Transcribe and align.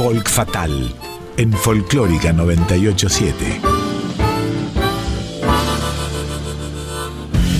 Folk 0.00 0.30
Fatal 0.30 0.94
en 1.36 1.52
Folclórica 1.52 2.32
987. 2.32 3.60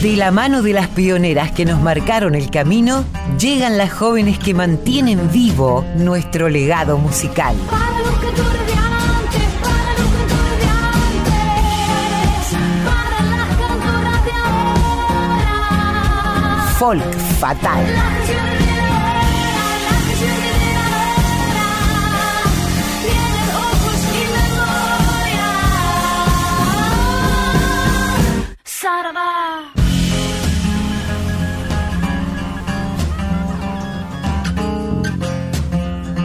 De 0.00 0.16
la 0.16 0.30
mano 0.30 0.62
de 0.62 0.72
las 0.72 0.88
pioneras 0.88 1.52
que 1.52 1.66
nos 1.66 1.82
marcaron 1.82 2.34
el 2.34 2.50
camino, 2.50 3.04
llegan 3.38 3.76
las 3.76 3.92
jóvenes 3.92 4.38
que 4.38 4.54
mantienen 4.54 5.30
vivo 5.30 5.84
nuestro 5.96 6.48
legado 6.48 6.96
musical. 6.96 7.54
Para 7.68 8.00
los 17.82 18.59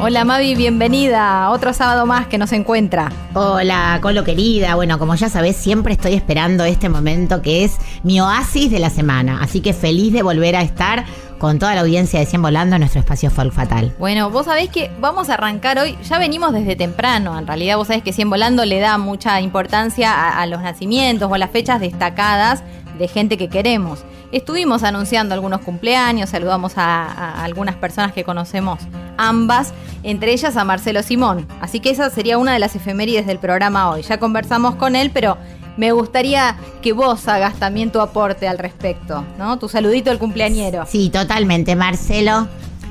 Hola 0.08 0.24
Mavi, 0.24 0.54
bienvenida. 0.54 1.50
Otro 1.50 1.74
sábado 1.74 2.06
más 2.06 2.28
que 2.28 2.38
nos 2.38 2.52
encuentra. 2.52 3.12
Hola, 3.34 3.98
Colo 4.04 4.24
querida. 4.24 4.76
Bueno, 4.76 5.00
como 5.00 5.16
ya 5.16 5.30
sabés, 5.30 5.56
siempre 5.56 5.94
estoy 5.94 6.14
esperando 6.14 6.64
este 6.64 6.90
momento 6.90 7.42
que 7.42 7.64
es 7.64 7.78
mi 8.04 8.22
oasis 8.22 8.70
de 8.70 8.78
la 8.78 8.92
semana. 8.92 9.40
Así 9.42 9.62
que 9.62 9.74
feliz 9.74 10.14
de 10.14 10.22
volver 10.22 10.58
a 10.58 10.62
estar 10.62 11.06
con 11.40 11.58
toda 11.58 11.74
la 11.74 11.82
audiencia 11.82 12.20
de 12.20 12.28
100 12.28 12.40
Volando 12.40 12.76
en 12.76 12.82
nuestro 12.82 13.00
espacio 13.00 13.32
Folk 13.32 13.52
Fatal. 13.52 13.96
Bueno, 13.98 14.30
vos 14.30 14.46
sabés 14.46 14.70
que 14.70 14.92
vamos 15.00 15.32
a 15.32 15.34
arrancar 15.34 15.80
hoy, 15.80 15.98
ya 16.04 16.20
venimos 16.20 16.54
desde 16.54 16.76
temprano, 16.76 17.40
en 17.40 17.48
realidad 17.48 17.78
vos 17.78 17.88
sabés 17.88 18.04
que 18.04 18.14
100 18.14 18.30
Volando 18.30 18.64
le 18.64 18.80
da 18.80 19.00
mucha 19.00 19.42
importancia 19.42 20.14
a, 20.14 20.40
a 20.40 20.46
los 20.46 20.62
nacimientos 20.62 21.32
o 21.32 21.34
a 21.34 21.40
las 21.40 21.50
fechas 21.50 21.80
destacadas 21.80 22.64
de 23.00 23.08
gente 23.08 23.40
que 23.40 23.50
queremos. 23.50 24.06
Estuvimos 24.32 24.84
anunciando 24.84 25.34
algunos 25.34 25.62
cumpleaños, 25.62 26.30
saludamos 26.30 26.74
a, 26.78 27.44
algunas 27.44 27.76
personas 27.76 28.12
que 28.12 28.24
conocemos 28.24 28.80
ambas, 29.18 29.74
entre 30.04 30.34
ellas 30.34 30.58
a 30.58 30.64
Marcelo 30.66 31.04
Simón. 31.04 31.48
Así 31.62 31.80
que 31.80 31.90
esa 31.90 32.10
sería 32.10 32.38
una 32.38 32.54
de 32.54 32.60
las 32.60 32.76
efemérides 32.76 33.28
del 33.28 33.40
programa 33.40 33.90
hoy. 33.90 34.02
Ya 34.02 34.20
conversamos 34.20 34.76
con 34.76 34.96
él, 34.96 35.12
pero 35.14 35.38
me 35.78 35.92
gustaría 35.92 36.58
que 36.82 36.94
vos 36.94 37.28
hagas 37.28 37.56
también 37.56 37.92
tu 37.92 38.00
aporte 38.02 38.48
al 38.48 38.58
respecto, 38.58 39.24
¿no? 39.38 39.58
Tu 39.60 39.70
saludito 39.70 40.12
al 40.12 40.20
cumpleañero. 40.20 40.86
Sí, 40.88 41.10
totalmente. 41.10 41.76
Marcelo, 41.76 42.48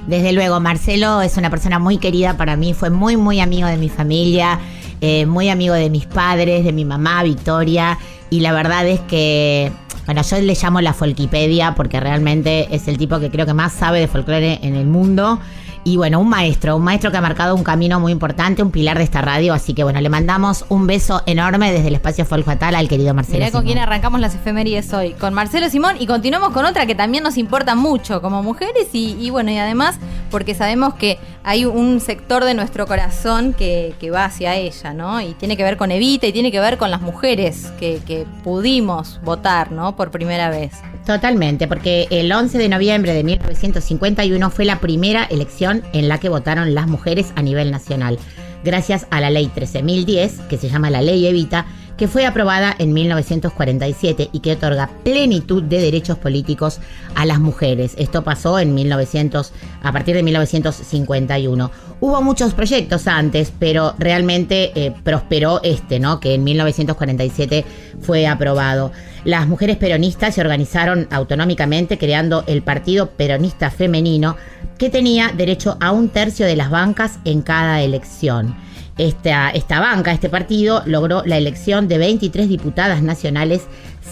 desde 0.07 0.33
luego, 0.33 0.61
Marcelo 0.61 1.23
es 1.23 1.37
una 1.37 1.51
persona 1.51 1.79
muy 1.79 1.99
querida 1.99 2.37
para 2.37 2.57
mí, 2.57 2.75
fue 2.75 2.91
muy, 2.91 3.17
muy 3.17 3.41
amigo 3.41 3.67
de 3.67 3.77
mi 3.77 3.89
familia, 3.89 4.61
eh, 5.01 5.27
muy 5.27 5.49
amigo 5.49 5.75
de 5.75 5.91
mis 5.91 6.07
padres, 6.07 6.65
de 6.65 6.73
mi 6.73 6.85
mamá, 6.85 7.23
Victoria, 7.23 7.99
y 8.31 8.41
la 8.41 8.53
verdad 8.53 8.87
es 8.87 9.01
que, 9.01 9.73
bueno, 10.07 10.23
yo 10.23 10.39
le 10.41 10.55
llamo 10.55 10.81
la 10.81 10.93
Folkipedia 10.93 11.75
porque 11.75 12.01
realmente 12.01 12.75
es 12.75 12.89
el 12.89 12.99
tipo 12.99 13.19
que 13.21 13.31
creo 13.31 13.47
que 13.47 13.55
más 13.55 13.73
sabe 13.73 14.01
de 14.01 14.09
folclore 14.09 14.59
en 14.63 14.75
el 14.75 14.87
mundo. 14.87 15.41
Y 15.87 15.99
bueno, 15.99 16.19
un 16.19 16.31
maestro, 16.31 16.77
un 16.77 16.83
maestro 16.83 17.11
que 17.11 17.19
ha 17.19 17.21
marcado 17.21 17.55
un 17.55 17.63
camino 17.63 18.01
muy 18.01 18.11
importante, 18.11 18.63
un 18.63 18.71
pilar 18.71 18.97
de 18.97 19.05
esta 19.05 19.21
radio. 19.21 19.53
Así 19.53 19.75
que 19.75 19.85
bueno, 19.85 20.01
le 20.01 20.09
mandamos 20.09 20.65
un 20.71 20.87
beso 20.87 21.23
enorme 21.27 21.73
desde 21.73 21.89
el 21.89 21.95
espacio 21.95 22.25
Folk 22.25 22.45
Fatal 22.45 22.75
al 22.75 22.89
querido 22.89 23.13
Marcelo. 23.13 23.39
Mirá 23.39 23.51
con 23.51 23.61
Simón. 23.61 23.67
quién 23.67 23.79
arrancamos 23.79 24.19
las 24.19 24.35
efemérides 24.35 24.93
hoy, 24.95 25.13
con 25.13 25.35
Marcelo 25.35 25.69
Simón 25.69 25.97
y 26.01 26.07
continuamos 26.07 26.51
con 26.51 26.65
otra 26.65 26.87
que 26.87 26.95
también 26.95 27.23
nos 27.23 27.37
importa 27.37 27.75
mucho 27.75 28.23
como 28.23 28.43
mujeres 28.43 28.89
y, 28.95 29.17
y 29.21 29.29
bueno, 29.29 29.51
y 29.51 29.59
además 29.59 29.99
porque 30.31 30.55
sabemos 30.55 30.95
que 30.95 31.19
hay 31.45 31.67
un 31.67 32.01
sector 32.01 32.45
de 32.45 32.55
nuestro 32.55 32.87
corazón 32.87 33.53
que, 33.53 33.95
que 34.01 34.11
va 34.11 34.25
hacia 34.25 34.57
ella, 34.57 34.95
¿no? 34.95 35.21
Y 35.21 35.35
tiene 35.35 35.57
que 35.57 35.65
ver 35.65 35.77
con 35.77 35.91
Evita 35.91 36.27
y 36.27 36.33
tiene 36.33 36.51
que 36.51 36.61
ver 36.61 36.79
con 36.79 36.91
las 36.91 37.03
mujeres 37.03 37.71
que, 37.79 38.01
que 38.07 38.27
pudimos 38.43 39.21
votar, 39.23 39.71
¿no? 39.71 39.97
Por 39.97 40.11
primera 40.11 40.49
vez. 40.49 40.73
Totalmente, 41.05 41.69
porque 41.69 42.09
el 42.11 42.33
11 42.33 42.57
de 42.57 42.69
noviembre 42.71 43.13
de 43.13 43.25
1951 43.25 44.51
fue 44.51 44.65
la 44.65 44.81
primera 44.81 45.25
elección 45.25 45.83
en 45.93 46.09
la 46.09 46.19
que 46.19 46.31
votaron 46.31 46.75
las 46.75 46.87
mujeres 46.87 47.33
a 47.37 47.43
nivel 47.43 47.71
nacional, 47.71 48.19
gracias 48.65 49.07
a 49.11 49.21
la 49.21 49.29
ley 49.29 49.51
13.010, 49.55 50.47
que 50.49 50.57
se 50.57 50.71
llama 50.71 50.89
la 50.89 51.03
ley 51.03 51.27
Evita, 51.27 51.67
que 51.97 52.09
fue 52.09 52.27
aprobada 52.27 52.75
en 52.79 52.93
1947 52.93 54.31
y 54.33 54.41
que 54.41 54.53
otorga 54.53 54.91
plenitud 55.05 55.63
de 55.63 55.81
derechos 55.81 56.19
políticos 56.19 56.81
a 57.15 57.25
las 57.27 57.41
mujeres. 57.41 57.95
Esto 57.99 58.25
pasó 58.25 58.59
en 58.59 58.75
1900, 58.75 59.53
a 59.83 59.93
partir 59.93 60.15
de 60.15 60.23
1951. 60.23 61.71
Hubo 62.01 62.23
muchos 62.23 62.55
proyectos 62.55 63.07
antes, 63.07 63.53
pero 63.59 63.95
realmente 63.99 64.73
eh, 64.75 64.95
prosperó 65.05 65.61
este, 65.63 66.01
¿no? 66.01 66.21
Que 66.21 66.35
en 66.35 66.45
1947 66.45 67.65
fue 68.01 68.27
aprobado. 68.27 68.93
Las 69.25 69.47
mujeres 69.47 69.77
peronistas 69.77 70.35
se 70.35 70.41
organizaron 70.41 71.09
autonómicamente 71.11 71.97
creando 71.97 72.45
el 72.47 72.63
Partido 72.63 73.11
Peronista 73.11 73.71
Femenino, 73.71 74.37
que 74.77 74.91
tenía 74.91 75.33
derecho 75.35 75.77
a 75.81 75.93
un 75.93 76.09
tercio 76.09 76.47
de 76.47 76.57
las 76.57 76.71
bancas 76.71 77.19
en 77.25 77.41
cada 77.41 77.81
elección. 77.83 78.55
Esta, 78.97 79.51
esta 79.51 79.81
banca, 79.81 80.13
este 80.13 80.29
partido, 80.29 80.83
logró 80.87 81.25
la 81.25 81.37
elección 81.37 81.89
de 81.89 81.99
23 81.99 82.49
diputadas 82.49 83.03
nacionales, 83.03 83.63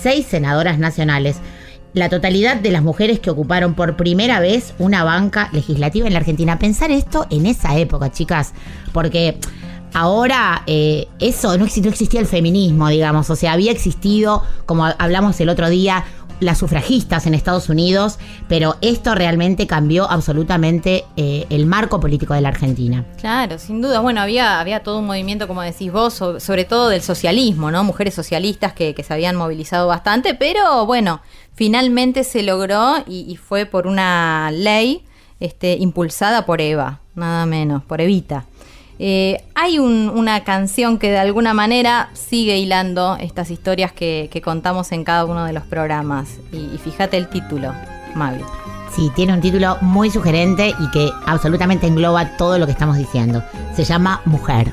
6 0.02 0.26
senadoras 0.26 0.78
nacionales, 0.78 1.36
la 1.94 2.08
totalidad 2.08 2.56
de 2.56 2.70
las 2.72 2.82
mujeres 2.82 3.20
que 3.20 3.30
ocuparon 3.30 3.74
por 3.74 3.96
primera 3.96 4.40
vez 4.40 4.74
una 4.78 5.04
banca 5.04 5.50
legislativa 5.52 6.06
en 6.06 6.14
la 6.14 6.18
Argentina. 6.20 6.58
Pensar 6.58 6.90
esto 6.90 7.26
en 7.30 7.46
esa 7.46 7.76
época, 7.76 8.10
chicas, 8.10 8.54
porque 8.92 9.36
ahora 9.92 10.62
eh, 10.66 11.06
eso 11.20 11.56
no, 11.58 11.66
exi- 11.66 11.82
no 11.82 11.90
existía 11.90 12.18
el 12.20 12.26
feminismo, 12.26 12.88
digamos, 12.88 13.28
o 13.30 13.36
sea, 13.36 13.52
había 13.52 13.70
existido, 13.72 14.42
como 14.64 14.86
hablamos 14.86 15.38
el 15.40 15.50
otro 15.50 15.68
día, 15.68 16.04
las 16.42 16.58
sufragistas 16.58 17.26
en 17.26 17.34
Estados 17.34 17.68
Unidos, 17.68 18.18
pero 18.48 18.76
esto 18.80 19.14
realmente 19.14 19.66
cambió 19.66 20.10
absolutamente 20.10 21.04
eh, 21.16 21.46
el 21.50 21.66
marco 21.66 22.00
político 22.00 22.34
de 22.34 22.40
la 22.40 22.48
Argentina. 22.48 23.04
Claro, 23.18 23.58
sin 23.58 23.80
duda. 23.80 24.00
Bueno, 24.00 24.20
había, 24.20 24.60
había 24.60 24.82
todo 24.82 24.98
un 24.98 25.06
movimiento, 25.06 25.46
como 25.48 25.62
decís 25.62 25.92
vos, 25.92 26.14
so- 26.14 26.40
sobre 26.40 26.64
todo 26.64 26.88
del 26.88 27.02
socialismo, 27.02 27.70
¿no? 27.70 27.84
Mujeres 27.84 28.14
socialistas 28.14 28.72
que, 28.72 28.94
que 28.94 29.02
se 29.02 29.14
habían 29.14 29.36
movilizado 29.36 29.86
bastante, 29.88 30.34
pero 30.34 30.84
bueno, 30.86 31.20
finalmente 31.54 32.24
se 32.24 32.42
logró 32.42 32.96
y, 33.06 33.20
y 33.30 33.36
fue 33.36 33.66
por 33.66 33.86
una 33.86 34.50
ley 34.52 35.04
este, 35.40 35.76
impulsada 35.78 36.44
por 36.46 36.60
Eva, 36.60 37.00
nada 37.14 37.46
menos, 37.46 37.82
por 37.84 38.00
Evita. 38.00 38.46
Eh, 39.04 39.42
hay 39.56 39.80
un- 39.80 40.12
una 40.14 40.44
canción 40.44 40.96
que 40.96 41.10
de 41.10 41.18
alguna 41.18 41.54
manera 41.54 42.10
sigue 42.12 42.58
hilando 42.58 43.16
estas 43.18 43.50
historias 43.50 43.90
que, 43.90 44.30
contamos 44.44 44.92
en 44.92 45.02
cada 45.02 45.24
uno 45.24 45.44
de 45.44 45.52
los 45.52 45.64
programas. 45.64 46.38
Y, 46.52 46.78
fíjate 46.78 47.16
el 47.16 47.28
título, 47.28 47.72
Mavi. 48.14 48.42
Sí, 48.94 49.10
tiene 49.16 49.32
un 49.32 49.40
título 49.40 49.76
muy 49.80 50.08
sugerente 50.08 50.72
y 50.78 50.90
que 50.92 51.10
absolutamente 51.26 51.88
engloba 51.88 52.36
todo 52.36 52.60
lo 52.60 52.66
que 52.66 52.72
estamos 52.72 52.96
diciendo. 52.96 53.42
Se 53.74 53.82
llama. 53.82 54.20
Mujer, 54.24 54.72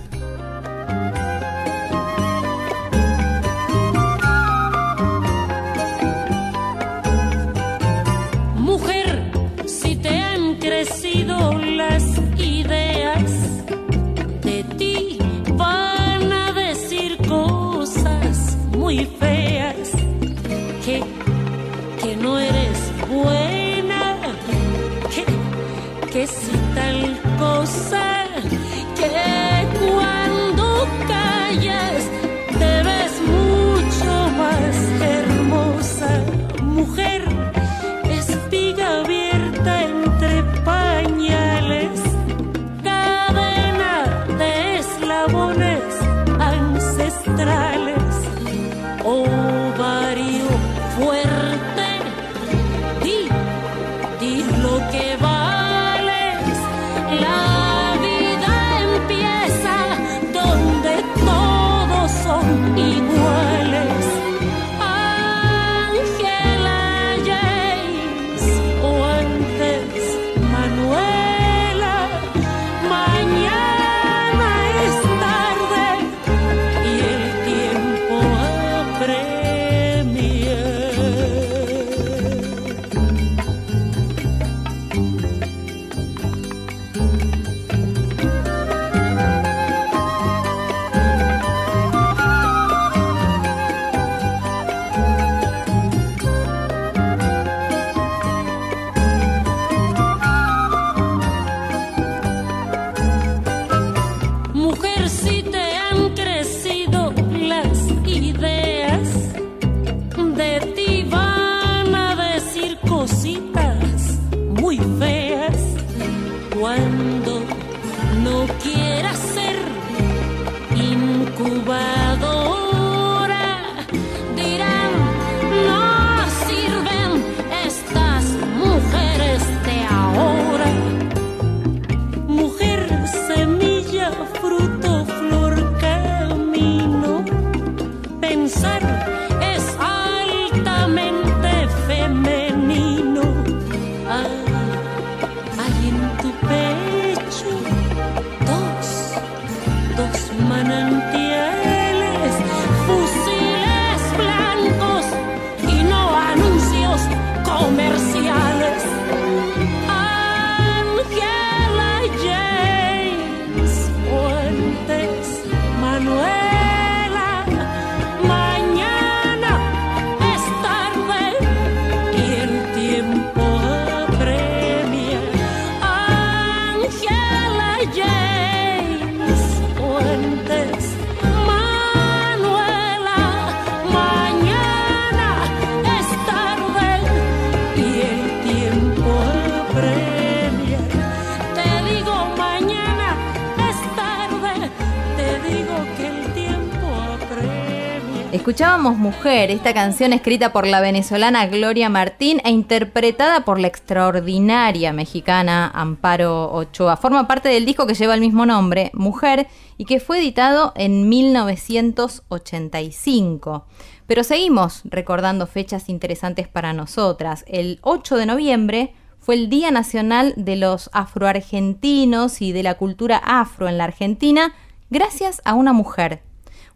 Esta 199.10 199.74
canción 199.74 200.14
escrita 200.14 200.54
por 200.54 200.68
la 200.68 200.82
venezolana 200.82 201.48
Gloria 201.48 201.90
Martín 201.90 202.42
e 202.44 202.52
interpretada 202.52 203.44
por 203.44 203.60
la 203.60 203.66
extraordinaria 203.66 204.94
mexicana 204.94 205.72
Amparo 205.74 206.54
Ochoa. 206.54 206.96
Forma 206.96 207.28
parte 207.28 207.50
del 207.50 207.66
disco 207.66 207.88
que 207.88 207.96
lleva 207.96 208.14
el 208.14 208.22
mismo 208.22 208.46
nombre, 208.46 208.92
Mujer, 208.94 209.48
y 209.78 209.86
que 209.86 210.00
fue 210.00 210.20
editado 210.20 210.74
en 210.76 211.10
1985. 211.10 213.66
Pero 214.06 214.24
seguimos 214.24 214.82
recordando 214.84 215.48
fechas 215.48 215.90
interesantes 215.90 216.48
para 216.48 216.74
nosotras. 216.74 217.44
El 217.48 217.80
8 217.82 218.16
de 218.16 218.28
noviembre 218.28 218.94
fue 219.20 219.34
el 219.34 219.50
Día 219.50 219.72
Nacional 219.72 220.36
de 220.38 220.56
los 220.56 220.92
Afroargentinos 220.94 222.44
y 222.44 222.52
de 222.52 222.62
la 222.62 222.76
cultura 222.76 223.18
afro 223.18 223.68
en 223.68 223.80
la 223.80 223.86
Argentina, 223.86 224.54
gracias 224.92 225.42
a 225.46 225.56
una 225.56 225.74
mujer 225.74 226.29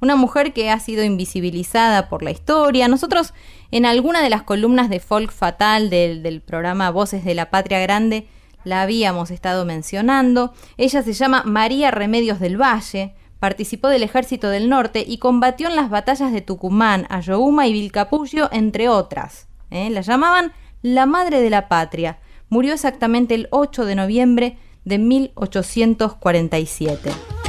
una 0.03 0.15
mujer 0.15 0.53
que 0.53 0.69
ha 0.69 0.79
sido 0.79 1.03
invisibilizada 1.03 2.09
por 2.09 2.21
la 2.23 2.31
historia. 2.31 2.87
Nosotros 2.87 3.33
en 3.71 3.85
alguna 3.85 4.21
de 4.21 4.29
las 4.29 4.43
columnas 4.43 4.89
de 4.89 4.99
Folk 4.99 5.31
Fatal 5.31 5.89
del, 5.89 6.41
programa 6.41 6.91
Voces 6.91 7.25
de 7.25 7.33
la 7.33 7.49
Patria 7.49 7.79
Grande 7.79 8.27
la 8.65 8.83
habíamos 8.83 9.31
estado 9.31 9.65
mencionando. 9.65 10.53
Ella 10.77 11.01
se 11.01 11.13
llama 11.13 11.41
María 11.45 11.89
Remedios 11.89 12.39
del 12.39 12.61
Valle, 12.61 13.15
participó 13.39 13.87
del 13.87 14.03
Ejército 14.03 14.49
del 14.49 14.69
Norte 14.69 15.03
y 15.07 15.17
combatió 15.17 15.69
en 15.69 15.75
las 15.75 15.89
batallas 15.89 16.31
de 16.31 16.41
Tucumán, 16.41 17.07
Ayohuma 17.09 17.65
y 17.67 17.73
Vilcapullo, 17.73 18.49
entre 18.51 18.89
otras. 18.89 19.47
¿eh? 19.71 19.89
La 19.89 20.01
llamaban 20.01 20.53
la 20.81 21.05
Madre 21.05 21.41
de 21.41 21.49
la 21.49 21.69
Patria. 21.69 22.19
Murió 22.49 22.73
exactamente 22.73 23.35
el 23.35 23.47
8 23.51 23.85
de 23.85 23.95
noviembre 23.95 24.57
de 24.83 24.97
1847. 24.97 27.42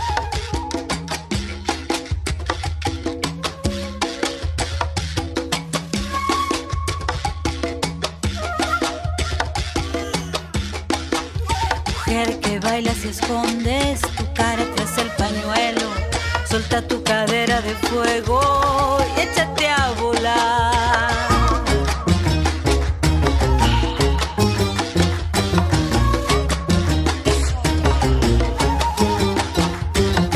Bailas 12.74 13.04
y 13.04 13.08
escondes 13.08 14.00
tu 14.18 14.24
cara 14.34 14.64
tras 14.74 14.98
el 14.98 15.08
pañuelo. 15.22 15.86
Solta 16.50 16.82
tu 16.82 17.04
cadera 17.04 17.60
de 17.60 17.72
fuego 17.86 18.98
y 19.16 19.20
échate 19.20 19.68
a 19.68 19.92
volar. 19.92 21.12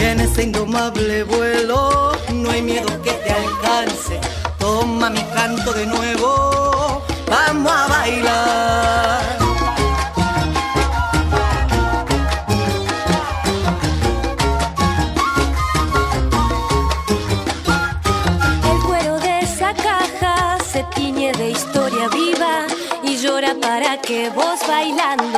En 0.09 0.21
ese 0.21 0.45
indomable 0.45 1.25
vuelo 1.25 2.13
no 2.33 2.51
hay 2.53 2.63
miedo 2.63 3.03
que 3.03 3.15
te 3.25 3.33
alcance. 3.33 4.21
Toma 4.61 5.11
mi 5.11 5.25
canto 5.35 5.73
de 5.73 5.87
nuevo, 5.87 5.98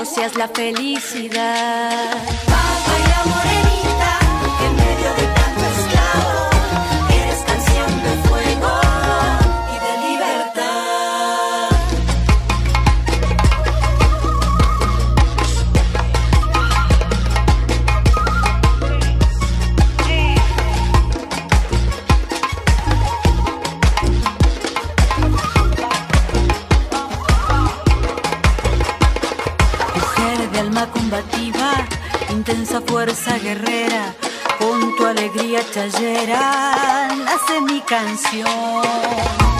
seas 0.04 0.34
la 0.36 0.48
felicidad. 0.48 1.90
Baila 2.48 3.24
morenita, 3.26 3.69
guerrera, 33.38 34.14
con 34.58 34.96
tu 34.96 35.06
alegría 35.06 35.60
chayera 35.72 37.08
nace 37.24 37.60
mi 37.60 37.80
canción. 37.82 39.59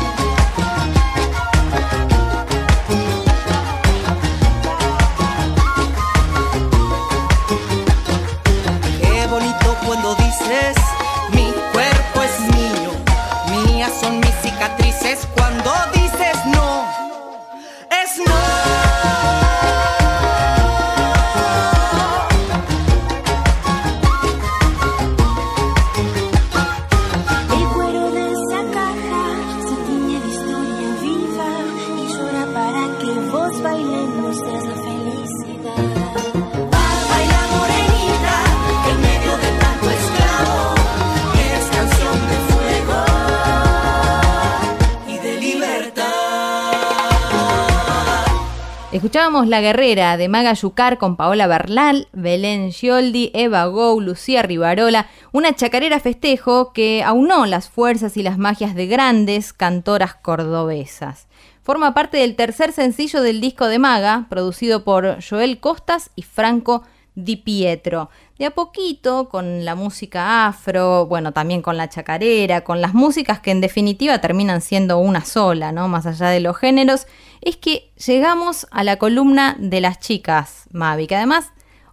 Escuchábamos 49.11 49.49
La 49.49 49.61
Guerrera 49.61 50.17
de 50.17 50.29
Maga 50.29 50.53
Yucar 50.53 50.97
con 50.97 51.17
Paola 51.17 51.49
Bernal, 51.49 52.07
Belén 52.13 52.71
Gioldi, 52.71 53.33
Eva 53.35 53.67
Gou, 53.67 54.01
Lucía 54.01 54.43
Rivarola, 54.43 55.09
una 55.33 55.53
chacarera 55.53 55.99
festejo 55.99 56.73
que 56.73 57.03
aunó 57.03 57.45
las 57.47 57.69
fuerzas 57.69 58.17
y 58.17 58.23
las 58.23 58.39
magias 58.39 58.77
de 58.77 58.87
grandes 58.87 59.53
cantoras 59.53 60.15
cordobesas. 60.15 61.27
Forma 61.61 61.93
parte 61.93 62.19
del 62.19 62.37
tercer 62.37 62.71
sencillo 62.71 63.21
del 63.21 63.41
disco 63.41 63.67
de 63.67 63.81
Maga, 63.81 64.27
producido 64.31 64.85
por 64.85 65.19
Joel 65.29 65.59
Costas 65.59 66.13
y 66.15 66.23
Franco 66.23 66.85
Di 67.17 67.35
Pietro. 67.35 68.11
De 68.39 68.47
a 68.47 68.53
poquito, 68.53 69.29
con 69.29 69.65
la 69.65 69.75
música 69.75 70.47
afro, 70.47 71.07
bueno, 71.07 71.33
también 71.33 71.63
con 71.63 71.77
la 71.77 71.89
chacarera, 71.89 72.63
con 72.63 72.81
las 72.81 72.95
músicas 72.95 73.41
que 73.41 73.51
en 73.51 73.61
definitiva 73.61 74.21
terminan 74.21 74.61
siendo 74.61 74.99
una 74.99 75.25
sola, 75.25 75.73
¿no? 75.73 75.89
Más 75.89 76.07
allá 76.07 76.29
de 76.29 76.39
los 76.39 76.57
géneros, 76.57 77.09
es 77.41 77.57
que 77.57 77.93
llegamos 78.05 78.67
a 78.71 78.85
la 78.85 78.97
columna 78.97 79.57
de 79.59 79.81
las 79.81 80.01
chicas, 80.01 80.65
Mavi, 80.73 81.07
que 81.07 81.17
además 81.17 81.47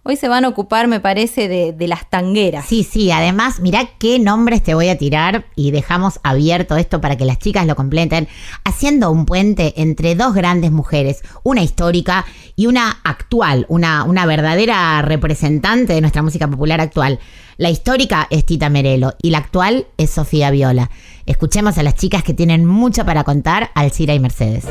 hoy 0.08 0.16
se 0.16 0.28
van 0.28 0.46
a 0.46 0.48
ocupar, 0.48 0.88
me 0.88 1.00
parece, 1.00 1.48
de, 1.48 1.88
las 1.88 2.08
tangueras. 2.08 2.64
Sí, 2.66 2.82
sí, 2.82 3.10
además, 3.10 3.60
mirá 3.60 3.90
qué 3.98 4.18
nombres 4.18 4.62
te 4.62 4.74
voy 4.74 4.88
a 4.88 4.96
tirar 4.96 5.44
y 5.54 5.70
dejamos 5.70 6.18
abierto 6.22 6.76
esto 6.76 7.00
para 7.00 7.16
que 7.16 7.26
las 7.26 7.38
chicas 7.38 7.66
lo 7.66 7.76
completen, 7.76 8.26
haciendo 8.64 9.10
un 9.10 9.26
puente 9.26 9.74
entre 9.76 10.14
dos 10.14 10.34
grandes 10.34 10.72
mujeres, 10.72 11.22
una 11.42 11.62
histórica 11.62 12.24
y 12.56 12.66
una 12.66 13.00
actual, 13.04 13.66
una, 13.68 14.04
una 14.04 14.24
verdadera 14.24 15.02
representante 15.02 15.92
de 15.92 16.00
nuestra 16.00 16.22
música 16.22 16.48
popular 16.48 16.80
actual. 16.80 17.18
La 17.58 17.68
histórica 17.68 18.28
es 18.30 18.46
Tita 18.46 18.70
Merelo 18.70 19.14
y 19.20 19.30
la 19.30 19.38
actual 19.38 19.88
es 19.98 20.10
Sofía 20.10 20.50
Viola. 20.50 20.90
Escuchemos 21.26 21.76
a 21.76 21.82
las 21.82 21.96
chicas 21.96 22.22
que 22.22 22.32
tienen 22.32 22.64
mucho 22.64 23.04
para 23.04 23.24
contar, 23.24 23.70
Alcira 23.74 24.14
y 24.14 24.20
Mercedes. 24.20 24.64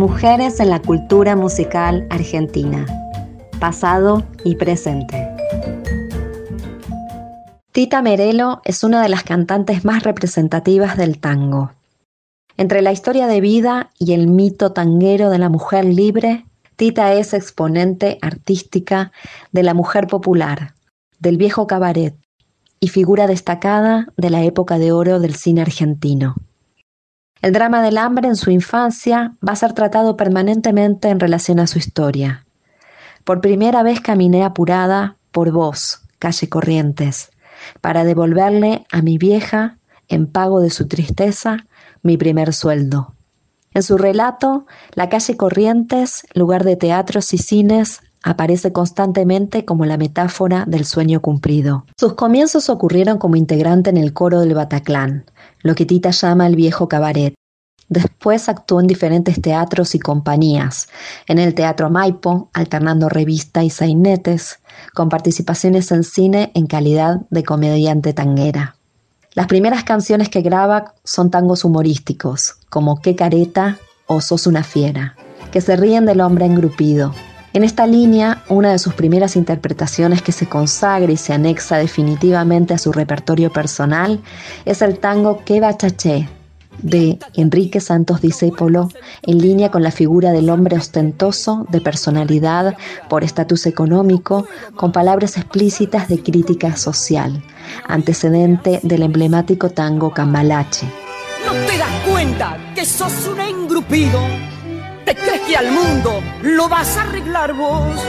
Mujeres 0.00 0.60
en 0.60 0.70
la 0.70 0.80
cultura 0.80 1.36
musical 1.36 2.06
argentina. 2.08 2.86
Pasado 3.60 4.24
y 4.44 4.54
presente. 4.54 5.28
Tita 7.72 8.00
Merelo 8.00 8.62
es 8.64 8.82
una 8.82 9.02
de 9.02 9.10
las 9.10 9.24
cantantes 9.24 9.84
más 9.84 10.02
representativas 10.02 10.96
del 10.96 11.18
tango. 11.18 11.72
Entre 12.56 12.80
la 12.80 12.92
historia 12.92 13.26
de 13.26 13.42
vida 13.42 13.90
y 13.98 14.14
el 14.14 14.26
mito 14.26 14.72
tanguero 14.72 15.28
de 15.28 15.36
la 15.36 15.50
mujer 15.50 15.84
libre, 15.84 16.46
Tita 16.76 17.12
es 17.12 17.34
exponente 17.34 18.16
artística 18.22 19.12
de 19.52 19.62
la 19.64 19.74
mujer 19.74 20.06
popular, 20.06 20.72
del 21.18 21.36
viejo 21.36 21.66
cabaret 21.66 22.16
y 22.80 22.88
figura 22.88 23.26
destacada 23.26 24.06
de 24.16 24.30
la 24.30 24.44
época 24.44 24.78
de 24.78 24.92
oro 24.92 25.20
del 25.20 25.34
cine 25.34 25.60
argentino. 25.60 26.36
El 27.42 27.52
drama 27.52 27.82
del 27.82 27.96
hambre 27.96 28.28
en 28.28 28.36
su 28.36 28.50
infancia 28.50 29.34
va 29.46 29.52
a 29.52 29.56
ser 29.56 29.72
tratado 29.72 30.16
permanentemente 30.16 31.08
en 31.08 31.20
relación 31.20 31.58
a 31.58 31.66
su 31.66 31.78
historia. 31.78 32.44
Por 33.24 33.40
primera 33.40 33.82
vez 33.82 34.00
caminé 34.00 34.44
apurada 34.44 35.16
por 35.30 35.50
vos, 35.50 36.02
calle 36.18 36.48
Corrientes, 36.48 37.30
para 37.80 38.04
devolverle 38.04 38.84
a 38.92 39.00
mi 39.00 39.16
vieja, 39.16 39.78
en 40.08 40.26
pago 40.26 40.60
de 40.60 40.70
su 40.70 40.88
tristeza, 40.88 41.66
mi 42.02 42.16
primer 42.16 42.52
sueldo. 42.52 43.14
En 43.72 43.82
su 43.82 43.96
relato, 43.96 44.66
la 44.94 45.08
calle 45.08 45.36
Corrientes, 45.36 46.26
lugar 46.34 46.64
de 46.64 46.76
teatros 46.76 47.32
y 47.32 47.38
cines, 47.38 48.02
aparece 48.22 48.72
constantemente 48.72 49.64
como 49.64 49.84
la 49.86 49.96
metáfora 49.96 50.64
del 50.66 50.84
sueño 50.84 51.20
cumplido. 51.20 51.86
Sus 51.98 52.14
comienzos 52.14 52.68
ocurrieron 52.68 53.18
como 53.18 53.36
integrante 53.36 53.90
en 53.90 53.96
el 53.96 54.12
coro 54.12 54.40
del 54.40 54.54
Bataclán, 54.54 55.24
lo 55.62 55.74
que 55.74 55.86
Tita 55.86 56.10
llama 56.10 56.46
el 56.46 56.56
viejo 56.56 56.88
cabaret. 56.88 57.34
Después 57.88 58.48
actuó 58.48 58.80
en 58.80 58.86
diferentes 58.86 59.40
teatros 59.42 59.96
y 59.96 59.98
compañías, 59.98 60.88
en 61.26 61.40
el 61.40 61.54
Teatro 61.54 61.90
Maipo, 61.90 62.48
alternando 62.52 63.08
revista 63.08 63.64
y 63.64 63.70
sainetes, 63.70 64.60
con 64.94 65.08
participaciones 65.08 65.90
en 65.90 66.04
cine 66.04 66.52
en 66.54 66.66
calidad 66.66 67.22
de 67.30 67.42
comediante 67.42 68.12
tanguera. 68.12 68.76
Las 69.34 69.48
primeras 69.48 69.82
canciones 69.82 70.28
que 70.28 70.40
graba 70.40 70.94
son 71.02 71.30
tangos 71.30 71.64
humorísticos, 71.64 72.58
como 72.68 73.00
Qué 73.00 73.16
careta 73.16 73.78
o 74.06 74.20
Sos 74.20 74.46
una 74.46 74.62
fiera, 74.62 75.16
que 75.50 75.60
se 75.60 75.76
ríen 75.76 76.06
del 76.06 76.20
hombre 76.20 76.46
engrupido. 76.46 77.12
En 77.52 77.64
esta 77.64 77.86
línea, 77.86 78.44
una 78.48 78.70
de 78.70 78.78
sus 78.78 78.94
primeras 78.94 79.34
interpretaciones 79.34 80.22
que 80.22 80.30
se 80.30 80.46
consagra 80.46 81.10
y 81.10 81.16
se 81.16 81.32
anexa 81.32 81.78
definitivamente 81.78 82.74
a 82.74 82.78
su 82.78 82.92
repertorio 82.92 83.52
personal 83.52 84.20
es 84.64 84.82
el 84.82 84.98
tango 84.98 85.42
Que 85.44 85.60
bachaché 85.60 86.28
de 86.82 87.18
Enrique 87.34 87.80
Santos 87.80 88.20
Discépolo, 88.20 88.88
en 89.22 89.38
línea 89.38 89.70
con 89.70 89.82
la 89.82 89.90
figura 89.90 90.32
del 90.32 90.48
hombre 90.48 90.76
ostentoso, 90.76 91.66
de 91.70 91.80
personalidad, 91.80 92.76
por 93.08 93.24
estatus 93.24 93.66
económico, 93.66 94.46
con 94.76 94.92
palabras 94.92 95.36
explícitas 95.36 96.08
de 96.08 96.22
crítica 96.22 96.76
social, 96.76 97.42
antecedente 97.86 98.80
del 98.82 99.02
emblemático 99.02 99.70
tango 99.70 100.12
Cambalache. 100.12 100.86
¿No 101.44 101.52
te 101.52 101.76
das 101.76 102.08
cuenta 102.08 102.56
que 102.74 102.84
sos 102.84 103.26
un 103.26 103.40
engrupido? 103.40 104.20
¿Te 105.10 105.16
crees 105.16 105.40
que 105.40 105.56
al 105.56 105.72
mundo 105.72 106.22
lo 106.42 106.68
vas 106.68 106.96
a 106.96 107.02
arreglar 107.02 107.52
vos? 107.52 108.00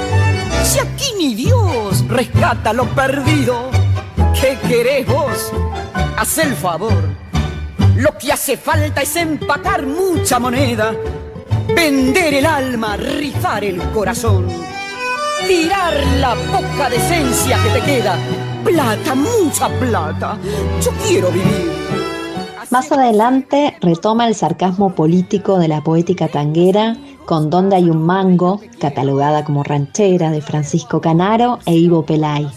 Si 0.63 0.77
aquí 0.77 1.15
ni 1.17 1.33
Dios 1.33 2.07
rescata 2.07 2.73
lo 2.73 2.85
perdido, 2.93 3.71
¿qué 4.39 4.55
querés 4.67 5.07
vos? 5.07 5.51
Haz 6.15 6.37
el 6.37 6.53
favor. 6.53 7.01
Lo 7.95 8.15
que 8.19 8.31
hace 8.31 8.55
falta 8.55 9.01
es 9.01 9.15
empacar 9.15 9.83
mucha 9.83 10.37
moneda, 10.37 10.93
vender 11.75 12.35
el 12.35 12.45
alma, 12.45 12.97
rifar 12.97 13.63
el 13.63 13.81
corazón, 13.89 14.45
tirar 15.47 15.95
la 16.19 16.35
poca 16.35 16.87
decencia 16.87 17.57
que 17.63 17.79
te 17.79 17.81
queda. 17.81 18.15
Plata, 18.63 19.15
mucha 19.15 19.69
plata. 19.69 20.37
Yo 20.79 20.91
quiero 21.07 21.31
vivir. 21.31 22.00
Más 22.71 22.89
adelante 22.89 23.75
retoma 23.81 24.29
el 24.29 24.33
sarcasmo 24.33 24.95
político 24.95 25.59
de 25.59 25.67
la 25.67 25.83
poética 25.83 26.29
tanguera 26.29 26.95
con 27.25 27.49
Donde 27.49 27.75
hay 27.75 27.89
un 27.89 28.01
mango, 28.01 28.61
catalogada 28.79 29.43
como 29.43 29.61
ranchera 29.61 30.31
de 30.31 30.41
Francisco 30.41 31.01
Canaro 31.01 31.59
e 31.65 31.75
Ivo 31.75 32.05
Pelay. 32.05 32.47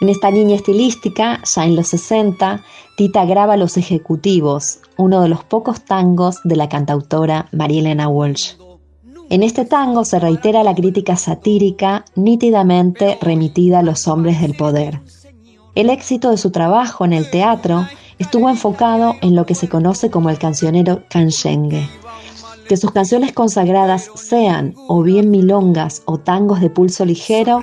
En 0.00 0.08
esta 0.08 0.32
línea 0.32 0.56
estilística, 0.56 1.40
ya 1.44 1.64
en 1.64 1.76
los 1.76 1.86
60, 1.86 2.64
Tita 2.96 3.24
graba 3.26 3.56
Los 3.56 3.76
Ejecutivos, 3.76 4.80
uno 4.96 5.20
de 5.20 5.28
los 5.28 5.44
pocos 5.44 5.82
tangos 5.82 6.40
de 6.42 6.56
la 6.56 6.68
cantautora 6.68 7.46
María 7.52 7.78
Elena 7.78 8.08
Walsh. 8.08 8.54
En 9.30 9.44
este 9.44 9.64
tango 9.64 10.04
se 10.04 10.18
reitera 10.18 10.64
la 10.64 10.74
crítica 10.74 11.14
satírica 11.14 12.04
nítidamente 12.16 13.18
remitida 13.20 13.78
a 13.78 13.82
los 13.84 14.08
hombres 14.08 14.40
del 14.40 14.56
poder. 14.56 15.00
El 15.76 15.90
éxito 15.90 16.30
de 16.30 16.38
su 16.38 16.50
trabajo 16.50 17.04
en 17.04 17.12
el 17.12 17.30
teatro 17.30 17.86
estuvo 18.18 18.48
enfocado 18.48 19.14
en 19.22 19.34
lo 19.34 19.46
que 19.46 19.54
se 19.54 19.68
conoce 19.68 20.10
como 20.10 20.30
el 20.30 20.38
cancionero 20.38 21.02
canchengue. 21.08 21.88
Que 22.68 22.76
sus 22.76 22.90
canciones 22.90 23.32
consagradas 23.32 24.10
sean 24.14 24.74
o 24.88 25.02
bien 25.02 25.30
milongas 25.30 26.02
o 26.04 26.18
tangos 26.18 26.60
de 26.60 26.68
pulso 26.68 27.04
ligero 27.04 27.62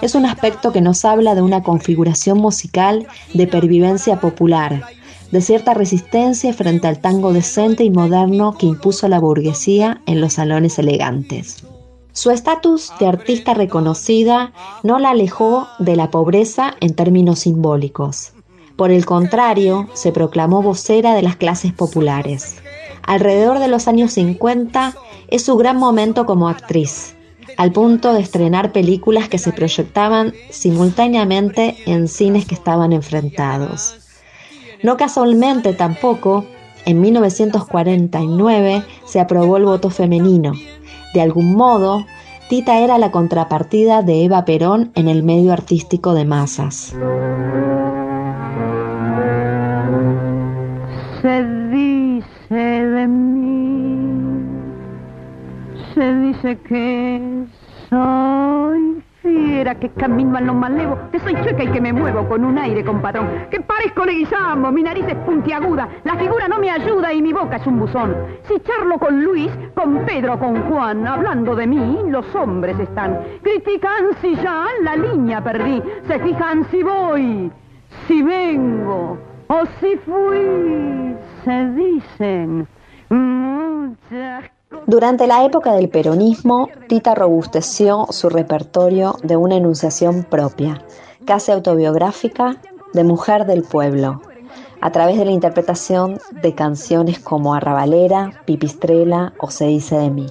es 0.00 0.14
un 0.14 0.24
aspecto 0.24 0.72
que 0.72 0.80
nos 0.80 1.04
habla 1.04 1.34
de 1.34 1.42
una 1.42 1.62
configuración 1.62 2.38
musical 2.38 3.06
de 3.34 3.46
pervivencia 3.46 4.20
popular, 4.20 4.84
de 5.32 5.40
cierta 5.42 5.74
resistencia 5.74 6.54
frente 6.54 6.86
al 6.86 7.00
tango 7.00 7.32
decente 7.32 7.84
y 7.84 7.90
moderno 7.90 8.56
que 8.56 8.66
impuso 8.66 9.08
la 9.08 9.20
burguesía 9.20 10.00
en 10.06 10.20
los 10.22 10.34
salones 10.34 10.78
elegantes. 10.78 11.64
Su 12.12 12.30
estatus 12.30 12.90
de 12.98 13.06
artista 13.06 13.54
reconocida 13.54 14.52
no 14.82 14.98
la 14.98 15.10
alejó 15.10 15.68
de 15.78 15.94
la 15.94 16.10
pobreza 16.10 16.74
en 16.80 16.94
términos 16.94 17.40
simbólicos. 17.40 18.32
Por 18.78 18.92
el 18.92 19.06
contrario, 19.06 19.88
se 19.94 20.12
proclamó 20.12 20.62
vocera 20.62 21.12
de 21.14 21.22
las 21.22 21.34
clases 21.34 21.72
populares. 21.72 22.58
Alrededor 23.02 23.58
de 23.58 23.66
los 23.66 23.88
años 23.88 24.12
50 24.12 24.94
es 25.26 25.44
su 25.44 25.56
gran 25.56 25.78
momento 25.78 26.26
como 26.26 26.48
actriz, 26.48 27.16
al 27.56 27.72
punto 27.72 28.12
de 28.12 28.20
estrenar 28.20 28.70
películas 28.70 29.28
que 29.28 29.38
se 29.38 29.50
proyectaban 29.50 30.32
simultáneamente 30.50 31.76
en 31.86 32.06
cines 32.06 32.46
que 32.46 32.54
estaban 32.54 32.92
enfrentados. 32.92 33.96
No 34.84 34.96
casualmente 34.96 35.72
tampoco, 35.72 36.44
en 36.84 37.00
1949 37.00 38.84
se 39.04 39.18
aprobó 39.18 39.56
el 39.56 39.64
voto 39.64 39.90
femenino. 39.90 40.52
De 41.14 41.20
algún 41.20 41.56
modo, 41.56 42.06
Tita 42.48 42.78
era 42.78 42.96
la 42.98 43.10
contrapartida 43.10 44.02
de 44.02 44.22
Eva 44.22 44.44
Perón 44.44 44.92
en 44.94 45.08
el 45.08 45.24
medio 45.24 45.52
artístico 45.52 46.14
de 46.14 46.24
masas. 46.24 46.94
Se 55.98 56.14
dice 56.14 56.58
que 56.58 57.44
soy 57.90 59.02
fiera, 59.20 59.74
que 59.74 59.88
camino 59.88 60.38
a 60.38 60.40
lo 60.40 60.54
malevo, 60.54 60.96
que 61.10 61.18
soy 61.18 61.34
chueca 61.42 61.64
y 61.64 61.72
que 61.72 61.80
me 61.80 61.92
muevo 61.92 62.28
con 62.28 62.44
un 62.44 62.56
aire 62.56 62.84
compadrón, 62.84 63.26
que 63.50 63.60
parezco 63.60 64.04
leguizamo, 64.04 64.70
mi 64.70 64.84
nariz 64.84 65.04
es 65.08 65.16
puntiaguda, 65.16 65.88
la 66.04 66.14
figura 66.14 66.46
no 66.46 66.60
me 66.60 66.70
ayuda 66.70 67.12
y 67.12 67.20
mi 67.20 67.32
boca 67.32 67.56
es 67.56 67.66
un 67.66 67.80
buzón. 67.80 68.14
Si 68.44 68.60
charlo 68.60 68.96
con 69.00 69.24
Luis, 69.24 69.50
con 69.74 70.06
Pedro, 70.06 70.38
con 70.38 70.62
Juan, 70.68 71.04
hablando 71.04 71.56
de 71.56 71.66
mí, 71.66 71.98
los 72.06 72.32
hombres 72.36 72.78
están. 72.78 73.18
Critican 73.42 74.04
si 74.20 74.36
ya 74.36 74.66
la 74.82 74.94
línea 74.94 75.42
perdí, 75.42 75.82
se 76.06 76.20
fijan 76.20 76.64
si 76.70 76.80
voy, 76.84 77.50
si 78.06 78.22
vengo, 78.22 79.18
O 79.48 79.64
si 79.80 79.96
fui, 79.96 81.16
se 81.42 81.70
dicen 81.72 82.68
muchas 83.08 84.57
Durante 84.86 85.26
la 85.26 85.44
época 85.44 85.72
del 85.72 85.88
peronismo, 85.88 86.68
Tita 86.88 87.14
robusteció 87.14 88.06
su 88.10 88.28
repertorio 88.28 89.16
de 89.22 89.36
una 89.36 89.56
enunciación 89.56 90.24
propia, 90.24 90.84
casi 91.24 91.52
autobiográfica, 91.52 92.56
de 92.92 93.04
mujer 93.04 93.46
del 93.46 93.62
pueblo, 93.62 94.20
a 94.80 94.92
través 94.92 95.16
de 95.16 95.24
la 95.24 95.30
interpretación 95.30 96.18
de 96.42 96.54
canciones 96.54 97.18
como 97.18 97.54
Arrabalera, 97.54 98.42
Pipistrela 98.44 99.32
o 99.40 99.50
Se 99.50 99.66
dice 99.66 99.96
de 99.96 100.10
mí. 100.10 100.26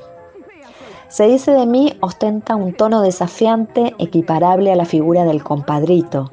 Se 1.08 1.28
dice 1.28 1.52
de 1.52 1.66
mí 1.66 1.98
ostenta 2.02 2.56
un 2.56 2.74
tono 2.74 3.02
desafiante 3.02 3.96
equiparable 3.98 4.72
a 4.72 4.76
la 4.76 4.86
figura 4.86 5.24
del 5.24 5.44
compadrito. 5.44 6.32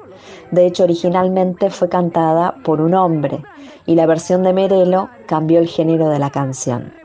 De 0.50 0.66
hecho, 0.66 0.84
originalmente 0.84 1.70
fue 1.70 1.88
cantada 1.88 2.56
por 2.64 2.80
un 2.80 2.94
hombre 2.94 3.42
y 3.86 3.94
la 3.94 4.06
versión 4.06 4.42
de 4.42 4.52
Merelo 4.52 5.08
cambió 5.26 5.58
el 5.58 5.68
género 5.68 6.08
de 6.08 6.18
la 6.18 6.30
canción. 6.30 7.03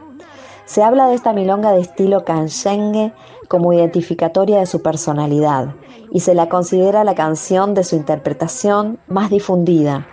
Se 0.70 0.84
habla 0.84 1.08
de 1.08 1.16
esta 1.16 1.34
milonga 1.34 1.72
de 1.72 1.82
estilo 1.82 2.24
canchengue 2.24 3.12
como 3.48 3.74
identificatoria 3.74 4.60
de 4.60 4.68
su 4.68 4.84
personalidad 4.84 5.74
y 6.12 6.20
se 6.20 6.36
la 6.36 6.48
considera 6.48 7.04
la 7.04 7.16
canción 7.16 7.74
de 7.74 7.84
su 7.84 7.96
interpretación 7.96 9.00
más 9.08 9.32
difundida, 9.32 10.06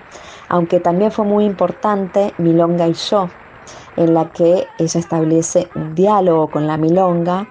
aunque 0.48 0.80
también 0.80 1.12
fue 1.12 1.26
muy 1.26 1.44
importante 1.44 2.32
Milonga 2.38 2.88
y 2.88 2.94
yo, 2.94 3.28
en 3.98 4.14
la 4.14 4.32
que 4.32 4.66
ella 4.78 4.98
establece 4.98 5.68
un 5.74 5.94
diálogo 5.94 6.50
con 6.50 6.66
la 6.66 6.78
milonga 6.78 7.46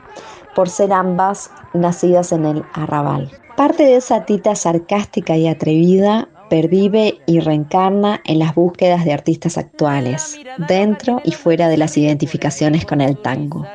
por 0.56 0.68
ser 0.68 0.92
ambas 0.92 1.52
nacidas 1.76 2.32
en 2.32 2.46
el 2.46 2.64
arrabal. 2.74 3.30
Parte 3.56 3.84
de 3.84 3.98
esa 3.98 4.26
tita 4.26 4.56
sarcástica 4.56 5.38
y 5.38 5.48
atrevida 5.48 6.28
pervive 6.50 7.20
y 7.26 7.40
reencarna 7.40 8.22
en 8.26 8.40
las 8.40 8.56
búsquedas 8.56 9.06
de 9.06 9.14
artistas 9.14 9.58
actuales, 9.58 10.38
dentro 10.68 11.22
y 11.24 11.32
fuera 11.32 11.70
de 11.70 11.78
las 11.78 11.98
identificaciones 11.98 12.86
con 12.86 13.02
el 13.02 13.18
tango. 13.18 13.66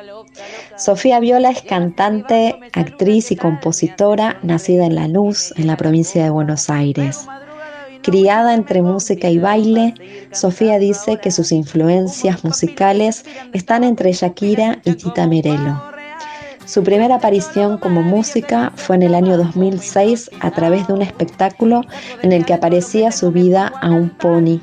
Sofía 0.77 1.19
Viola 1.19 1.51
es 1.51 1.61
cantante, 1.61 2.55
actriz 2.73 3.31
y 3.31 3.35
compositora 3.35 4.39
nacida 4.41 4.85
en 4.85 4.95
Lanús, 4.95 5.53
en 5.57 5.67
la 5.67 5.77
provincia 5.77 6.23
de 6.23 6.29
Buenos 6.29 6.69
Aires. 6.69 7.27
Criada 8.01 8.55
entre 8.55 8.81
música 8.81 9.29
y 9.29 9.37
baile, 9.37 9.93
Sofía 10.31 10.79
dice 10.79 11.17
que 11.17 11.29
sus 11.29 11.51
influencias 11.51 12.43
musicales 12.43 13.25
están 13.53 13.83
entre 13.83 14.11
Shakira 14.13 14.79
y 14.83 14.93
Tita 14.93 15.27
Merelo. 15.27 15.90
Su 16.71 16.83
primera 16.83 17.15
aparición 17.15 17.77
como 17.77 18.01
música 18.01 18.71
fue 18.77 18.95
en 18.95 19.03
el 19.03 19.13
año 19.13 19.35
2006 19.35 20.31
a 20.39 20.51
través 20.51 20.87
de 20.87 20.93
un 20.93 21.01
espectáculo 21.01 21.81
en 22.21 22.31
el 22.31 22.45
que 22.45 22.53
aparecía 22.53 23.11
subida 23.11 23.67
a 23.81 23.89
un 23.89 24.09
pony. 24.09 24.61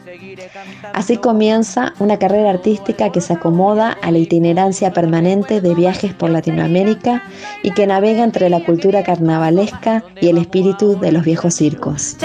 Así 0.95 1.19
comienza 1.19 1.93
una 1.99 2.19
carrera 2.19 2.49
artística 2.49 3.13
que 3.13 3.21
se 3.21 3.35
acomoda 3.35 3.95
a 4.01 4.11
la 4.11 4.17
itinerancia 4.17 4.91
permanente 4.95 5.61
de 5.61 5.75
viajes 5.75 6.15
por 6.15 6.31
Latinoamérica 6.31 7.25
y 7.63 7.73
que 7.73 7.87
navega 7.87 8.25
entre 8.25 8.49
la 8.49 8.65
cultura 8.65 9.03
carnavalesca 9.03 10.03
y 10.19 10.29
el 10.29 10.39
espíritu 10.39 10.99
de 10.99 11.13
los 11.13 11.25
viejos 11.25 11.53
circos. 11.57 12.17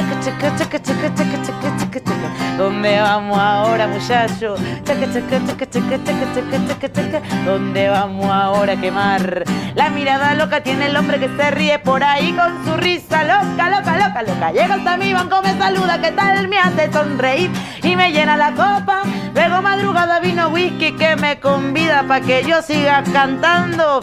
Chaca, 1.94 2.06
chaca. 2.10 2.58
¿Dónde 2.58 3.00
vamos 3.00 3.38
ahora, 3.38 3.86
muchacho? 3.88 4.56
Chaca, 4.84 5.06
chaca, 5.14 5.46
chaca, 5.46 5.70
chaca, 5.70 6.04
chaca, 6.04 6.68
chaca, 6.68 6.92
chaca. 6.92 7.22
¿Dónde 7.46 7.90
vamos 7.90 8.26
ahora 8.26 8.74
a 8.74 8.82
quemar? 8.82 9.44
La 9.76 9.90
mirada 9.92 10.34
loca 10.34 10.62
tiene 10.62 10.88
el 10.88 10.96
hombre 10.96 11.20
que 11.20 11.30
se 11.38 11.52
ríe 11.52 11.78
por 11.78 12.04
ahí 12.04 12.34
con 12.34 12.66
su 12.66 12.78
risa 12.78 13.24
loca, 13.24 13.70
loca, 13.70 13.98
loca, 13.98 14.24
loca. 14.24 14.52
Llega 14.52 14.74
hasta 14.74 14.98
mi 14.98 15.14
banco, 15.14 15.40
me 15.44 15.56
saluda, 15.56 16.02
¿qué 16.02 16.12
tal? 16.12 16.48
Me 16.48 16.58
hace 16.58 16.92
sonreír 16.92 17.52
y 17.84 17.96
me 17.96 18.12
llena 18.12 18.38
la 18.38 18.52
copa. 18.52 19.04
Luego 19.36 19.62
madrugada 19.62 20.20
vino 20.20 20.48
whisky 20.50 20.94
que 20.94 21.16
me 21.16 21.40
convida 21.40 22.04
pa' 22.08 22.22
que 22.22 22.44
yo 22.44 22.64
siga 22.64 23.04
cantando. 23.14 24.02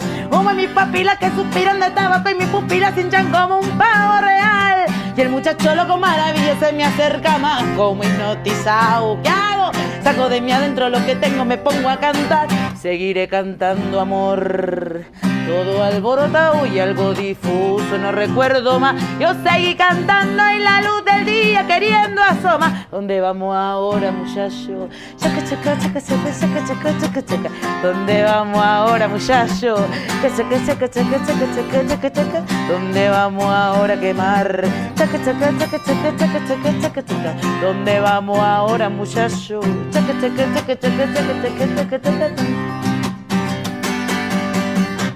En 0.51 0.57
mis 0.57 0.69
papilas 0.69 1.17
que 1.17 1.29
suspiran 1.29 1.79
de 1.79 1.91
tabaco 1.91 2.29
y 2.29 2.35
mis 2.35 2.47
pupilas 2.47 2.97
hinchan 2.97 3.31
como 3.31 3.59
un 3.59 3.69
pavo 3.77 4.19
real. 4.19 4.85
Y 5.15 5.21
el 5.21 5.29
muchacho 5.29 5.75
loco 5.75 5.97
maravilla 5.97 6.57
se 6.59 6.71
me 6.71 6.85
acerca 6.85 7.37
más 7.37 7.63
como 7.75 8.03
hipnotizado. 8.03 9.19
¿Qué 9.21 9.29
hago? 9.29 9.71
Saco 10.03 10.29
de 10.29 10.39
mí 10.41 10.51
adentro 10.51 10.89
lo 10.89 11.05
que 11.05 11.15
tengo, 11.15 11.43
me 11.43 11.57
pongo 11.57 11.89
a 11.89 11.97
cantar. 11.97 12.47
Seguiré 12.79 13.27
cantando 13.27 13.99
amor. 13.99 15.05
Todo 15.47 15.83
alborotado 15.83 16.65
y 16.65 16.79
algo 16.79 17.13
difuso, 17.13 17.97
no 17.99 18.11
recuerdo 18.11 18.79
más. 18.79 18.95
Yo 19.19 19.33
seguí 19.43 19.75
cantando 19.75 20.47
en 20.47 20.63
la 20.63 20.81
luz 20.81 21.03
del 21.03 21.25
día 21.25 21.67
queriendo 21.67 22.21
asomar. 22.21 22.87
¿Dónde 22.89 23.19
vamos 23.19 23.55
ahora, 23.55 24.11
muchacho? 24.11 24.87
Chaca, 25.17 25.43
chaca, 25.43 25.77
chaca, 25.77 26.01
chaca, 26.01 26.31
chaca, 26.39 26.65
chaca, 26.65 26.99
chaca, 26.99 27.25
chaca. 27.25 27.49
¿Dónde 27.81 28.23
vamos 28.23 28.63
ahora, 28.63 29.07
muchacho? 29.07 29.75
Chaca, 30.21 30.37
chaca, 30.37 30.65
chaca, 30.65 30.89
chaca, 30.89 31.25
chaca, 31.25 31.55
chaca, 31.55 31.87
chaca, 31.87 32.11
chaca. 32.13 32.43
¿Dónde 32.69 33.09
vamos 33.09 33.45
ahora 33.45 33.95
a 33.95 33.99
quemar? 33.99 34.65
Chaca, 35.01 35.17
chaca, 35.17 35.49
chaca, 35.57 35.79
chaca, 35.79 36.13
chaca, 36.15 36.39
chaca, 36.47 36.69
chaca, 36.79 37.01
chaca. 37.01 37.31
¿Dónde 37.59 37.99
vamos 38.01 38.37
ahora, 38.37 38.87
muchacho? 38.87 39.59
Chaca, 39.89 40.13
chaca, 40.21 40.45
chaca, 40.53 40.75
chaca, 40.79 41.05
chaca, 41.11 41.33
chaca, 41.41 41.65
chaca, 41.75 41.97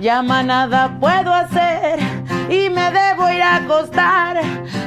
chaca. 0.02 0.24
Más 0.24 0.44
nada 0.44 0.98
puedo 1.00 1.32
hacer 1.32 2.00
y 2.50 2.68
me 2.72 2.90
debo 2.90 3.30
ir 3.30 3.44
a 3.44 3.58
acostar. 3.58 4.42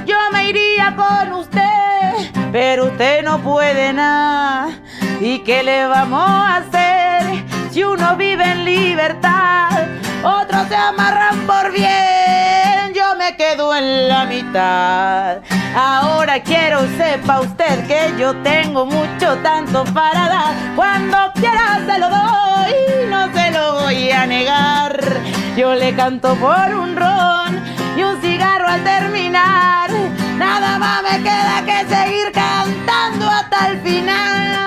Yo 0.05 0.17
me 0.33 0.49
iría 0.49 0.97
con 0.97 1.33
usted, 1.33 2.33
pero 2.51 2.87
usted 2.87 3.23
no 3.23 3.39
puede 3.39 3.93
nada. 3.93 4.71
¿Y 5.21 5.39
qué 5.45 5.63
le 5.63 5.87
vamos 5.87 6.29
a 6.29 6.57
hacer 6.57 7.45
si 7.71 7.85
uno 7.85 8.17
vive 8.17 8.51
en 8.51 8.65
libertad? 8.65 9.71
Otros 10.25 10.67
se 10.67 10.75
amarran 10.75 11.47
por 11.47 11.71
bien, 11.71 12.28
me 13.29 13.37
quedo 13.37 13.75
en 13.75 14.09
la 14.09 14.25
mitad. 14.25 15.38
Ahora 15.77 16.41
quiero 16.43 16.81
sepa 16.97 17.41
usted 17.41 17.87
que 17.87 18.14
yo 18.19 18.35
tengo 18.43 18.87
mucho 18.87 19.37
tanto 19.43 19.85
para 19.93 20.29
dar. 20.29 20.55
Cuando 20.75 21.17
quiera 21.35 21.81
se 21.87 21.99
lo 21.99 22.09
doy, 22.09 23.11
no 23.11 23.33
se 23.33 23.51
lo 23.51 23.81
voy 23.81 24.11
a 24.11 24.27
negar. 24.27 24.99
Yo 25.57 25.75
le 25.75 25.95
canto 25.95 26.35
por 26.37 26.75
un 26.75 26.97
ron 26.97 27.62
y 27.97 28.03
un 28.03 28.21
cigarro 28.23 28.69
al 28.69 28.83
terminar. 28.83 29.91
Nada 30.38 30.79
más 30.79 31.03
me 31.03 31.23
queda 31.23 31.62
que 31.67 31.95
seguir 31.95 32.33
cantando 32.33 33.29
hasta 33.29 33.69
el 33.69 33.81
final. 33.83 34.58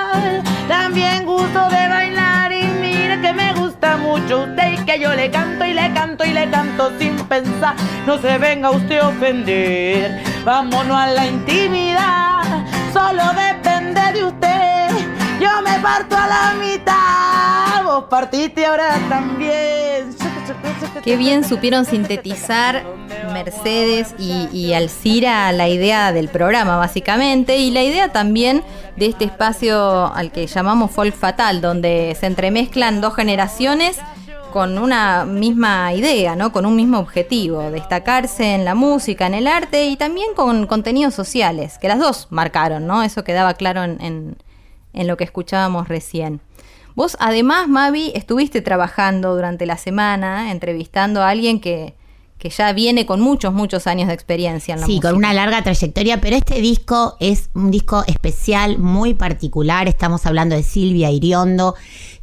Que 4.91 4.99
yo 4.99 5.13
le 5.13 5.31
canto 5.31 5.65
y 5.65 5.73
le 5.73 5.93
canto 5.93 6.25
y 6.25 6.33
le 6.33 6.49
canto 6.49 6.91
sin 6.99 7.15
pensar. 7.27 7.75
No 8.05 8.17
se 8.17 8.37
venga 8.37 8.71
usted 8.71 8.99
a 8.99 9.07
ofender. 9.09 10.23
Vámonos 10.43 10.97
a 10.97 11.07
la 11.07 11.27
intimidad. 11.27 12.65
Solo 12.91 13.23
depende 13.33 14.01
de 14.13 14.25
usted. 14.25 14.89
Yo 15.39 15.61
me 15.63 15.79
parto 15.79 16.15
a 16.17 16.27
la 16.27 16.53
mitad. 16.59 17.83
Vos 17.85 18.05
partiste 18.09 18.65
ahora 18.65 18.99
también. 19.07 20.15
Qué 21.03 21.15
bien 21.15 21.43
supieron 21.43 21.85
sintetizar 21.85 22.83
Mercedes 23.31 24.13
y, 24.19 24.49
y 24.51 24.73
Alcira 24.73 25.51
la 25.53 25.69
idea 25.69 26.11
del 26.11 26.27
programa, 26.27 26.75
básicamente, 26.75 27.57
y 27.57 27.71
la 27.71 27.81
idea 27.81 28.11
también 28.11 28.63
de 28.97 29.07
este 29.07 29.25
espacio 29.25 30.13
al 30.13 30.31
que 30.31 30.47
llamamos 30.47 30.91
Folk 30.91 31.15
Fatal, 31.15 31.61
donde 31.61 32.15
se 32.19 32.27
entremezclan 32.27 32.99
dos 32.99 33.15
generaciones 33.15 33.99
con 34.51 34.77
una 34.77 35.25
misma 35.25 35.93
idea, 35.93 36.35
¿no? 36.35 36.51
Con 36.51 36.65
un 36.65 36.75
mismo 36.75 36.99
objetivo, 36.99 37.71
destacarse 37.71 38.53
en 38.55 38.65
la 38.65 38.75
música, 38.75 39.25
en 39.27 39.33
el 39.33 39.47
arte 39.47 39.87
y 39.87 39.95
también 39.97 40.33
con 40.35 40.67
contenidos 40.67 41.13
sociales, 41.13 41.77
que 41.79 41.87
las 41.87 41.99
dos 41.99 42.27
marcaron, 42.29 42.85
¿no? 42.87 43.01
Eso 43.03 43.23
quedaba 43.23 43.53
claro 43.55 43.83
en, 43.83 43.99
en- 44.01 44.37
en 44.93 45.07
lo 45.07 45.15
que 45.17 45.23
escuchábamos 45.23 45.87
recién. 45.87 46.41
Vos 46.95 47.15
además, 47.21 47.69
Mavi, 47.69 48.11
estuviste 48.13 48.61
trabajando 48.61 49.33
durante 49.33 49.65
la 49.65 49.77
semana, 49.77 50.51
entrevistando 50.51 51.21
a 51.23 51.29
alguien 51.29 51.61
que, 51.61 51.95
que 52.37 52.49
ya 52.49 52.73
viene 52.73 53.05
con 53.05 53.21
muchos, 53.21 53.53
muchos 53.53 53.87
años 53.87 54.09
de 54.09 54.13
experiencia 54.13 54.73
en 54.73 54.81
la 54.81 54.85
Sí, 54.87 54.93
música. 54.95 55.09
con 55.09 55.17
una 55.17 55.33
larga 55.33 55.63
trayectoria, 55.63 56.19
pero 56.19 56.35
este 56.35 56.59
disco 56.59 57.15
es 57.21 57.49
un 57.53 57.71
disco 57.71 58.03
especial, 58.07 58.77
muy 58.79 59.13
particular. 59.13 59.87
Estamos 59.87 60.25
hablando 60.25 60.55
de 60.55 60.63
Silvia 60.63 61.09
Iriondo, 61.11 61.75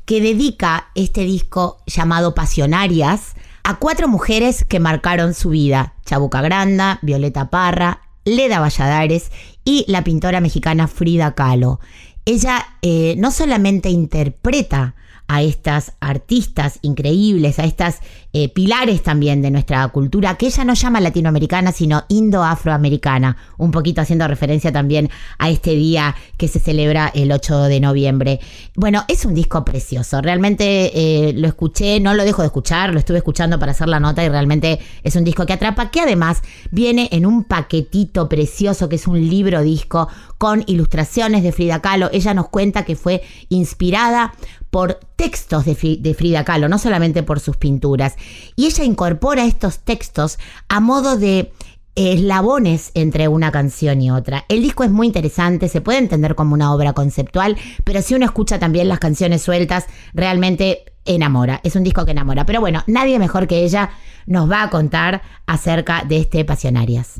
que 0.08 0.22
dedica 0.22 0.88
este 0.94 1.20
disco 1.20 1.82
llamado 1.84 2.34
Pasionarias 2.34 3.34
a 3.62 3.74
cuatro 3.74 4.08
mujeres 4.08 4.64
que 4.64 4.80
marcaron 4.80 5.34
su 5.34 5.50
vida. 5.50 5.92
Chabuca 6.06 6.40
Granda, 6.40 6.98
Violeta 7.02 7.50
Parra, 7.50 8.00
Leda 8.24 8.58
Valladares 8.58 9.30
y 9.66 9.84
la 9.86 10.04
pintora 10.04 10.40
mexicana 10.40 10.88
Frida 10.88 11.34
Kahlo. 11.34 11.78
Ella 12.24 12.68
eh, 12.80 13.16
no 13.18 13.30
solamente 13.30 13.90
interpreta 13.90 14.94
a 15.28 15.42
estas 15.42 15.92
artistas 16.00 16.78
increíbles, 16.82 17.58
a 17.58 17.64
estas 17.64 18.00
eh, 18.32 18.48
pilares 18.48 19.02
también 19.02 19.42
de 19.42 19.50
nuestra 19.50 19.86
cultura, 19.88 20.36
que 20.36 20.46
ella 20.46 20.64
no 20.64 20.74
llama 20.74 21.00
latinoamericana, 21.00 21.72
sino 21.72 22.04
indo-afroamericana, 22.08 23.36
un 23.58 23.70
poquito 23.70 24.00
haciendo 24.00 24.26
referencia 24.26 24.72
también 24.72 25.10
a 25.38 25.50
este 25.50 25.72
día 25.72 26.16
que 26.36 26.48
se 26.48 26.60
celebra 26.60 27.10
el 27.14 27.30
8 27.30 27.64
de 27.64 27.80
noviembre. 27.80 28.40
Bueno, 28.74 29.04
es 29.08 29.24
un 29.24 29.34
disco 29.34 29.64
precioso, 29.64 30.20
realmente 30.22 30.90
eh, 30.94 31.32
lo 31.34 31.46
escuché, 31.46 32.00
no 32.00 32.14
lo 32.14 32.24
dejo 32.24 32.42
de 32.42 32.46
escuchar, 32.46 32.92
lo 32.92 32.98
estuve 32.98 33.18
escuchando 33.18 33.58
para 33.58 33.72
hacer 33.72 33.88
la 33.88 34.00
nota 34.00 34.24
y 34.24 34.28
realmente 34.28 34.78
es 35.02 35.14
un 35.16 35.24
disco 35.24 35.44
que 35.44 35.52
atrapa, 35.52 35.90
que 35.90 36.00
además 36.00 36.42
viene 36.70 37.08
en 37.12 37.26
un 37.26 37.44
paquetito 37.44 38.28
precioso 38.28 38.88
que 38.88 38.96
es 38.96 39.06
un 39.06 39.28
libro 39.28 39.62
disco 39.62 40.08
con 40.38 40.64
ilustraciones 40.66 41.42
de 41.42 41.52
Frida 41.52 41.80
Kahlo. 41.80 42.08
Ella 42.12 42.32
nos 42.32 42.48
cuenta 42.48 42.84
que 42.84 42.96
fue 42.96 43.22
inspirada 43.48 44.32
por 44.70 45.00
textos 45.16 45.64
de, 45.64 45.76
Fri- 45.76 46.00
de 46.00 46.14
Frida 46.14 46.44
Kahlo, 46.44 46.68
no 46.68 46.78
solamente 46.78 47.22
por 47.22 47.40
sus 47.40 47.56
pinturas. 47.56 48.16
Y 48.56 48.66
ella 48.66 48.84
incorpora 48.84 49.44
estos 49.44 49.80
textos 49.80 50.38
a 50.68 50.80
modo 50.80 51.16
de 51.16 51.52
eslabones 51.94 52.92
entre 52.94 53.26
una 53.26 53.50
canción 53.50 54.00
y 54.00 54.10
otra. 54.10 54.44
El 54.48 54.62
disco 54.62 54.84
es 54.84 54.90
muy 54.90 55.08
interesante, 55.08 55.68
se 55.68 55.80
puede 55.80 55.98
entender 55.98 56.36
como 56.36 56.54
una 56.54 56.72
obra 56.72 56.92
conceptual, 56.92 57.56
pero 57.82 58.02
si 58.02 58.14
uno 58.14 58.24
escucha 58.24 58.60
también 58.60 58.88
las 58.88 59.00
canciones 59.00 59.42
sueltas, 59.42 59.86
realmente 60.14 60.84
enamora. 61.04 61.60
Es 61.64 61.74
un 61.74 61.82
disco 61.82 62.04
que 62.04 62.12
enamora. 62.12 62.46
Pero 62.46 62.60
bueno, 62.60 62.84
nadie 62.86 63.18
mejor 63.18 63.48
que 63.48 63.64
ella 63.64 63.90
nos 64.26 64.48
va 64.48 64.62
a 64.62 64.70
contar 64.70 65.22
acerca 65.46 66.04
de 66.06 66.18
este 66.18 66.44
Pasionarias. 66.44 67.18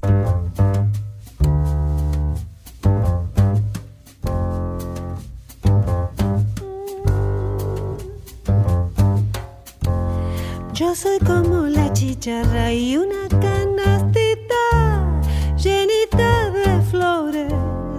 Yo 10.79 10.95
soy 10.95 11.19
como 11.19 11.67
la 11.67 11.93
chicharra 11.93 12.73
y 12.73 12.97
una 12.97 13.29
canastita 13.29 15.21
llenita 15.57 16.51
de 16.51 16.81
flores, 16.83 17.53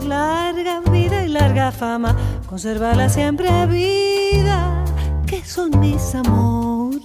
larga 0.08 0.80
vida 0.90 1.26
y 1.26 1.28
larga 1.28 1.74
fama, 1.74 2.16
conservarla 2.48 3.10
siempre 3.10 3.66
vida, 3.66 4.86
que 5.28 5.44
son 5.44 5.78
mis 5.82 6.16
amores. 6.16 7.04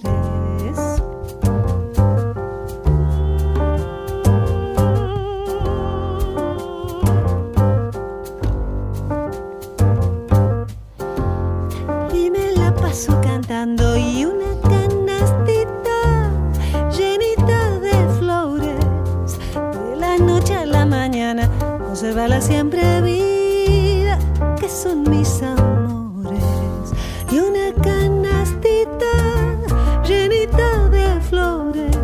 y 12.13 12.29
me 12.29 12.53
la 12.53 12.73
paso 12.73 13.19
cantando 13.21 13.97
y 13.97 14.23
una 14.23 14.44
conservarla 22.25 22.41
siempre 22.41 23.01
vida 23.01 24.17
que 24.59 24.67
son 24.67 25.03
mis 25.03 25.43
amores. 25.43 26.43
Y 27.31 27.37
una 27.37 27.71
canastita 27.83 29.13
llenita 30.03 30.89
de 30.89 31.21
flores. 31.21 31.95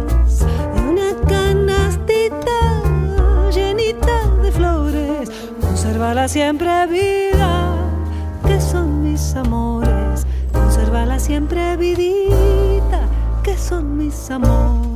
Y 0.76 0.80
una 0.80 1.16
canastita 1.28 2.60
llenita 3.52 4.28
de 4.44 4.52
flores. 4.52 5.32
Conservarla 5.60 6.28
siempre 6.28 6.86
vida 6.86 7.76
que 8.46 8.62
son 8.62 9.02
mis 9.02 9.36
amores, 9.36 10.28
conservala 10.54 11.18
siempre 11.18 11.78
vidita, 11.78 13.08
que 13.44 13.58
son 13.58 13.98
mis 13.98 14.30
amores. 14.30 14.91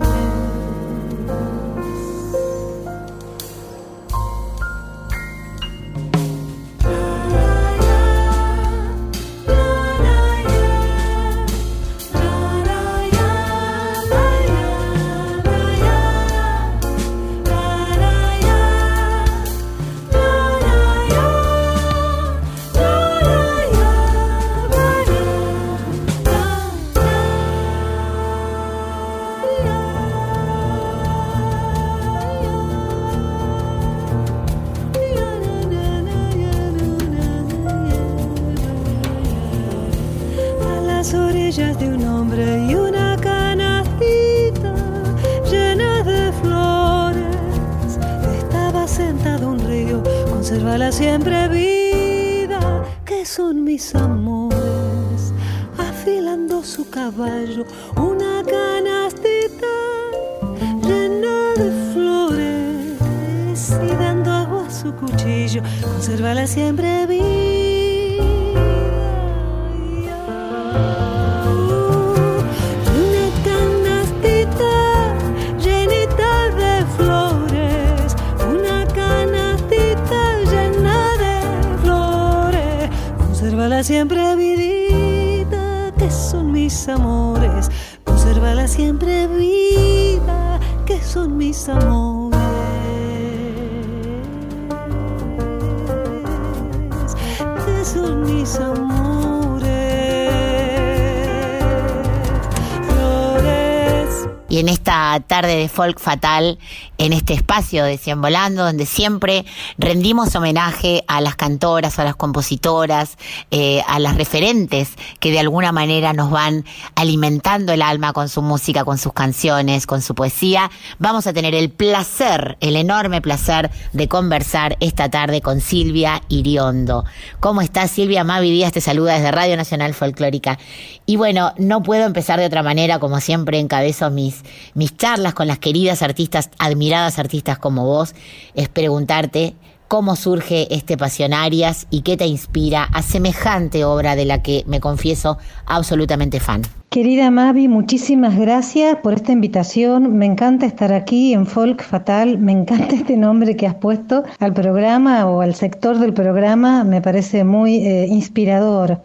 Y 104.55 104.59
en 104.59 104.69
esta 104.69 105.21
tarde 105.27 105.57
de 105.57 105.67
folk 105.67 105.99
fatal, 105.99 106.59
en 106.97 107.11
este 107.11 107.33
espacio 107.33 107.83
de 107.83 107.97
Cien 107.97 108.21
Volando, 108.21 108.63
donde 108.63 108.85
siempre 108.85 109.43
rendimos 109.77 110.33
homenaje 110.33 111.03
a 111.09 111.19
las 111.19 111.35
cantoras, 111.35 111.99
a 111.99 112.05
las 112.05 112.15
compositoras, 112.15 113.17
eh, 113.51 113.81
a 113.85 113.99
las 113.99 114.15
referentes 114.15 114.91
que 115.19 115.31
de 115.31 115.39
alguna 115.39 115.73
manera 115.73 116.13
nos 116.13 116.31
van 116.31 116.63
alimentando 116.95 117.73
el 117.73 117.81
alma 117.81 118.13
con 118.13 118.29
su 118.29 118.41
música, 118.41 118.85
con 118.85 118.97
sus 118.97 119.11
canciones, 119.11 119.85
con 119.85 120.01
su 120.01 120.15
poesía, 120.15 120.71
vamos 120.99 121.27
a 121.27 121.33
tener 121.33 121.53
el 121.53 121.69
placer, 121.69 122.55
el 122.61 122.77
enorme 122.77 123.19
placer 123.19 123.71
de 123.91 124.07
conversar 124.07 124.77
esta 124.79 125.09
tarde 125.09 125.41
con 125.41 125.59
Silvia 125.59 126.21
Iriondo. 126.29 127.03
¿Cómo 127.41 127.59
estás, 127.59 127.91
Silvia? 127.91 128.23
Mavi 128.23 128.51
Díaz 128.51 128.71
te 128.71 128.79
saluda 128.79 129.15
desde 129.15 129.33
Radio 129.33 129.57
Nacional 129.57 129.93
Folclórica. 129.93 130.57
Y 131.05 131.17
bueno, 131.17 131.53
no 131.57 131.83
puedo 131.83 132.05
empezar 132.05 132.39
de 132.39 132.45
otra 132.45 132.63
manera, 132.63 132.99
como 132.99 133.19
siempre 133.19 133.59
encabezo 133.59 134.09
mis, 134.11 134.44
mis 134.73 134.95
charlas 134.97 135.33
con 135.33 135.47
las 135.47 135.59
queridas 135.59 136.01
artistas, 136.01 136.49
admiradas 136.57 137.19
artistas 137.19 137.57
como 137.57 137.85
vos, 137.85 138.15
es 138.53 138.69
preguntarte 138.69 139.55
cómo 139.87 140.15
surge 140.15 140.73
este 140.73 140.97
Pasionarias 140.97 141.87
y 141.89 142.01
qué 142.01 142.17
te 142.17 142.25
inspira 142.25 142.83
a 142.83 143.01
semejante 143.01 143.85
obra 143.85 144.15
de 144.15 144.25
la 144.25 144.41
que 144.41 144.63
me 144.67 144.79
confieso 144.79 145.37
absolutamente 145.65 146.39
fan. 146.39 146.63
Querida 146.89 147.29
Mavi, 147.29 147.67
muchísimas 147.67 148.37
gracias 148.37 148.97
por 149.03 149.13
esta 149.13 149.33
invitación. 149.33 150.17
Me 150.17 150.25
encanta 150.25 150.65
estar 150.65 150.93
aquí 150.93 151.33
en 151.33 151.45
Folk 151.45 151.83
Fatal. 151.83 152.37
Me 152.37 152.53
encanta 152.53 152.95
este 152.95 153.17
nombre 153.17 153.55
que 153.57 153.67
has 153.67 153.75
puesto 153.75 154.23
al 154.39 154.53
programa 154.53 155.25
o 155.25 155.41
al 155.41 155.55
sector 155.55 155.99
del 155.99 156.13
programa. 156.13 156.83
Me 156.83 157.01
parece 157.01 157.43
muy 157.43 157.85
eh, 157.85 158.07
inspirador. 158.07 159.01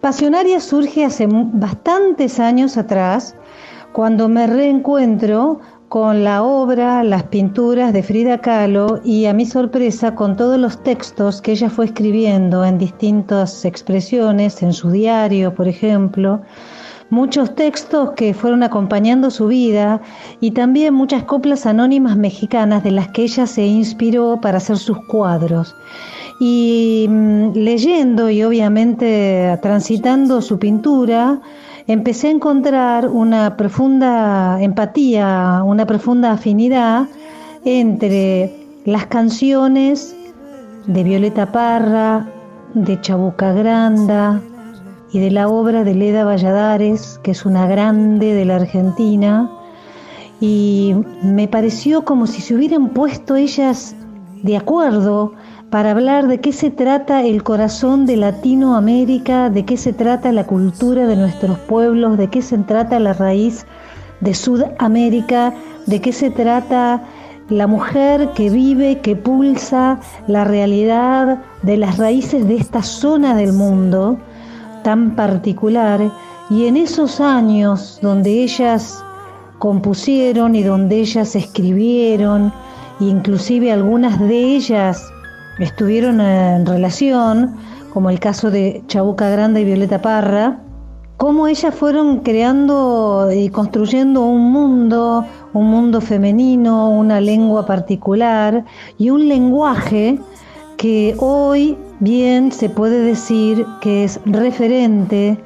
Pasionaria 0.00 0.60
surge 0.60 1.04
hace 1.04 1.26
bastantes 1.26 2.38
años 2.38 2.76
atrás, 2.76 3.34
cuando 3.96 4.28
me 4.28 4.46
reencuentro 4.46 5.58
con 5.88 6.22
la 6.22 6.42
obra, 6.42 7.02
las 7.02 7.22
pinturas 7.22 7.94
de 7.94 8.02
Frida 8.02 8.42
Kahlo 8.42 9.00
y 9.02 9.24
a 9.24 9.32
mi 9.32 9.46
sorpresa 9.46 10.14
con 10.14 10.36
todos 10.36 10.58
los 10.58 10.82
textos 10.82 11.40
que 11.40 11.52
ella 11.52 11.70
fue 11.70 11.86
escribiendo 11.86 12.62
en 12.62 12.76
distintas 12.76 13.64
expresiones, 13.64 14.62
en 14.62 14.74
su 14.74 14.90
diario, 14.90 15.54
por 15.54 15.66
ejemplo, 15.66 16.42
muchos 17.08 17.54
textos 17.54 18.10
que 18.16 18.34
fueron 18.34 18.62
acompañando 18.62 19.30
su 19.30 19.46
vida 19.46 20.02
y 20.40 20.50
también 20.50 20.92
muchas 20.92 21.22
coplas 21.22 21.64
anónimas 21.64 22.18
mexicanas 22.18 22.84
de 22.84 22.90
las 22.90 23.08
que 23.08 23.22
ella 23.22 23.46
se 23.46 23.64
inspiró 23.64 24.38
para 24.42 24.58
hacer 24.58 24.76
sus 24.76 24.98
cuadros. 25.06 25.74
Y 26.38 27.06
mm, 27.08 27.52
leyendo 27.54 28.28
y 28.28 28.42
obviamente 28.42 29.58
transitando 29.62 30.42
su 30.42 30.58
pintura, 30.58 31.40
empecé 31.86 32.28
a 32.28 32.30
encontrar 32.30 33.08
una 33.08 33.56
profunda 33.56 34.60
empatía, 34.60 35.62
una 35.64 35.86
profunda 35.86 36.32
afinidad 36.32 37.06
entre 37.64 38.54
las 38.84 39.06
canciones 39.06 40.14
de 40.86 41.02
Violeta 41.02 41.50
Parra, 41.52 42.28
de 42.74 43.00
Chabuca 43.00 43.52
Granda 43.52 44.40
y 45.12 45.18
de 45.18 45.30
la 45.30 45.48
obra 45.48 45.82
de 45.82 45.94
Leda 45.94 46.24
Valladares, 46.24 47.18
que 47.22 47.30
es 47.32 47.46
una 47.46 47.66
grande 47.66 48.34
de 48.34 48.44
la 48.44 48.56
Argentina, 48.56 49.50
y 50.40 50.94
me 51.22 51.48
pareció 51.48 52.04
como 52.04 52.26
si 52.26 52.42
se 52.42 52.54
hubieran 52.54 52.90
puesto 52.90 53.36
ellas 53.36 53.95
de 54.42 54.56
acuerdo 54.56 55.32
para 55.70 55.90
hablar 55.90 56.28
de 56.28 56.40
qué 56.40 56.52
se 56.52 56.70
trata 56.70 57.22
el 57.24 57.42
corazón 57.42 58.06
de 58.06 58.16
Latinoamérica, 58.16 59.50
de 59.50 59.64
qué 59.64 59.76
se 59.76 59.92
trata 59.92 60.32
la 60.32 60.44
cultura 60.44 61.06
de 61.06 61.16
nuestros 61.16 61.58
pueblos, 61.58 62.18
de 62.18 62.28
qué 62.28 62.42
se 62.42 62.58
trata 62.58 63.00
la 63.00 63.12
raíz 63.12 63.66
de 64.20 64.34
Sudamérica, 64.34 65.54
de 65.86 66.00
qué 66.00 66.12
se 66.12 66.30
trata 66.30 67.02
la 67.48 67.66
mujer 67.66 68.30
que 68.34 68.50
vive, 68.50 69.00
que 69.00 69.16
pulsa 69.16 70.00
la 70.26 70.44
realidad 70.44 71.42
de 71.62 71.76
las 71.76 71.98
raíces 71.98 72.46
de 72.46 72.56
esta 72.56 72.82
zona 72.82 73.34
del 73.34 73.52
mundo 73.52 74.18
tan 74.82 75.16
particular. 75.16 76.00
Y 76.50 76.66
en 76.66 76.76
esos 76.76 77.20
años 77.20 77.98
donde 78.02 78.42
ellas 78.42 79.04
compusieron 79.58 80.54
y 80.54 80.62
donde 80.62 81.00
ellas 81.00 81.34
escribieron, 81.34 82.52
inclusive 83.00 83.72
algunas 83.72 84.18
de 84.18 84.56
ellas 84.56 85.02
estuvieron 85.58 86.20
en 86.20 86.66
relación, 86.66 87.56
como 87.92 88.10
el 88.10 88.20
caso 88.20 88.50
de 88.50 88.82
Chabuca 88.88 89.28
Grande 89.30 89.62
y 89.62 89.64
Violeta 89.64 90.02
Parra, 90.02 90.58
cómo 91.16 91.46
ellas 91.46 91.74
fueron 91.74 92.20
creando 92.20 93.30
y 93.34 93.48
construyendo 93.48 94.22
un 94.22 94.52
mundo, 94.52 95.24
un 95.52 95.70
mundo 95.70 96.00
femenino, 96.00 96.90
una 96.90 97.20
lengua 97.20 97.64
particular 97.66 98.64
y 98.98 99.10
un 99.10 99.28
lenguaje 99.28 100.18
que 100.76 101.14
hoy 101.18 101.76
bien 102.00 102.52
se 102.52 102.68
puede 102.68 103.00
decir 103.00 103.64
que 103.80 104.04
es 104.04 104.20
referente, 104.26 105.38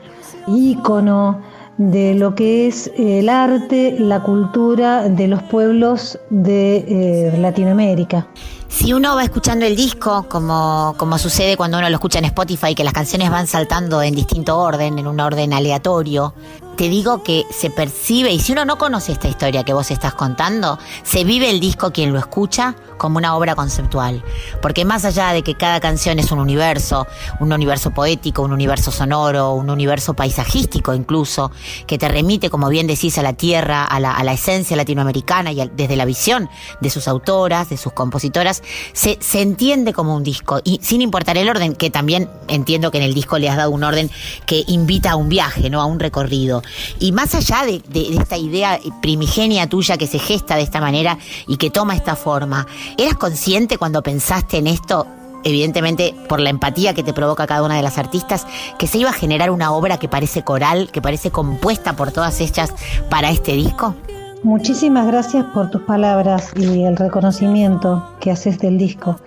ícono 0.49 1.39
de 1.81 2.15
lo 2.15 2.35
que 2.35 2.67
es 2.67 2.91
el 2.99 3.31
arte, 3.31 3.97
la 3.99 4.23
cultura 4.23 5.09
de 5.09 5.29
los 5.29 5.43
pueblos 5.45 6.19
de 6.29 6.85
eh, 6.87 7.39
Latinoamérica. 7.39 8.27
Si 8.69 8.93
uno 8.93 9.17
va 9.17 9.25
escuchando 9.25 9.65
el 9.65 9.77
disco, 9.77 10.27
como, 10.29 10.95
como 10.99 11.17
sucede 11.17 11.57
cuando 11.57 11.79
uno 11.79 11.89
lo 11.89 11.95
escucha 11.95 12.19
en 12.19 12.27
Spotify, 12.27 12.75
que 12.75 12.85
las 12.85 12.93
canciones 12.93 13.31
van 13.31 13.47
saltando 13.47 14.03
en 14.03 14.15
distinto 14.15 14.59
orden, 14.59 14.99
en 14.99 15.07
un 15.07 15.19
orden 15.21 15.55
aleatorio, 15.55 16.35
te 16.77 16.89
digo 16.89 17.23
que 17.23 17.45
se 17.51 17.71
percibe, 17.71 18.33
y 18.33 18.41
si 18.41 18.53
uno 18.53 18.65
no 18.65 18.79
conoce 18.79 19.13
esta 19.13 19.29
historia 19.29 19.65
que 19.65 19.73
vos 19.73 19.91
estás 19.91 20.15
contando, 20.15 20.79
se 21.03 21.25
vive 21.25 21.51
el 21.51 21.61
disco 21.61 21.93
quien 21.93 22.13
lo 22.13 22.19
escucha 22.19 22.75
como 22.97 23.19
una 23.19 23.35
obra 23.37 23.55
conceptual. 23.55 24.23
Porque 24.61 24.85
más 24.85 25.05
allá 25.05 25.33
de 25.33 25.43
que 25.43 25.55
cada 25.55 25.81
canción 25.81 26.19
es 26.19 26.33
un 26.33 26.39
universo, 26.39 27.07
un 27.39 27.53
universo 27.53 27.91
poético, 27.93 28.43
un 28.43 28.53
universo 28.53 28.91
sonoro, 28.91 29.53
un 29.53 29.71
universo 29.71 30.15
paisajístico 30.15 30.95
incluso, 30.95 31.51
que 31.87 31.99
te 31.99 32.09
remite, 32.09 32.51
como 32.51 32.69
bien 32.69 32.87
decís, 32.87 33.17
a 33.19 33.23
la 33.23 33.33
tierra, 33.33 33.85
a 33.85 34.01
la, 34.01 34.33
esencia 34.33 34.77
latinoamericana 34.77 35.53
y 35.53 35.61
a- 35.61 35.67
desde 35.67 35.97
la 35.97 36.05
visión 36.05 36.49
de 36.81 36.91
sus 36.91 37.09
autoras, 37.09 37.69
de 37.71 37.77
sus 37.77 37.93
compositoras, 37.93 38.63
se, 38.93 39.19
se 39.21 39.41
entiende 39.43 39.93
como 39.93 40.15
un 40.15 40.23
disco. 40.23 40.61
Y 40.65 40.79
sin 40.83 41.03
importar 41.03 41.37
el 41.39 41.49
orden, 41.49 41.75
que 41.75 41.91
también 41.91 42.31
entiendo 42.49 42.91
que 42.91 42.99
en 42.99 43.05
el 43.05 43.15
disco 43.15 43.39
le 43.39 43.49
has 43.49 43.57
dado 43.57 43.71
un 43.71 43.83
orden 43.83 44.11
que 44.47 44.65
invita 44.67 45.13
a 45.13 45.17
un 45.17 45.29
viaje, 45.29 45.71
¿no? 45.71 45.81
A 45.81 45.87
un 45.87 46.01
recorrido. 46.01 46.60
Y 46.99 47.13
más 47.13 47.35
allá 47.35 47.65
de, 47.65 47.83
de- 47.89 48.17
esta 48.17 48.37
idea 48.37 48.79
primigenia 49.03 49.69
tuya 49.69 49.97
que 49.97 50.07
se 50.07 50.19
gesta 50.19 50.57
de 50.57 50.63
esta 50.63 50.81
manera 50.81 51.19
y 51.47 51.57
que 51.57 51.71
toma 51.71 51.95
esta 51.95 52.17
forma, 52.17 52.67
¿eras 52.97 53.15
consciente 53.15 53.79
cuando 53.79 54.03
pensaste 54.03 54.59
en 54.59 54.67
esto? 54.67 55.07
Evidentemente, 55.43 56.15
por 56.29 56.39
la 56.39 56.51
empatía 56.51 56.93
que 56.93 57.03
te 57.03 57.15
provoca 57.15 57.47
cada 57.47 57.63
una 57.63 57.77
de 57.77 57.83
las 57.83 57.97
artistas, 57.97 58.47
que 58.79 58.87
se 58.87 58.99
iba 58.99 59.09
a 59.09 59.15
generar 59.15 59.51
una 59.51 59.73
obra 59.73 59.99
que 59.99 60.07
parece 60.09 60.43
coral, 60.43 60.91
que 60.93 61.01
parece 61.01 61.31
compuesta 61.31 61.97
por 61.97 62.13
todas 62.13 62.41
ellas 62.43 62.75
para 63.09 63.31
este 63.31 63.53
disco. 63.53 63.95
Muchísimas 64.43 65.07
gracias 65.07 65.45
por 65.53 65.71
tus 65.71 65.83
palabras 65.83 66.51
y 66.57 66.85
el 66.85 66.97
reconocimiento 66.97 68.03
que 68.21 68.31
haces 68.31 68.59
del 68.59 68.77
disco. 68.79 69.19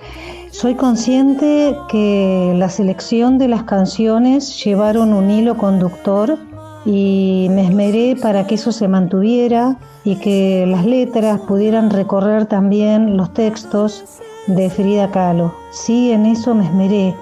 Soy 0.51 0.75
consciente 0.75 1.75
que 1.89 2.53
la 2.57 2.69
selección 2.69 3.39
de 3.39 3.47
las 3.47 3.63
canciones 3.63 4.63
llevaron 4.63 5.13
un 5.13 5.31
hilo 5.31 5.57
conductor 5.57 6.37
y 6.85 7.47
me 7.51 7.65
esmeré 7.65 8.15
para 8.21 8.45
que 8.45 8.55
eso 8.55 8.71
se 8.71 8.87
mantuviera 8.87 9.77
y 10.03 10.17
que 10.17 10.65
las 10.67 10.85
letras 10.85 11.39
pudieran 11.41 11.89
recorrer 11.89 12.45
también 12.45 13.15
los 13.15 13.33
textos 13.33 14.03
de 14.47 14.69
Frida 14.69 15.09
Kahlo. 15.11 15.53
Sí, 15.71 16.11
en 16.11 16.25
eso 16.25 16.53
me 16.53 16.65
esmeré, 16.65 17.15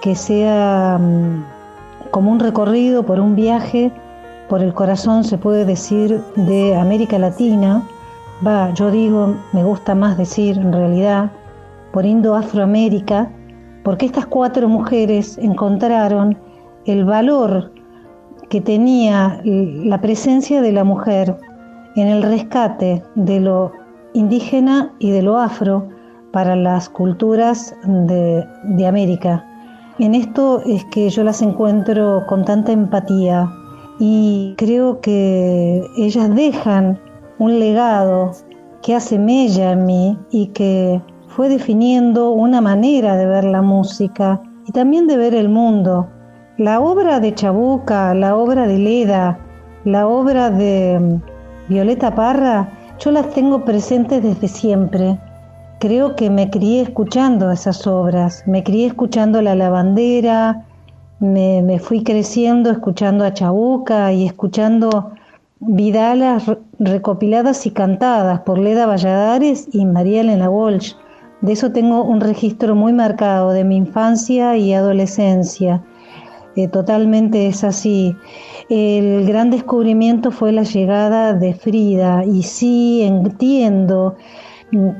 que 0.00 0.14
sea 0.14 0.98
mm, 1.00 1.44
como 2.10 2.30
un 2.30 2.38
recorrido 2.38 3.02
por 3.02 3.18
un 3.18 3.34
viaje 3.34 3.90
por 4.48 4.62
el 4.62 4.74
corazón, 4.74 5.24
se 5.24 5.38
puede 5.38 5.64
decir, 5.64 6.22
de 6.36 6.76
América 6.76 7.18
Latina. 7.18 7.82
Va, 8.46 8.72
yo 8.74 8.90
digo, 8.90 9.34
me 9.52 9.64
gusta 9.64 9.94
más 9.94 10.16
decir 10.18 10.58
en 10.58 10.72
realidad, 10.72 11.30
por 11.92 12.04
Indo-Afroamérica, 12.04 13.30
porque 13.82 14.06
estas 14.06 14.26
cuatro 14.26 14.68
mujeres 14.68 15.38
encontraron 15.38 16.38
el 16.84 17.04
valor 17.04 17.72
que 18.52 18.60
tenía 18.60 19.40
la 19.44 20.02
presencia 20.02 20.60
de 20.60 20.72
la 20.72 20.84
mujer 20.84 21.38
en 21.96 22.06
el 22.06 22.22
rescate 22.22 23.02
de 23.14 23.40
lo 23.40 23.72
indígena 24.12 24.92
y 24.98 25.10
de 25.10 25.22
lo 25.22 25.38
afro 25.38 25.88
para 26.32 26.54
las 26.54 26.90
culturas 26.90 27.74
de, 27.82 28.46
de 28.64 28.86
América. 28.86 29.42
En 29.98 30.14
esto 30.14 30.60
es 30.66 30.84
que 30.92 31.08
yo 31.08 31.24
las 31.24 31.40
encuentro 31.40 32.24
con 32.28 32.44
tanta 32.44 32.72
empatía 32.72 33.48
y 33.98 34.52
creo 34.58 35.00
que 35.00 35.82
ellas 35.96 36.34
dejan 36.36 37.00
un 37.38 37.58
legado 37.58 38.32
que 38.82 38.94
hace 38.94 39.18
mella 39.18 39.72
en 39.72 39.86
mí 39.86 40.18
y 40.30 40.48
que 40.48 41.00
fue 41.28 41.48
definiendo 41.48 42.32
una 42.32 42.60
manera 42.60 43.16
de 43.16 43.24
ver 43.24 43.44
la 43.44 43.62
música 43.62 44.42
y 44.66 44.72
también 44.72 45.06
de 45.06 45.16
ver 45.16 45.34
el 45.34 45.48
mundo. 45.48 46.06
La 46.58 46.80
obra 46.80 47.18
de 47.18 47.34
Chabuca, 47.34 48.12
la 48.14 48.36
obra 48.36 48.66
de 48.66 48.78
Leda, 48.78 49.38
la 49.84 50.06
obra 50.06 50.50
de 50.50 50.98
mm, 51.00 51.72
Violeta 51.72 52.14
Parra, 52.14 52.68
yo 52.98 53.10
las 53.10 53.30
tengo 53.30 53.64
presentes 53.64 54.22
desde 54.22 54.48
siempre. 54.48 55.18
Creo 55.80 56.14
que 56.14 56.28
me 56.28 56.50
crié 56.50 56.82
escuchando 56.82 57.50
esas 57.50 57.86
obras, 57.86 58.44
me 58.46 58.62
crié 58.62 58.86
escuchando 58.86 59.40
La 59.40 59.54
Lavandera, 59.54 60.66
me, 61.20 61.62
me 61.62 61.78
fui 61.78 62.04
creciendo 62.04 62.70
escuchando 62.70 63.24
a 63.24 63.32
Chabuca 63.32 64.12
y 64.12 64.26
escuchando 64.26 65.12
vidalas 65.58 66.46
re- 66.46 66.58
recopiladas 66.78 67.64
y 67.66 67.70
cantadas 67.70 68.40
por 68.40 68.58
Leda 68.58 68.84
Valladares 68.86 69.68
y 69.72 69.86
María 69.86 70.20
Elena 70.20 70.50
Walsh. 70.50 70.92
De 71.40 71.52
eso 71.52 71.72
tengo 71.72 72.04
un 72.04 72.20
registro 72.20 72.74
muy 72.74 72.92
marcado 72.92 73.50
de 73.52 73.64
mi 73.64 73.76
infancia 73.76 74.56
y 74.56 74.74
adolescencia. 74.74 75.82
Eh, 76.56 76.68
totalmente 76.68 77.46
es 77.46 77.64
así. 77.64 78.14
El 78.68 79.26
gran 79.26 79.50
descubrimiento 79.50 80.30
fue 80.30 80.52
la 80.52 80.64
llegada 80.64 81.32
de 81.32 81.54
Frida 81.54 82.24
y 82.24 82.42
sí 82.42 83.02
entiendo 83.02 84.16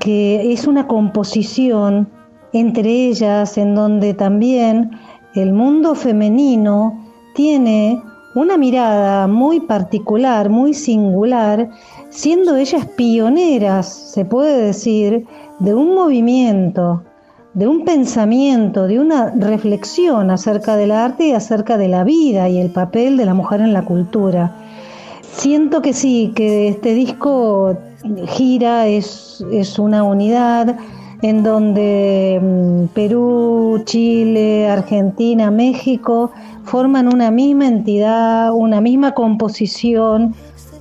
que 0.01 0.53
es 0.53 0.67
una 0.67 0.87
composición 0.87 2.09
entre 2.53 3.09
ellas 3.09 3.57
en 3.57 3.75
donde 3.75 4.15
también 4.15 4.91
el 5.35 5.53
mundo 5.53 5.95
femenino 5.95 7.03
tiene 7.35 8.03
una 8.35 8.57
mirada 8.57 9.27
muy 9.27 9.61
particular, 9.61 10.49
muy 10.49 10.75
singular, 10.75 11.71
siendo 12.11 12.57
ellas 12.57 12.87
pioneras, 12.97 13.88
se 13.88 14.25
puede 14.25 14.67
decir, 14.67 15.27
de 15.59 15.75
un 15.75 15.95
movimiento, 15.95 17.03
de 17.55 17.69
un 17.69 17.85
pensamiento, 17.85 18.87
de 18.87 18.99
una 18.99 19.31
reflexión 19.31 20.31
acerca 20.31 20.77
del 20.77 20.91
arte 20.91 21.29
y 21.29 21.33
acerca 21.33 21.77
de 21.77 21.88
la 21.88 22.05
vida 22.05 22.49
y 22.49 22.59
el 22.59 22.71
papel 22.71 23.17
de 23.17 23.27
la 23.27 23.35
mujer 23.35 23.61
en 23.61 23.73
la 23.73 23.85
cultura. 23.85 24.57
Siento 25.21 25.83
que 25.83 25.93
sí, 25.93 26.33
que 26.35 26.69
este 26.69 26.95
disco 26.95 27.77
gira, 28.29 28.87
es, 28.87 29.45
es 29.53 29.79
una 29.79 30.03
unidad 30.03 30.77
en 31.23 31.43
donde 31.43 32.41
mm, 32.43 32.87
Perú, 32.95 33.83
Chile, 33.85 34.69
Argentina, 34.69 35.51
México 35.51 36.33
forman 36.65 37.12
una 37.12 37.31
misma 37.31 37.69
entidad, 37.69 38.53
una 38.53 38.81
misma 38.81 39.12
composición, 39.12 40.35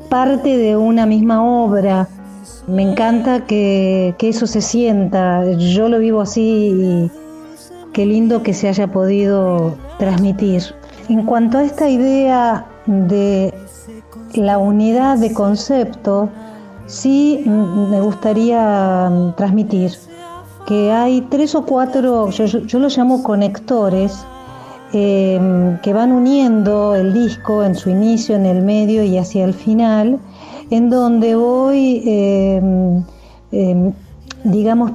parte 0.10 0.58
de 0.58 0.76
una 0.76 1.06
misma 1.06 1.44
obra. 1.44 2.08
Me 2.67 2.84
encanta 2.84 3.45
que, 3.45 4.15
eso 4.19 4.47
se 4.47 4.62
sienta, 4.62 5.50
yo 5.54 5.89
lo 5.89 6.00
vivo 6.00 6.21
así 6.21 6.41
y 6.41 7.12
qué 7.91 8.06
lindo 8.06 8.43
que 8.43 8.54
se 8.54 8.69
haya 8.69 8.88
podido 8.88 9.76
transmitir. 9.97 10.63
En 11.10 11.26
cuanto 11.26 11.58
a 11.58 11.63
esta 11.63 11.89
idea 11.89 12.65
de 12.86 13.54
la 14.36 14.58
unidad 14.58 15.17
de 15.17 15.34
concepto, 15.34 16.30
sí 16.86 17.43
me 17.45 18.00
gustaría 18.00 19.12
transmitir 19.36 19.91
que 20.67 20.91
hay 20.91 21.21
tres 21.21 21.56
o 21.56 21.65
cuatro, 21.65 22.30
yo, 22.30 22.45
yo- 22.45 22.60
yo 22.60 22.80
los 22.80 22.95
llamo 22.97 23.24
conectores, 23.24 24.24
eh, 24.93 25.78
que 25.82 25.93
van 25.93 26.12
uniendo 26.12 26.95
el 26.95 27.13
disco 27.13 27.63
en 27.63 27.76
su 27.76 27.89
inicio, 27.89 28.36
en 28.36 28.45
el 28.45 28.62
medio 28.62 29.04
y 29.04 29.17
hacia 29.17 29.43
el 29.45 29.54
final, 29.54 30.19
en 30.72 30.90
donde 30.90 31.36
voy, 31.36 32.02
eh, 32.06 32.62
eh, 33.52 33.94
digamos, 34.46 34.92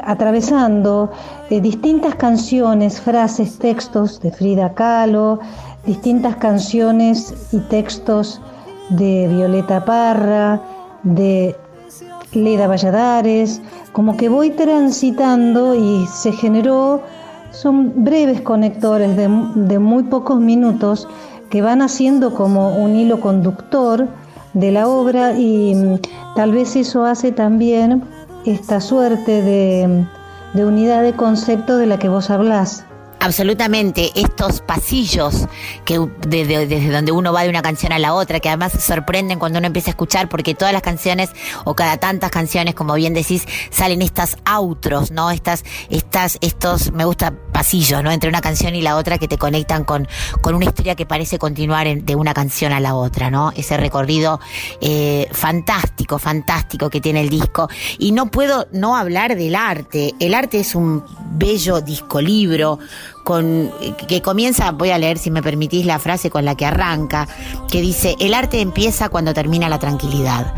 atravesando 0.00 1.10
eh, 1.48 1.60
distintas 1.60 2.16
canciones, 2.16 3.00
frases, 3.00 3.56
textos 3.58 4.20
de 4.20 4.32
Frida 4.32 4.74
Kahlo, 4.74 5.38
distintas 5.86 6.36
canciones 6.36 7.34
y 7.52 7.58
textos 7.60 8.40
de 8.90 9.28
Violeta 9.28 9.84
Parra, 9.84 10.60
de 11.04 11.54
Leda 12.32 12.66
Valladares, 12.66 13.62
como 13.92 14.16
que 14.16 14.28
voy 14.28 14.50
transitando 14.50 15.76
y 15.76 16.04
se 16.06 16.32
generó, 16.32 17.00
son 17.52 18.04
breves 18.04 18.40
conectores 18.40 19.16
de, 19.16 19.28
de 19.54 19.78
muy 19.78 20.02
pocos 20.02 20.40
minutos 20.40 21.06
que 21.48 21.62
van 21.62 21.80
haciendo 21.80 22.34
como 22.34 22.76
un 22.76 22.96
hilo 22.96 23.20
conductor 23.20 24.08
de 24.54 24.72
la 24.72 24.88
obra 24.88 25.38
y 25.38 25.74
mm, 25.74 25.98
tal 26.34 26.52
vez 26.52 26.76
eso 26.76 27.04
hace 27.04 27.32
también 27.32 28.02
esta 28.44 28.80
suerte 28.80 29.42
de, 29.42 30.04
de 30.54 30.64
unidad 30.64 31.02
de 31.02 31.14
concepto 31.14 31.76
de 31.76 31.86
la 31.86 31.98
que 31.98 32.08
vos 32.08 32.30
hablás. 32.30 32.84
Absolutamente, 33.24 34.10
estos 34.16 34.62
pasillos 34.62 35.46
que 35.84 36.00
de- 36.26 36.44
de- 36.44 36.66
desde 36.66 36.90
donde 36.90 37.12
uno 37.12 37.32
va 37.32 37.44
de 37.44 37.50
una 37.50 37.62
canción 37.62 37.92
a 37.92 38.00
la 38.00 38.14
otra, 38.14 38.40
que 38.40 38.48
además 38.48 38.72
sorprenden 38.72 39.38
cuando 39.38 39.58
uno 39.60 39.68
empieza 39.68 39.90
a 39.90 39.92
escuchar, 39.92 40.28
porque 40.28 40.56
todas 40.56 40.72
las 40.72 40.82
canciones, 40.82 41.30
o 41.64 41.76
cada 41.76 41.98
tantas 41.98 42.32
canciones, 42.32 42.74
como 42.74 42.94
bien 42.94 43.14
decís, 43.14 43.46
salen 43.70 44.02
estas 44.02 44.38
outros, 44.44 45.12
¿no? 45.12 45.30
Estas, 45.30 45.64
estas, 45.88 46.36
estos, 46.40 46.90
me 46.90 47.04
gusta 47.04 47.32
pasillos, 47.52 48.02
¿no? 48.02 48.10
Entre 48.10 48.28
una 48.28 48.40
canción 48.40 48.74
y 48.74 48.82
la 48.82 48.96
otra 48.96 49.18
que 49.18 49.28
te 49.28 49.38
conectan 49.38 49.84
con, 49.84 50.08
con 50.40 50.56
una 50.56 50.64
historia 50.64 50.96
que 50.96 51.06
parece 51.06 51.38
continuar 51.38 51.86
en- 51.86 52.04
de 52.04 52.16
una 52.16 52.34
canción 52.34 52.72
a 52.72 52.80
la 52.80 52.96
otra, 52.96 53.30
¿no? 53.30 53.52
Ese 53.54 53.76
recorrido 53.76 54.40
eh, 54.80 55.28
fantástico, 55.30 56.18
fantástico 56.18 56.90
que 56.90 57.00
tiene 57.00 57.20
el 57.20 57.28
disco. 57.30 57.68
Y 58.00 58.10
no 58.10 58.32
puedo 58.32 58.66
no 58.72 58.96
hablar 58.96 59.36
del 59.36 59.54
arte. 59.54 60.12
El 60.18 60.34
arte 60.34 60.58
es 60.58 60.74
un 60.74 61.04
bello 61.36 61.80
disco 61.80 62.20
libro 62.20 62.80
con 63.22 63.70
que 64.08 64.22
comienza, 64.22 64.70
voy 64.72 64.90
a 64.90 64.98
leer 64.98 65.18
si 65.18 65.30
me 65.30 65.42
permitís 65.42 65.86
la 65.86 65.98
frase 65.98 66.30
con 66.30 66.44
la 66.44 66.54
que 66.54 66.66
arranca, 66.66 67.28
que 67.70 67.80
dice, 67.80 68.16
el 68.20 68.34
arte 68.34 68.60
empieza 68.60 69.08
cuando 69.08 69.34
termina 69.34 69.68
la 69.68 69.78
tranquilidad. 69.78 70.54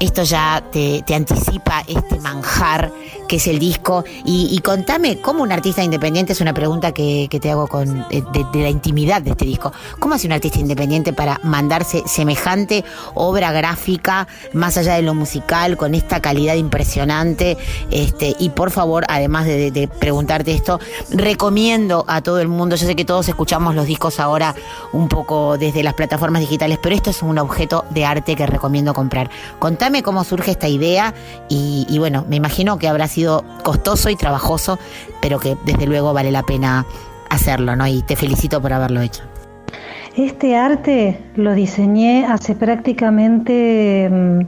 Esto 0.00 0.22
ya 0.22 0.62
te, 0.72 1.04
anticipa 1.14 1.84
este 1.86 2.18
manjar 2.20 2.90
que 3.28 3.36
es 3.36 3.46
el 3.46 3.58
disco. 3.58 4.02
Y, 4.24 4.58
contame, 4.64 5.20
¿cómo 5.20 5.42
un 5.42 5.52
artista 5.52 5.84
independiente? 5.84 6.32
Es 6.32 6.40
una 6.40 6.54
pregunta 6.54 6.92
que, 6.92 7.28
te 7.40 7.50
hago 7.50 7.68
con, 7.68 8.08
de, 8.08 8.24
de- 8.32 8.62
la 8.62 8.70
intimidad 8.70 9.22
de 9.22 9.30
este 9.32 9.44
disco. 9.44 9.72
¿Cómo 9.98 10.14
hace 10.14 10.26
un 10.26 10.32
artista 10.32 10.58
independiente 10.58 11.12
para 11.12 11.38
mandarse 11.44 12.02
semejante 12.06 12.82
obra 13.14 13.52
gráfica, 13.52 14.26
más 14.52 14.76
allá 14.78 14.94
de 14.94 15.02
lo 15.02 15.14
musical, 15.14 15.76
con 15.76 15.94
esta 15.94 16.20
calidad 16.20 16.54
impresionante? 16.54 17.56
Este, 17.90 18.34
y 18.38 18.48
por 18.48 18.70
favor, 18.70 19.04
además 19.06 19.44
de, 19.46 19.56
de- 19.58 19.70
de 19.70 19.86
preguntarte 19.86 20.52
esto, 20.54 20.80
recomiendo 21.10 22.04
a 22.08 22.22
todo 22.22 22.40
el 22.40 22.48
mundo, 22.48 22.74
yo 22.76 22.86
sé 22.86 22.96
que 22.96 23.04
todos 23.04 23.28
escuchamos 23.28 23.74
los 23.74 23.86
discos 23.86 24.18
ahora 24.18 24.54
un 24.92 25.08
poco 25.08 25.58
desde 25.58 25.82
las 25.82 25.94
plataformas 25.94 26.40
digitales, 26.40 26.78
pero 26.82 26.94
esto 26.96 27.10
es 27.10 27.22
un 27.22 27.38
objeto 27.38 27.84
de 27.90 28.06
arte 28.06 28.34
que 28.34 28.46
recomiendo 28.46 28.94
comprar. 28.94 29.30
Contame 29.58 29.89
cómo 30.02 30.24
surge 30.24 30.52
esta 30.52 30.68
idea 30.68 31.14
y, 31.48 31.86
y 31.88 31.98
bueno, 31.98 32.24
me 32.28 32.36
imagino 32.36 32.78
que 32.78 32.88
habrá 32.88 33.06
sido 33.08 33.44
costoso 33.62 34.10
y 34.10 34.16
trabajoso, 34.16 34.78
pero 35.20 35.38
que 35.38 35.56
desde 35.64 35.86
luego 35.86 36.12
vale 36.12 36.30
la 36.30 36.42
pena 36.42 36.86
hacerlo, 37.30 37.76
¿no? 37.76 37.86
Y 37.86 38.02
te 38.02 38.16
felicito 38.16 38.60
por 38.60 38.72
haberlo 38.72 39.00
hecho. 39.00 39.22
Este 40.16 40.56
arte 40.56 41.18
lo 41.36 41.54
diseñé 41.54 42.26
hace 42.26 42.54
prácticamente 42.54 44.08
mm, 44.10 44.40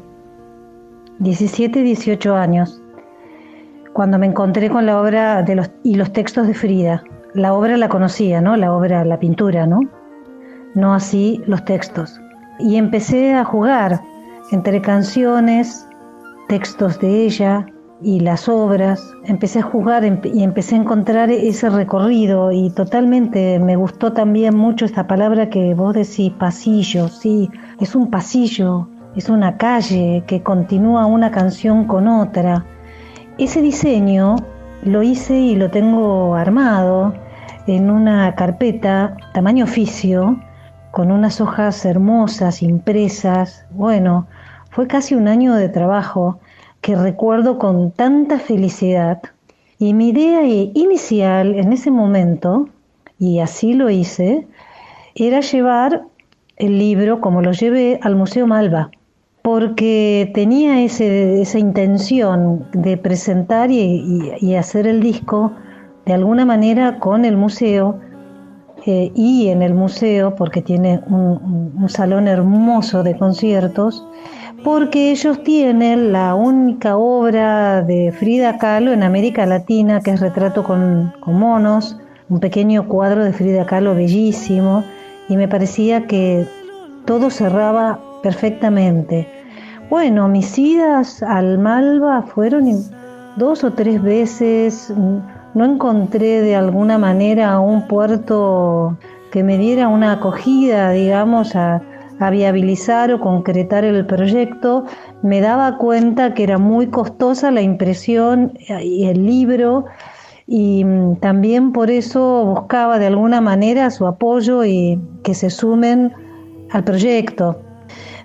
17, 1.20 1.82
18 1.82 2.34
años, 2.34 2.82
cuando 3.92 4.18
me 4.18 4.26
encontré 4.26 4.68
con 4.70 4.86
la 4.86 5.00
obra 5.00 5.42
de 5.42 5.54
los, 5.54 5.70
y 5.84 5.94
los 5.94 6.12
textos 6.12 6.46
de 6.48 6.54
Frida. 6.54 7.04
La 7.34 7.54
obra 7.54 7.76
la 7.76 7.88
conocía, 7.88 8.40
¿no? 8.40 8.56
La 8.56 8.72
obra, 8.72 9.04
la 9.04 9.18
pintura, 9.18 9.66
¿no? 9.66 9.80
No 10.74 10.94
así 10.94 11.40
los 11.46 11.64
textos. 11.64 12.20
Y 12.58 12.76
empecé 12.76 13.34
a 13.34 13.44
jugar 13.44 14.02
entre 14.52 14.80
canciones, 14.80 15.88
textos 16.48 17.00
de 17.00 17.24
ella 17.24 17.66
y 18.02 18.20
las 18.20 18.48
obras. 18.48 19.12
Empecé 19.24 19.60
a 19.60 19.62
jugar 19.62 20.04
y 20.04 20.42
empecé 20.42 20.74
a 20.74 20.78
encontrar 20.78 21.30
ese 21.30 21.70
recorrido 21.70 22.52
y 22.52 22.70
totalmente 22.70 23.58
me 23.58 23.76
gustó 23.76 24.12
también 24.12 24.56
mucho 24.56 24.84
esta 24.84 25.06
palabra 25.06 25.48
que 25.48 25.74
vos 25.74 25.94
decís, 25.94 26.32
pasillo, 26.38 27.08
sí, 27.08 27.50
es 27.80 27.94
un 27.94 28.10
pasillo, 28.10 28.88
es 29.16 29.28
una 29.28 29.56
calle 29.56 30.24
que 30.26 30.42
continúa 30.42 31.06
una 31.06 31.30
canción 31.30 31.86
con 31.86 32.06
otra. 32.06 32.64
Ese 33.38 33.62
diseño 33.62 34.36
lo 34.84 35.02
hice 35.02 35.38
y 35.38 35.56
lo 35.56 35.70
tengo 35.70 36.34
armado 36.34 37.14
en 37.66 37.90
una 37.90 38.34
carpeta 38.34 39.16
tamaño 39.32 39.64
oficio, 39.64 40.38
con 40.90 41.10
unas 41.10 41.40
hojas 41.40 41.84
hermosas, 41.86 42.62
impresas. 42.62 43.64
Bueno, 43.70 44.26
fue 44.72 44.86
casi 44.86 45.14
un 45.14 45.28
año 45.28 45.54
de 45.54 45.68
trabajo 45.68 46.40
que 46.80 46.96
recuerdo 46.96 47.58
con 47.58 47.92
tanta 47.92 48.38
felicidad. 48.38 49.20
Y 49.78 49.92
mi 49.92 50.08
idea 50.08 50.44
inicial 50.44 51.54
en 51.54 51.72
ese 51.72 51.90
momento, 51.90 52.68
y 53.18 53.40
así 53.40 53.74
lo 53.74 53.90
hice, 53.90 54.46
era 55.14 55.40
llevar 55.40 56.04
el 56.56 56.78
libro, 56.78 57.20
como 57.20 57.42
lo 57.42 57.52
llevé, 57.52 58.00
al 58.02 58.16
Museo 58.16 58.46
Malva, 58.46 58.90
porque 59.42 60.30
tenía 60.32 60.82
ese- 60.82 61.42
esa 61.42 61.58
intención 61.58 62.66
de 62.72 62.96
presentar 62.96 63.70
y, 63.70 64.54
hacer 64.56 64.86
el 64.86 65.00
disco 65.02 65.52
de 66.06 66.14
alguna 66.14 66.46
manera 66.46 66.98
con 66.98 67.24
el 67.24 67.36
museo 67.36 67.98
eh, 68.86 69.12
y 69.14 69.48
en 69.48 69.62
el 69.62 69.74
museo, 69.74 70.34
porque 70.34 70.62
tiene 70.62 71.00
un 71.08 71.88
salón 71.88 72.26
hermoso 72.26 73.02
de 73.02 73.16
conciertos, 73.16 74.04
porque 74.64 75.10
ellos 75.10 75.42
tienen 75.42 76.12
la 76.12 76.34
única 76.34 76.96
obra 76.96 77.82
de 77.82 78.12
Frida 78.12 78.58
Kahlo 78.58 78.92
en 78.92 79.02
América 79.02 79.44
Latina, 79.44 80.00
que 80.00 80.12
es 80.12 80.20
Retrato 80.20 80.62
con, 80.62 81.12
monos, 81.26 81.98
un 82.28 82.40
pequeño 82.40 82.86
cuadro 82.86 83.24
de 83.24 83.32
Frida 83.32 83.66
Kahlo 83.66 83.94
bellísimo, 83.94 84.84
y 85.28 85.36
me 85.36 85.48
parecía 85.48 86.06
que 86.06 86.46
todo 87.04 87.30
cerraba 87.30 87.98
perfectamente. 88.22 89.28
Bueno, 89.90 90.28
mis 90.28 90.56
idas 90.58 91.22
al 91.22 91.58
Malva 91.58 92.22
fueron 92.22 92.70
dos 93.36 93.64
o 93.64 93.72
tres 93.72 94.00
veces, 94.00 94.92
no 95.54 95.64
encontré 95.64 96.40
de 96.40 96.54
alguna 96.54 96.98
manera 96.98 97.58
un 97.58 97.88
puerto 97.88 98.96
que 99.32 99.42
me 99.42 99.58
diera 99.58 99.88
una 99.88 100.12
acogida, 100.12 100.90
digamos, 100.90 101.56
a, 101.56 101.82
a 102.22 102.30
viabilizar 102.30 103.12
o 103.12 103.20
concretar 103.20 103.84
el 103.84 104.06
proyecto, 104.06 104.84
me 105.22 105.40
daba 105.40 105.78
cuenta 105.78 106.34
que 106.34 106.44
era 106.44 106.58
muy 106.58 106.86
costosa 106.86 107.50
la 107.50 107.62
impresión 107.62 108.52
y 108.82 109.06
el 109.06 109.26
libro 109.26 109.86
y 110.46 110.84
mm, 110.84 111.16
también 111.16 111.72
por 111.72 111.90
eso 111.90 112.44
buscaba 112.44 112.98
de 112.98 113.06
alguna 113.06 113.40
manera 113.40 113.90
su 113.90 114.06
apoyo 114.06 114.64
y 114.64 115.00
que 115.22 115.34
se 115.34 115.50
sumen 115.50 116.12
al 116.70 116.84
proyecto. 116.84 117.60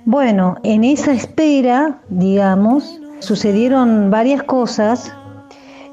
Bueno, 0.06 0.56
en 0.64 0.84
esa 0.84 1.12
espera, 1.12 2.02
digamos, 2.10 3.02
sucedieron 3.20 4.10
varias 4.10 4.43
cosas 4.43 5.14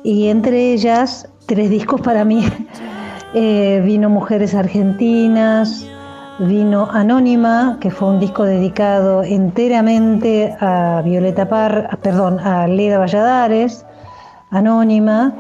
y 0.03 0.29
entre 0.29 0.73
ellas 0.73 1.29
tres 1.47 1.71
discos 1.71 2.01
para 2.01 2.25
mí. 2.25 2.45
Eh, 3.37 3.83
vino 3.85 4.09
Mujeres 4.09 4.55
Argentinas, 4.55 5.85
vino 6.39 6.89
Anónima, 6.91 7.79
que 7.81 7.91
fue 7.91 8.09
un 8.09 8.21
disco 8.21 8.45
dedicado 8.45 9.23
enteramente 9.23 10.55
a 10.61 11.03
Violeta 11.05 11.49
Par, 11.49 11.99
perdón, 12.03 12.39
a 12.41 12.67
Leda 12.67 12.99
Valladares, 12.99 13.87
Anónima, 14.51 15.35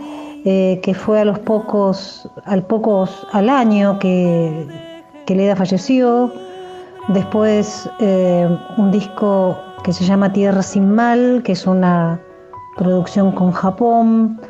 eh, 0.44 0.80
que 0.82 0.94
fue 0.94 1.20
a 1.20 1.24
los 1.24 1.38
pocos, 1.40 2.28
al 2.44 2.62
pocos, 2.64 3.26
al 3.32 3.48
año 3.48 3.98
que, 3.98 4.66
que 5.26 5.34
Leda 5.34 5.56
falleció. 5.56 6.32
Después 7.08 7.88
eh, 8.00 8.48
un 8.76 8.90
disco 8.90 9.58
que 9.82 9.92
se 9.92 10.04
llama 10.04 10.32
Tierra 10.32 10.62
sin 10.62 10.90
Mal, 10.94 11.42
que 11.44 11.52
es 11.52 11.66
una 11.66 12.20
producción 12.76 13.32
con 13.32 13.52
Japón. 13.52 14.40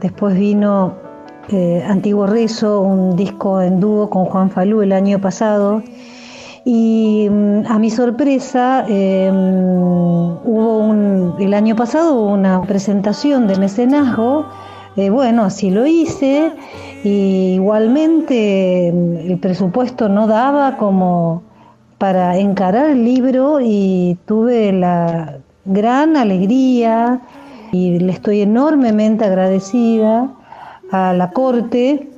Después 0.00 0.34
vino 0.36 1.05
eh, 1.48 1.84
Antiguo 1.86 2.26
Rezo, 2.26 2.80
un 2.80 3.16
disco 3.16 3.62
en 3.62 3.78
dúo 3.78 4.10
con 4.10 4.24
Juan 4.24 4.50
Falú 4.50 4.82
el 4.82 4.92
año 4.92 5.20
pasado. 5.20 5.82
Y 6.64 7.28
mm, 7.30 7.66
a 7.68 7.78
mi 7.78 7.90
sorpresa, 7.90 8.84
eh, 8.88 9.30
hubo 9.32 10.78
un, 10.78 11.34
el 11.38 11.54
año 11.54 11.76
pasado 11.76 12.20
una 12.20 12.62
presentación 12.62 13.46
de 13.46 13.56
mecenazgo. 13.56 14.46
Eh, 14.96 15.10
bueno, 15.10 15.44
así 15.44 15.70
lo 15.70 15.86
hice. 15.86 16.50
Y 17.04 17.54
igualmente 17.54 18.92
mm, 18.92 19.30
el 19.30 19.38
presupuesto 19.38 20.08
no 20.08 20.26
daba 20.26 20.76
como 20.76 21.42
para 21.98 22.36
encarar 22.38 22.90
el 22.90 23.04
libro 23.04 23.60
y 23.62 24.18
tuve 24.26 24.72
la 24.72 25.38
gran 25.64 26.16
alegría 26.16 27.20
y 27.72 27.98
le 27.98 28.12
estoy 28.12 28.40
enormemente 28.42 29.24
agradecida 29.24 30.30
a 30.90 31.12
la 31.12 31.30
Corte, 31.30 32.08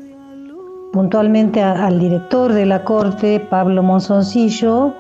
puntualmente 0.93 1.63
a- 1.63 1.87
al 1.87 2.01
director 2.01 2.53
de 2.53 2.67
la 2.67 2.85
Corte, 2.85 3.41
Pablo 3.41 3.83
Monzoncillo, 3.83 4.95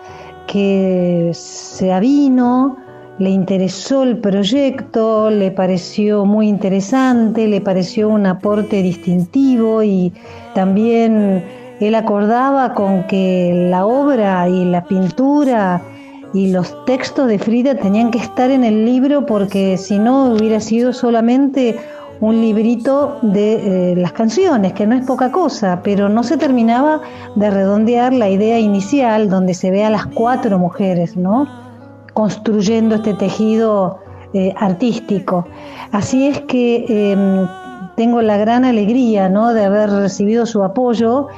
que 0.47 1.31
se 1.35 1.93
avino, 1.93 2.77
le 3.19 3.31
interesó 3.31 4.05
el 4.05 4.19
proyecto, 4.19 5.29
le 5.31 5.51
pareció 5.51 6.25
muy 6.25 6.49
interesante, 6.49 7.49
le 7.49 7.61
pareció 7.61 8.09
un 8.09 8.27
aporte 8.27 8.81
distintivo 8.83 9.83
y 9.83 10.12
también 10.55 11.45
él 11.81 11.95
acordaba 11.95 12.75
con 12.75 13.05
que 13.09 13.66
la 13.71 13.87
obra 13.87 14.49
y 14.49 14.64
la 14.64 14.85
pintura 14.85 15.83
y 16.33 16.53
los 16.53 16.85
textos 16.85 17.27
de 17.27 17.39
Frida 17.39 17.75
tenían 17.75 18.11
que 18.11 18.19
estar 18.19 18.51
en 18.51 18.62
el 18.62 18.85
libro 18.85 19.27
porque 19.27 19.77
si 19.79 19.99
no 19.99 20.33
hubiera 20.35 20.61
sido 20.61 20.93
solamente 20.93 21.77
un 22.21 22.41
librito 22.41 23.19
de 23.23 23.93
eh, 23.93 23.97
las 23.97 24.12
canciones, 24.12 24.73
que 24.73 24.87
no 24.87 24.97
es 24.97 25.07
poca 25.07 25.31
cosa, 25.31 25.81
pero 25.83 26.09
no 26.09 26.23
se 26.23 26.37
terminaba 26.37 27.01
de 27.37 27.51
redondear 27.51 28.12
la 28.12 28.29
idea 28.29 28.59
inicial 28.59 29.29
donde 29.31 29.55
se 29.55 29.71
ve 29.71 29.85
a 29.85 29.91
las 29.91 30.07
cuatro 30.07 30.59
mujeres, 30.59 31.16
¿no? 31.16 31.47
Construyendo 32.14 32.97
este 32.97 33.14
tejido 33.14 33.99
eh, 34.35 34.53
artístico. 34.57 35.47
Así 35.93 36.27
es 36.27 36.41
que 36.41 36.85
eh, 36.89 37.47
tengo 37.97 38.23
la 38.23 38.37
gran 38.37 38.64
alegría, 38.64 39.29
¿no? 39.29 39.53
De 39.53 39.64
haber 39.64 39.91
recibido 39.91 40.47
su 40.47 40.62
apoyo 40.64 41.29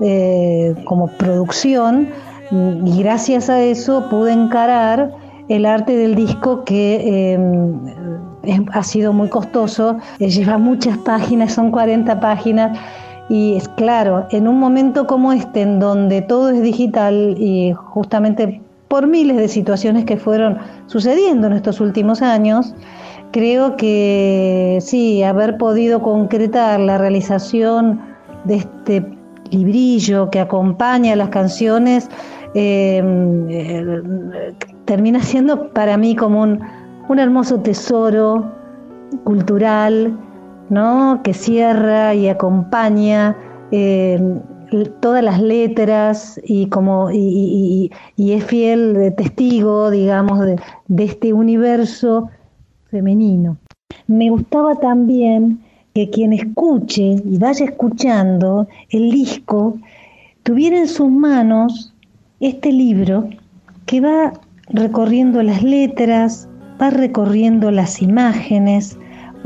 eh, 0.00 0.74
como 0.84 1.08
producción 1.08 2.08
y 2.50 3.02
gracias 3.02 3.50
a 3.50 3.60
eso 3.60 4.08
pude 4.08 4.32
encarar 4.32 5.12
el 5.48 5.66
arte 5.66 5.96
del 5.96 6.14
disco 6.14 6.64
que 6.64 7.34
eh, 7.34 7.38
ha 8.72 8.82
sido 8.82 9.12
muy 9.12 9.28
costoso, 9.28 9.98
eh, 10.18 10.28
lleva 10.30 10.58
muchas 10.58 10.98
páginas, 10.98 11.52
son 11.52 11.70
40 11.70 12.20
páginas 12.20 12.78
y 13.28 13.54
es 13.56 13.68
claro, 13.70 14.26
en 14.30 14.48
un 14.48 14.58
momento 14.58 15.06
como 15.06 15.32
este 15.32 15.62
en 15.62 15.80
donde 15.80 16.22
todo 16.22 16.50
es 16.50 16.62
digital 16.62 17.36
y 17.38 17.72
justamente 17.74 18.60
por 18.88 19.06
miles 19.06 19.36
de 19.36 19.48
situaciones 19.48 20.04
que 20.06 20.16
fueron 20.16 20.58
sucediendo 20.86 21.46
en 21.46 21.52
estos 21.52 21.80
últimos 21.80 22.22
años, 22.22 22.74
creo 23.32 23.76
que 23.76 24.78
sí, 24.80 25.22
haber 25.22 25.58
podido 25.58 26.00
concretar 26.02 26.80
la 26.80 26.96
realización 26.96 28.00
de 28.44 28.56
este 28.56 29.04
librillo 29.50 30.30
que 30.30 30.40
acompaña 30.40 31.16
las 31.16 31.28
canciones 31.28 32.08
eh, 32.54 33.02
eh, 33.50 34.54
termina 34.86 35.22
siendo 35.22 35.70
para 35.70 35.98
mí 35.98 36.16
como 36.16 36.42
un, 36.42 36.60
un 37.08 37.18
hermoso 37.18 37.60
tesoro 37.60 38.52
cultural, 39.24 40.16
¿no? 40.68 41.20
Que 41.22 41.34
cierra 41.34 42.14
y 42.14 42.28
acompaña 42.28 43.36
eh, 43.70 44.40
todas 45.00 45.24
las 45.24 45.40
letras 45.40 46.40
y 46.44 46.66
como 46.66 47.10
y, 47.10 47.90
es 48.18 48.44
fiel 48.44 49.14
testigo, 49.16 49.90
digamos, 49.90 50.40
de, 50.40 50.60
de 50.88 51.04
este 51.04 51.32
universo 51.32 52.28
femenino. 52.90 53.56
Me 54.06 54.30
gustaba 54.30 54.74
también 54.76 55.60
que 55.94 56.10
quien 56.10 56.32
escuche 56.32 57.16
y 57.24 57.38
vaya 57.38 57.64
escuchando 57.64 58.68
el 58.90 59.10
disco 59.10 59.78
tuviera 60.42 60.78
en 60.78 60.88
sus 60.88 61.10
manos 61.10 61.92
este 62.40 62.72
libro 62.72 63.28
que 63.86 64.00
va 64.00 64.32
recorriendo 64.68 65.42
las 65.42 65.62
letras, 65.62 66.47
va 66.80 66.90
recorriendo 66.90 67.70
las 67.70 68.02
imágenes, 68.02 68.96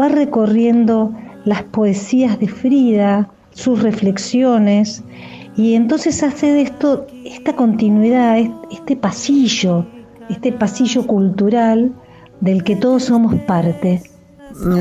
va 0.00 0.08
recorriendo 0.08 1.12
las 1.44 1.62
poesías 1.64 2.38
de 2.38 2.48
Frida, 2.48 3.28
sus 3.50 3.82
reflexiones, 3.82 5.02
y 5.56 5.74
entonces 5.74 6.22
hace 6.22 6.52
de 6.52 6.62
esto 6.62 7.06
esta 7.24 7.54
continuidad, 7.54 8.38
es- 8.38 8.50
este 8.70 8.96
pasillo, 8.96 9.86
este 10.30 10.52
pasillo 10.52 11.06
cultural 11.06 11.92
del 12.40 12.64
que 12.64 12.76
todos 12.76 13.04
somos 13.04 13.34
parte. 13.42 14.02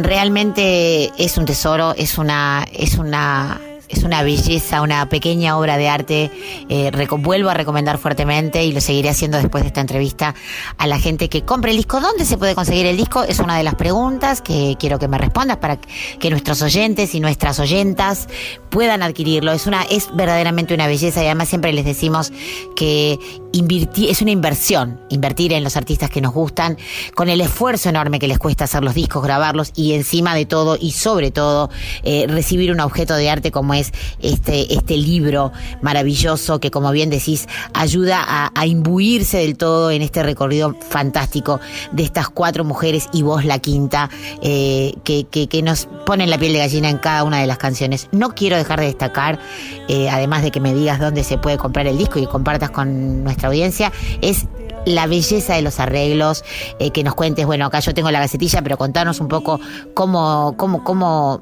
Realmente 0.03 1.11
es 1.17 1.37
un 1.37 1.45
tesoro, 1.45 1.93
es 1.97 2.17
una, 2.17 2.65
es 2.73 2.97
una, 2.97 3.59
es 3.91 4.03
una 4.03 4.23
belleza, 4.23 4.81
una 4.81 5.07
pequeña 5.09 5.57
obra 5.57 5.77
de 5.77 5.89
arte. 5.89 6.31
Eh, 6.69 6.91
vuelvo 7.17 7.49
a 7.49 7.53
recomendar 7.53 7.97
fuertemente 7.97 8.63
y 8.63 8.71
lo 8.71 8.81
seguiré 8.81 9.09
haciendo 9.09 9.37
después 9.37 9.63
de 9.63 9.67
esta 9.67 9.81
entrevista 9.81 10.33
a 10.77 10.87
la 10.87 10.99
gente 10.99 11.29
que 11.29 11.43
compre 11.43 11.71
el 11.71 11.77
disco. 11.77 11.99
¿Dónde 11.99 12.25
se 12.25 12.37
puede 12.37 12.55
conseguir 12.55 12.85
el 12.85 12.97
disco? 12.97 13.23
Es 13.23 13.39
una 13.39 13.57
de 13.57 13.63
las 13.63 13.75
preguntas 13.75 14.41
que 14.41 14.75
quiero 14.79 14.99
que 14.99 15.07
me 15.07 15.17
respondas 15.17 15.57
para 15.57 15.77
que 15.77 16.29
nuestros 16.29 16.61
oyentes 16.61 17.13
y 17.15 17.19
nuestras 17.19 17.59
oyentas 17.59 18.27
puedan 18.69 19.03
adquirirlo. 19.03 19.51
Es 19.51 19.67
una, 19.67 19.83
es 19.83 20.09
verdaderamente 20.13 20.73
una 20.73 20.87
belleza 20.87 21.21
y 21.21 21.25
además 21.25 21.49
siempre 21.49 21.73
les 21.73 21.85
decimos 21.85 22.31
que 22.75 23.19
es 23.53 24.21
una 24.21 24.31
inversión, 24.31 24.99
invertir 25.09 25.53
en 25.53 25.63
los 25.63 25.77
artistas 25.77 26.09
que 26.09 26.21
nos 26.21 26.33
gustan, 26.33 26.77
con 27.15 27.29
el 27.29 27.41
esfuerzo 27.41 27.89
enorme 27.89 28.19
que 28.19 28.27
les 28.27 28.39
cuesta 28.39 28.63
hacer 28.63 28.83
los 28.83 28.93
discos, 28.93 29.23
grabarlos 29.23 29.71
y 29.75 29.93
encima 29.93 30.35
de 30.35 30.45
todo 30.45 30.77
y 30.79 30.91
sobre 30.91 31.31
todo 31.31 31.69
eh, 32.03 32.25
recibir 32.27 32.71
un 32.71 32.79
objeto 32.79 33.15
de 33.15 33.29
arte 33.29 33.51
como 33.51 33.73
es 33.73 33.91
este, 34.21 34.73
este 34.73 34.97
libro 34.97 35.51
maravilloso 35.81 36.59
que 36.59 36.71
como 36.71 36.91
bien 36.91 37.09
decís 37.09 37.47
ayuda 37.73 38.51
a, 38.55 38.65
imbuirse 38.65 39.39
del 39.39 39.57
todo 39.57 39.91
en 39.91 40.01
este 40.01 40.21
recorrido 40.23 40.75
fantástico 40.87 41.59
de 41.91 42.03
estas 42.03 42.29
cuatro 42.29 42.63
mujeres 42.63 43.07
y 43.11 43.23
vos 43.23 43.43
la 43.43 43.59
quinta 43.59 44.09
eh, 44.41 44.93
que, 45.03 45.25
que, 45.25 45.47
que 45.47 45.61
nos 45.61 45.87
ponen 46.05 46.29
la 46.29 46.37
piel 46.37 46.53
de 46.53 46.59
gallina 46.59 46.89
en 46.89 46.99
cada 46.99 47.23
una 47.23 47.39
de 47.39 47.47
las 47.47 47.57
canciones. 47.57 48.07
No 48.11 48.35
quiero 48.35 48.55
dejar 48.55 48.79
de 48.79 48.85
destacar, 48.85 49.39
eh, 49.87 50.09
además 50.09 50.43
de 50.43 50.51
que 50.51 50.59
me 50.59 50.73
digas 50.73 50.99
dónde 50.99 51.23
se 51.23 51.37
puede 51.37 51.57
comprar 51.57 51.87
el 51.87 51.97
disco 51.97 52.19
y 52.19 52.27
compartas 52.27 52.69
con 52.69 53.23
nuestra 53.23 53.40
audiencia, 53.47 53.91
es 54.21 54.47
la 54.85 55.05
belleza 55.07 55.53
de 55.55 55.61
los 55.61 55.79
arreglos, 55.79 56.43
eh, 56.79 56.91
que 56.91 57.03
nos 57.03 57.13
cuentes, 57.15 57.45
bueno, 57.45 57.65
acá 57.65 57.79
yo 57.81 57.93
tengo 57.93 58.09
la 58.11 58.19
gacetilla, 58.19 58.61
pero 58.61 58.77
contanos 58.77 59.19
un 59.19 59.27
poco 59.27 59.59
cómo, 59.93 60.55
cómo, 60.57 60.83
cómo, 60.83 61.41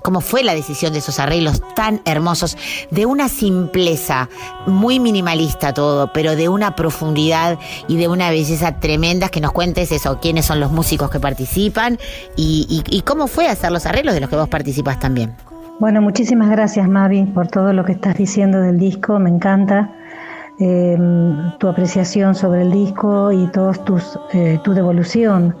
cómo 0.00 0.20
fue 0.22 0.42
la 0.42 0.54
decisión 0.54 0.94
de 0.94 1.00
esos 1.00 1.18
arreglos 1.18 1.60
tan 1.74 2.00
hermosos, 2.06 2.56
de 2.90 3.04
una 3.04 3.28
simpleza 3.28 4.30
muy 4.66 5.00
minimalista 5.00 5.74
todo, 5.74 6.12
pero 6.14 6.34
de 6.34 6.48
una 6.48 6.76
profundidad 6.76 7.58
y 7.88 7.96
de 7.98 8.08
una 8.08 8.30
belleza 8.30 8.80
tremendas, 8.80 9.30
que 9.30 9.42
nos 9.42 9.52
cuentes 9.52 9.92
eso, 9.92 10.18
quiénes 10.20 10.46
son 10.46 10.58
los 10.60 10.70
músicos 10.72 11.10
que 11.10 11.20
participan 11.20 11.98
y, 12.36 12.66
y- 12.88 12.96
y 12.96 13.02
cómo 13.02 13.26
fue 13.26 13.48
hacer 13.48 13.70
los 13.70 13.84
arreglos 13.84 14.14
de 14.14 14.20
los 14.20 14.30
que 14.30 14.36
vos 14.36 14.48
participas 14.48 14.98
también. 14.98 15.34
Bueno, 15.78 16.00
muchísimas 16.00 16.48
gracias 16.50 16.88
Mavi 16.88 17.24
por 17.24 17.48
todo 17.48 17.72
lo 17.74 17.84
que 17.84 17.92
estás 17.92 18.16
diciendo 18.16 18.60
del 18.60 18.78
disco, 18.78 19.18
me 19.18 19.28
encanta 19.30 19.90
eh, 20.60 20.98
tu 21.58 21.68
apreciación 21.68 22.34
sobre 22.34 22.62
el 22.62 22.72
disco 22.72 23.32
y 23.32 23.46
todos 23.48 23.84
tus 23.84 24.18
eh, 24.32 24.58
tu 24.64 24.72
devolución. 24.74 25.54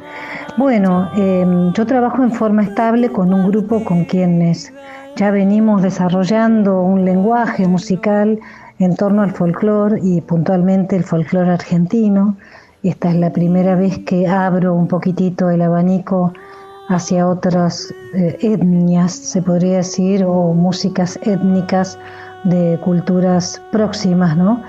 Bueno, 0.56 1.08
eh, 1.16 1.46
yo 1.74 1.86
trabajo 1.86 2.22
en 2.22 2.32
forma 2.32 2.62
estable 2.62 3.10
con 3.10 3.32
un 3.32 3.48
grupo 3.48 3.84
con 3.84 4.04
quienes 4.04 4.72
ya 5.16 5.30
venimos 5.30 5.82
desarrollando 5.82 6.82
un 6.82 7.04
lenguaje 7.04 7.66
musical 7.66 8.38
en 8.78 8.94
torno 8.96 9.22
al 9.22 9.32
folclore 9.32 10.00
y 10.02 10.20
puntualmente 10.20 10.96
el 10.96 11.04
folclore 11.04 11.50
argentino. 11.50 12.36
Esta 12.82 13.10
es 13.10 13.16
la 13.16 13.32
primera 13.32 13.74
vez 13.74 13.98
que 14.00 14.26
abro 14.28 14.74
un 14.74 14.86
poquitito 14.86 15.50
el 15.50 15.62
abanico 15.62 16.32
hacia 16.88 17.28
otras 17.28 17.92
eh, 18.14 18.38
etnias, 18.40 19.12
se 19.12 19.42
podría 19.42 19.78
decir, 19.78 20.24
o 20.24 20.54
músicas 20.54 21.18
étnicas 21.22 21.98
de 22.44 22.78
culturas 22.84 23.60
próximas, 23.72 24.36
¿no? 24.36 24.62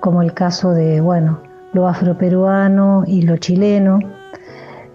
Como 0.00 0.22
el 0.22 0.34
caso 0.34 0.72
de, 0.72 1.00
bueno, 1.00 1.40
lo 1.72 1.86
afroperuano 1.86 3.04
y 3.06 3.22
lo 3.22 3.36
chileno. 3.36 4.00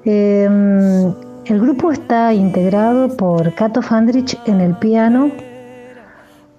Eh, 0.04 1.14
el 1.46 1.62
grupo 1.62 1.92
está 1.92 2.34
integrado 2.34 3.16
por 3.16 3.54
Cato 3.54 3.82
Fandrich 3.82 4.36
en 4.48 4.62
el 4.62 4.76
piano, 4.78 5.30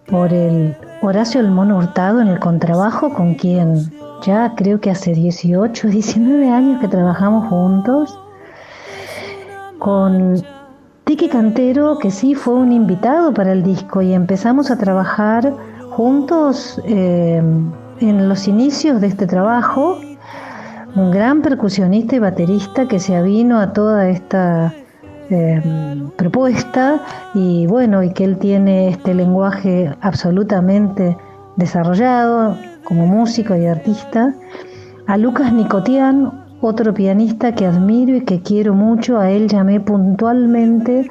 por 0.06 0.32
el 0.32 0.76
Horacio 1.02 1.40
El 1.40 1.50
Mono 1.50 1.78
Hurtado 1.78 2.20
en 2.20 2.28
el 2.28 2.38
contrabajo, 2.38 3.12
con 3.12 3.34
quien 3.34 3.92
ya 4.22 4.54
creo 4.56 4.80
que 4.80 4.90
hace 4.90 5.12
18, 5.12 5.88
19 5.88 6.50
años 6.52 6.80
que 6.80 6.88
trabajamos 6.88 7.48
juntos, 7.48 8.16
con 9.78 10.40
Tiki 11.04 11.28
Cantero, 11.28 11.98
que 11.98 12.10
sí 12.10 12.34
fue 12.34 12.54
un 12.54 12.72
invitado 12.72 13.34
para 13.34 13.52
el 13.52 13.62
disco 13.62 14.02
y 14.02 14.12
empezamos 14.12 14.70
a 14.70 14.78
trabajar 14.78 15.52
juntos 15.90 16.80
eh, 16.84 17.42
en 18.00 18.28
los 18.28 18.48
inicios 18.48 19.00
de 19.00 19.08
este 19.08 19.26
trabajo, 19.26 19.98
un 20.94 21.10
gran 21.10 21.42
percusionista 21.42 22.16
y 22.16 22.18
baterista 22.18 22.88
que 22.88 22.98
se 22.98 23.16
avino 23.16 23.58
a 23.58 23.72
toda 23.72 24.08
esta 24.08 24.72
eh, 25.30 25.62
propuesta 26.16 27.00
y 27.34 27.66
bueno, 27.66 28.02
y 28.02 28.12
que 28.12 28.24
él 28.24 28.38
tiene 28.38 28.88
este 28.88 29.14
lenguaje 29.14 29.94
absolutamente 30.00 31.16
desarrollado 31.56 32.56
como 32.84 33.06
músico 33.06 33.56
y 33.56 33.66
artista. 33.66 34.34
A 35.06 35.16
Lucas 35.16 35.52
Nicotian, 35.52 36.44
otro 36.60 36.94
pianista 36.94 37.54
que 37.54 37.66
admiro 37.66 38.16
y 38.16 38.24
que 38.24 38.40
quiero 38.40 38.74
mucho, 38.74 39.18
a 39.18 39.30
él 39.30 39.48
llamé 39.48 39.80
puntualmente 39.80 41.10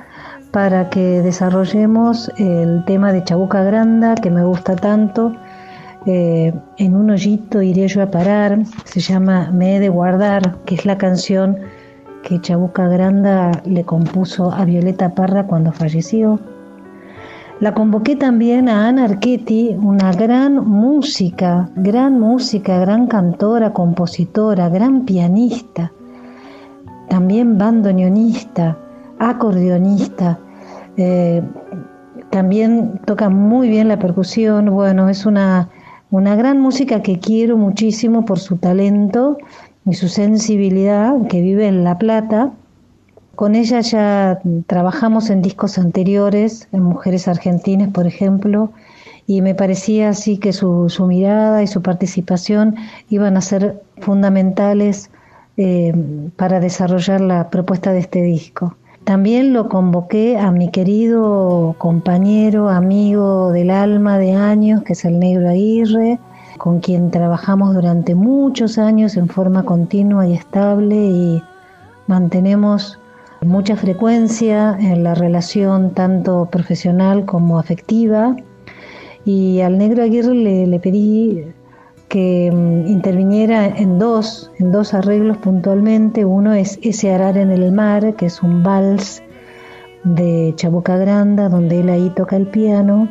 para 0.52 0.90
que 0.90 1.22
desarrollemos 1.22 2.32
el 2.38 2.84
tema 2.86 3.12
de 3.12 3.24
Chabuca 3.24 3.64
Granda, 3.64 4.16
que 4.16 4.32
me 4.32 4.44
gusta 4.44 4.76
tanto. 4.76 5.34
Eh, 6.06 6.54
en 6.78 6.96
un 6.96 7.10
hoyito 7.10 7.62
iré 7.64 7.88
yo 7.88 8.04
a 8.04 8.12
parar, 8.12 8.60
se 8.86 9.00
llama 9.00 9.50
Me 9.52 9.78
he 9.78 9.80
de 9.80 9.90
guardar, 9.90 10.58
que 10.66 10.76
es 10.76 10.86
la 10.86 10.98
canción 10.98 11.58
que 12.24 12.40
Chabuca 12.42 12.88
Granda 12.88 13.52
le 13.66 13.84
compuso 13.84 14.52
a 14.52 14.66
Violeta 14.66 15.16
Parra 15.16 15.48
cuando 15.48 15.72
falleció. 15.72 16.40
La 17.60 17.74
convoqué 17.74 18.16
también 18.16 18.68
a 18.68 18.88
Ana 18.88 19.06
Archetti, 19.06 19.76
una 19.80 20.12
gran 20.12 20.68
música, 20.68 21.70
gran 21.76 22.20
música, 22.20 22.80
gran 22.80 23.08
cantora, 23.08 23.74
compositora, 23.74 24.70
gran 24.70 25.06
pianista, 25.06 25.92
también 27.10 27.58
bandoneonista, 27.58 28.78
acordeonista, 29.20 30.38
eh, 30.98 31.42
también 32.30 33.00
toca 33.06 33.30
muy 33.30 33.70
bien 33.70 33.88
la 33.88 34.00
percusión, 34.00 34.70
bueno, 34.72 35.08
es 35.08 35.26
una, 35.26 35.70
una 36.16 36.38
gran 36.38 36.62
música 36.62 37.02
que 37.02 37.20
quiero 37.20 37.58
muchísimo 37.58 38.24
por 38.24 38.40
su 38.40 38.56
talento 38.56 39.38
y 39.86 39.96
su 39.96 40.08
sensibilidad, 40.08 41.14
que 41.28 41.42
vive 41.42 41.68
en 41.68 41.84
La 41.84 41.98
Plata. 41.98 42.54
Con 43.36 43.54
ella 43.54 43.82
ya 43.82 44.40
trabajamos 44.66 45.30
en 45.30 45.42
discos 45.42 45.78
anteriores, 45.78 46.70
en 46.72 46.84
Mujeres 46.84 47.28
Argentinas, 47.28 47.90
por 47.90 48.08
ejemplo, 48.08 48.72
y 49.28 49.42
me 49.42 49.56
parecía 49.56 50.08
así 50.08 50.38
que 50.38 50.54
su, 50.54 50.88
mirada 51.06 51.62
y 51.64 51.68
su 51.68 51.82
participación 51.82 52.76
iban 53.10 53.36
a 53.36 53.42
ser 53.42 53.84
fundamentales 54.00 55.10
eh, 55.58 55.94
para 56.38 56.62
desarrollar 56.62 57.20
la 57.20 57.50
propuesta 57.50 57.92
de 57.92 58.00
este 58.00 58.22
disco. 58.22 58.78
También 59.06 59.54
lo 59.54 59.70
convoqué 59.70 60.36
a 60.36 60.52
mi 60.52 60.72
querido 60.72 61.76
compañero, 61.78 62.70
amigo 62.70 63.52
del 63.52 63.70
alma 63.70 64.18
de 64.18 64.34
años, 64.34 64.82
que 64.82 64.94
es 64.94 65.06
el 65.06 65.20
Negro 65.20 65.48
Aguirre, 65.48 66.18
con 66.58 66.80
quien 66.80 67.12
trabajamos 67.12 67.76
durante 67.76 68.16
muchos 68.16 68.80
años 68.80 69.16
en 69.16 69.28
forma 69.28 69.64
continua 69.64 70.26
y 70.26 70.34
estable 70.34 70.96
y 70.96 71.44
mantenemos 72.08 72.98
mucha 73.42 73.76
frecuencia 73.76 74.76
en 74.80 75.04
la 75.04 75.14
relación 75.14 75.92
tanto 75.92 76.48
profesional 76.52 77.26
como 77.26 77.60
afectiva. 77.60 78.36
Y 79.24 79.62
al 79.62 79.78
negro 79.78 80.02
Aguirre 80.02 80.34
le, 80.34 80.66
le 80.66 80.80
pedí 80.80 81.46
que 82.08 82.52
mm, 82.52 82.88
interviniera 82.88 83.66
en 83.68 84.00
dos, 84.00 84.52
en 84.60 84.72
dos 84.72 84.94
arreglos 84.94 85.38
puntualmente. 85.38 86.26
Uno 86.26 86.54
es 86.54 86.80
Ese 86.82 87.14
Arar 87.14 87.38
en 87.38 87.52
el 87.52 87.72
Mar, 87.72 88.16
que 88.16 88.28
es 88.28 88.42
un 88.44 88.64
vals 88.64 89.22
de 90.04 90.54
Chabuca 90.56 90.98
Granda, 90.98 91.50
donde 91.50 91.80
él 91.80 91.90
ahí 91.90 92.12
toca 92.16 92.36
el 92.36 92.48
piano. 92.48 93.08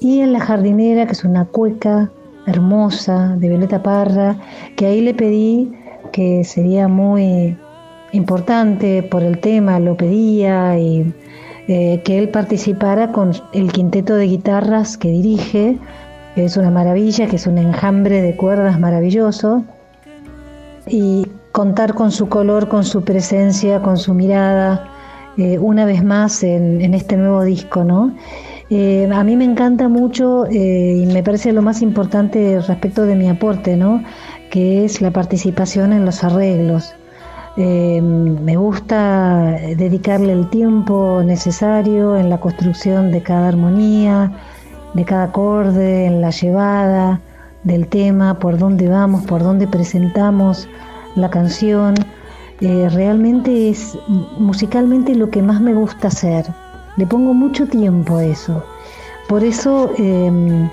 Y 0.00 0.20
en 0.20 0.32
La 0.32 0.40
Jardinera, 0.40 1.06
que 1.06 1.12
es 1.12 1.24
una 1.24 1.46
cueca 1.46 2.10
hermosa 2.46 3.36
de 3.38 3.48
Violeta 3.48 3.82
Parra, 3.82 4.36
que 4.76 4.86
ahí 4.86 5.00
le 5.00 5.14
pedí 5.14 5.72
que 6.12 6.44
sería 6.44 6.88
muy 6.88 7.56
importante 8.12 9.02
por 9.02 9.22
el 9.22 9.38
tema, 9.40 9.78
lo 9.78 9.96
pedía 9.96 10.78
y 10.78 11.12
eh, 11.68 12.00
que 12.04 12.18
él 12.18 12.30
participara 12.30 13.12
con 13.12 13.32
el 13.52 13.70
quinteto 13.72 14.14
de 14.14 14.26
guitarras 14.26 14.96
que 14.96 15.10
dirige, 15.10 15.76
que 16.38 16.44
es 16.44 16.56
una 16.56 16.70
maravilla, 16.70 17.26
que 17.26 17.34
es 17.34 17.48
un 17.48 17.58
enjambre 17.58 18.22
de 18.22 18.36
cuerdas 18.36 18.78
maravilloso, 18.78 19.64
y 20.86 21.26
contar 21.50 21.94
con 21.94 22.12
su 22.12 22.28
color, 22.28 22.68
con 22.68 22.84
su 22.84 23.02
presencia, 23.02 23.82
con 23.82 23.96
su 23.96 24.14
mirada, 24.14 24.86
eh, 25.36 25.58
una 25.58 25.84
vez 25.84 26.04
más 26.04 26.44
en, 26.44 26.94
este 26.94 27.16
nuevo 27.16 27.42
disco, 27.42 27.82
¿no? 27.82 28.14
Eh, 28.70 29.10
a 29.12 29.24
mí 29.24 29.34
me 29.34 29.46
encanta 29.46 29.88
mucho 29.88 30.46
eh, 30.46 31.02
y 31.02 31.06
me 31.06 31.24
parece 31.24 31.52
lo 31.52 31.60
más 31.60 31.82
importante 31.82 32.60
respecto 32.64 33.04
de 33.04 33.16
mi 33.16 33.28
aporte, 33.28 33.76
¿no? 33.76 34.04
que 34.48 34.84
es 34.84 35.00
la 35.00 35.10
participación 35.10 35.92
en 35.92 36.04
los 36.04 36.22
arreglos. 36.22 36.94
Me 37.56 38.56
gusta 38.56 39.56
dedicarle 39.76 40.32
el 40.32 40.48
tiempo 40.48 41.20
necesario 41.24 42.16
en 42.16 42.30
la 42.30 42.38
construcción 42.38 43.10
de 43.10 43.20
cada 43.24 43.48
armonía, 43.48 44.30
de 44.98 45.04
cada 45.04 45.24
acorde, 45.24 46.06
en 46.06 46.20
la 46.20 46.30
llevada 46.30 47.20
del 47.62 47.86
tema, 47.86 48.40
por 48.40 48.58
dónde 48.58 48.88
vamos, 48.88 49.24
por 49.26 49.44
dónde 49.44 49.68
presentamos 49.68 50.68
la 51.14 51.30
canción. 51.30 51.94
realmente 52.60 53.70
es 53.70 53.96
musicalmente 54.38 55.14
lo 55.14 55.30
que 55.30 55.40
más 55.40 55.60
me 55.60 55.72
gusta 55.72 56.08
hacer. 56.08 56.46
Le 56.96 57.06
pongo 57.06 57.32
mucho 57.32 57.68
tiempo 57.68 58.16
a 58.16 58.24
eso. 58.24 58.64
Por 59.28 59.44
eso 59.44 59.92
em, 59.98 60.68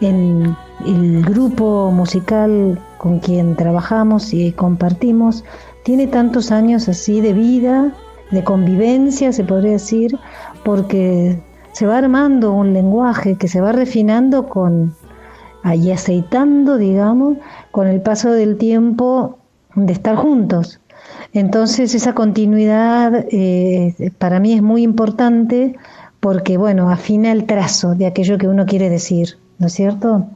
en 0.00 0.56
el 0.84 1.22
grupo 1.24 1.92
musical 1.92 2.80
con 2.98 3.20
quien 3.20 3.54
trabajamos 3.54 4.34
y 4.34 4.50
compartimos 4.50 5.44
tiene 5.84 6.08
tantos 6.08 6.50
años 6.50 6.88
así 6.88 7.20
de 7.20 7.32
vida, 7.32 7.92
de 8.32 8.42
convivencia, 8.42 9.32
se 9.32 9.44
podría 9.44 9.72
decir, 9.72 10.18
porque 10.64 11.38
se 11.78 11.86
va 11.86 11.98
armando 11.98 12.52
un 12.52 12.72
lenguaje 12.72 13.36
que 13.36 13.46
se 13.46 13.60
va 13.60 13.70
refinando 13.70 14.48
con 14.48 14.96
y 15.76 15.92
aceitando, 15.92 16.76
digamos, 16.76 17.36
con 17.70 17.86
el 17.86 18.00
paso 18.00 18.32
del 18.32 18.56
tiempo 18.56 19.38
de 19.76 19.92
estar 19.92 20.16
juntos. 20.16 20.80
Entonces 21.32 21.94
esa 21.94 22.16
continuidad 22.16 23.26
eh, 23.30 24.10
para 24.18 24.40
mí 24.40 24.54
es 24.54 24.62
muy 24.62 24.82
importante 24.82 25.76
porque, 26.18 26.56
bueno, 26.56 26.90
afina 26.90 27.30
el 27.30 27.44
trazo 27.44 27.94
de 27.94 28.06
aquello 28.06 28.38
que 28.38 28.48
uno 28.48 28.66
quiere 28.66 28.90
decir, 28.90 29.38
¿no 29.60 29.68
es 29.68 29.72
cierto? 29.74 30.26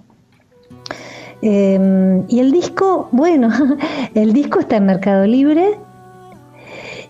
Em, 1.41 2.23
y 2.29 2.39
el 2.39 2.53
disco, 2.53 3.09
bueno, 3.11 3.49
el 4.15 4.33
disco 4.33 4.61
está 4.61 4.77
en 4.77 4.87
Mercado 4.87 5.27
Libre 5.27 5.77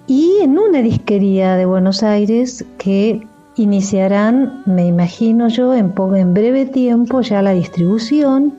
y 0.07 0.39
en 0.41 0.59
una 0.59 0.81
disquería 0.81 1.57
de 1.57 1.67
Buenos 1.67 2.03
Aires 2.03 2.65
que 2.79 3.27
iniciarán, 3.57 4.63
me 4.67 4.87
imagino 4.87 5.49
yo, 5.49 5.75
en, 5.75 5.93
en 6.17 6.35
breve 6.35 6.67
tiempo 6.67 7.21
ya 7.21 7.43
la 7.43 7.53
distribución. 7.53 8.55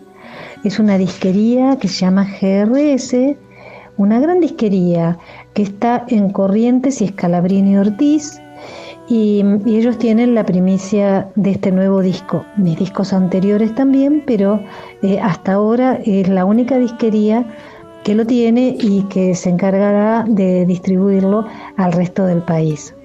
Es 0.63 0.79
una 0.79 0.97
disquería 0.97 1.77
que 1.77 1.87
se 1.87 2.01
llama 2.01 2.25
GRS 2.39 3.35
una 3.97 4.19
gran 4.19 4.39
disquería 4.39 5.17
que 5.53 5.63
está 5.63 6.05
en 6.07 6.29
Corrientes 6.31 7.01
y 7.01 7.05
Escalabrini 7.05 7.77
Ortiz. 7.77 8.39
Y, 9.09 9.43
ellos 9.65 9.97
tienen 9.97 10.33
la 10.33 10.45
primicia 10.45 11.29
de 11.35 11.51
este 11.51 11.71
nuevo 11.71 12.01
disco, 12.01 12.45
mis 12.55 12.79
discos 12.79 13.11
anteriores 13.11 13.75
también, 13.75 14.23
pero 14.25 14.61
eh, 15.01 15.19
hasta 15.19 15.53
ahora 15.53 15.99
es 16.05 16.29
la 16.29 16.45
única 16.45 16.77
disquería 16.77 17.45
que 18.03 18.15
lo 18.15 18.25
tiene 18.25 18.77
y 18.79 19.03
que 19.03 19.35
se 19.35 19.49
encargará 19.49 20.25
de 20.27 20.65
distribuirlo 20.65 21.45
al 21.75 21.91
resto 21.91 22.25
del 22.25 22.41
país. 22.41 22.95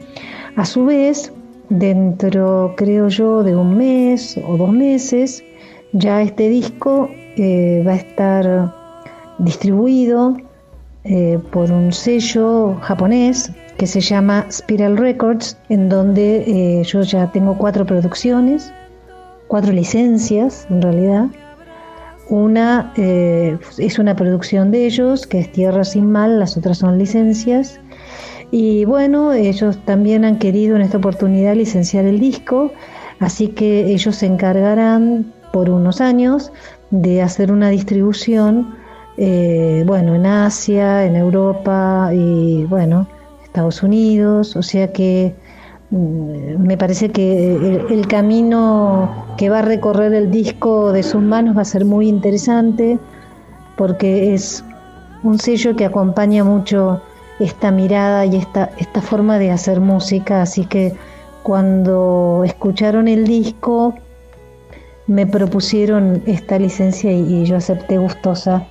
A 0.56 0.64
su 0.64 0.84
vez, 0.84 1.32
dentro, 1.68 2.74
creo 2.76 3.08
yo, 3.08 3.42
de 3.42 3.54
un 3.54 3.76
mes 3.76 4.38
o 4.46 4.56
dos 4.56 4.72
meses, 4.72 5.44
ya 5.92 6.22
este 6.22 6.48
disco 6.48 7.10
eh, 7.36 7.82
va 7.86 7.92
a 7.92 7.96
estar 7.96 8.74
distribuido 9.38 10.36
eh, 11.04 11.38
por 11.52 11.70
un 11.70 11.92
sello 11.92 12.76
japonés 12.80 13.52
que 13.76 13.86
se 13.86 14.00
llama 14.00 14.46
Spiral 14.50 14.96
Records, 14.96 15.56
en 15.68 15.88
donde 15.88 16.44
eh, 16.46 16.82
yo 16.84 17.02
ya 17.02 17.30
tengo 17.30 17.56
cuatro 17.56 17.86
producciones, 17.86 18.72
cuatro 19.46 19.72
licencias 19.72 20.66
en 20.68 20.82
realidad. 20.82 21.26
Una 22.28 22.92
es 22.96 23.98
una 23.98 24.14
producción 24.14 24.70
de 24.70 24.84
ellos, 24.84 25.26
que 25.26 25.38
es 25.38 25.50
Tierra 25.50 25.82
sin 25.82 26.10
Mal, 26.10 26.38
las 26.38 26.58
otras 26.58 26.76
son 26.76 26.98
licencias. 26.98 27.80
Y 28.50 28.84
bueno, 28.86 29.32
ellos 29.32 29.78
también 29.84 30.24
han 30.24 30.38
querido 30.38 30.76
en 30.76 30.82
esta 30.82 30.98
oportunidad 30.98 31.54
licenciar 31.54 32.06
el 32.06 32.18
disco, 32.18 32.72
así 33.20 33.48
que 33.48 33.92
ellos 33.92 34.16
se 34.16 34.26
encargarán 34.26 35.32
por 35.52 35.68
unos 35.68 36.00
años 36.00 36.50
de 36.90 37.20
hacer 37.20 37.52
una 37.52 37.68
distribución, 37.68 38.74
eh, 39.18 39.84
bueno, 39.86 40.14
en 40.14 40.24
Asia, 40.24 41.04
en 41.04 41.16
Europa 41.16 42.10
y 42.14 42.64
bueno, 42.64 43.06
Estados 43.44 43.82
Unidos, 43.82 44.56
o 44.56 44.62
sea 44.62 44.92
que 44.92 45.34
mm, 45.90 46.62
me 46.62 46.78
parece 46.78 47.10
que 47.10 47.54
el, 47.54 47.86
el 47.90 48.08
camino 48.08 49.26
que 49.36 49.50
va 49.50 49.58
a 49.58 49.62
recorrer 49.62 50.14
el 50.14 50.30
disco 50.30 50.92
de 50.92 51.02
sus 51.02 51.20
manos 51.20 51.56
va 51.56 51.62
a 51.62 51.66
ser 51.66 51.84
muy 51.84 52.08
interesante 52.08 52.98
porque 53.76 54.32
es 54.34 54.64
un 55.22 55.38
sello 55.38 55.76
que 55.76 55.84
acompaña 55.84 56.44
mucho 56.44 57.02
esta 57.38 57.70
mirada 57.70 58.26
y 58.26 58.36
esta, 58.36 58.70
esta 58.78 59.00
forma 59.00 59.38
de 59.38 59.50
hacer 59.50 59.80
música, 59.80 60.42
así 60.42 60.64
que 60.64 60.94
cuando 61.42 62.42
escucharon 62.44 63.08
el 63.08 63.26
disco 63.26 63.94
me 65.06 65.26
propusieron 65.26 66.22
esta 66.26 66.58
licencia 66.58 67.10
y, 67.10 67.44
yo 67.46 67.56
acepté 67.56 67.98
gustosa 67.98 68.66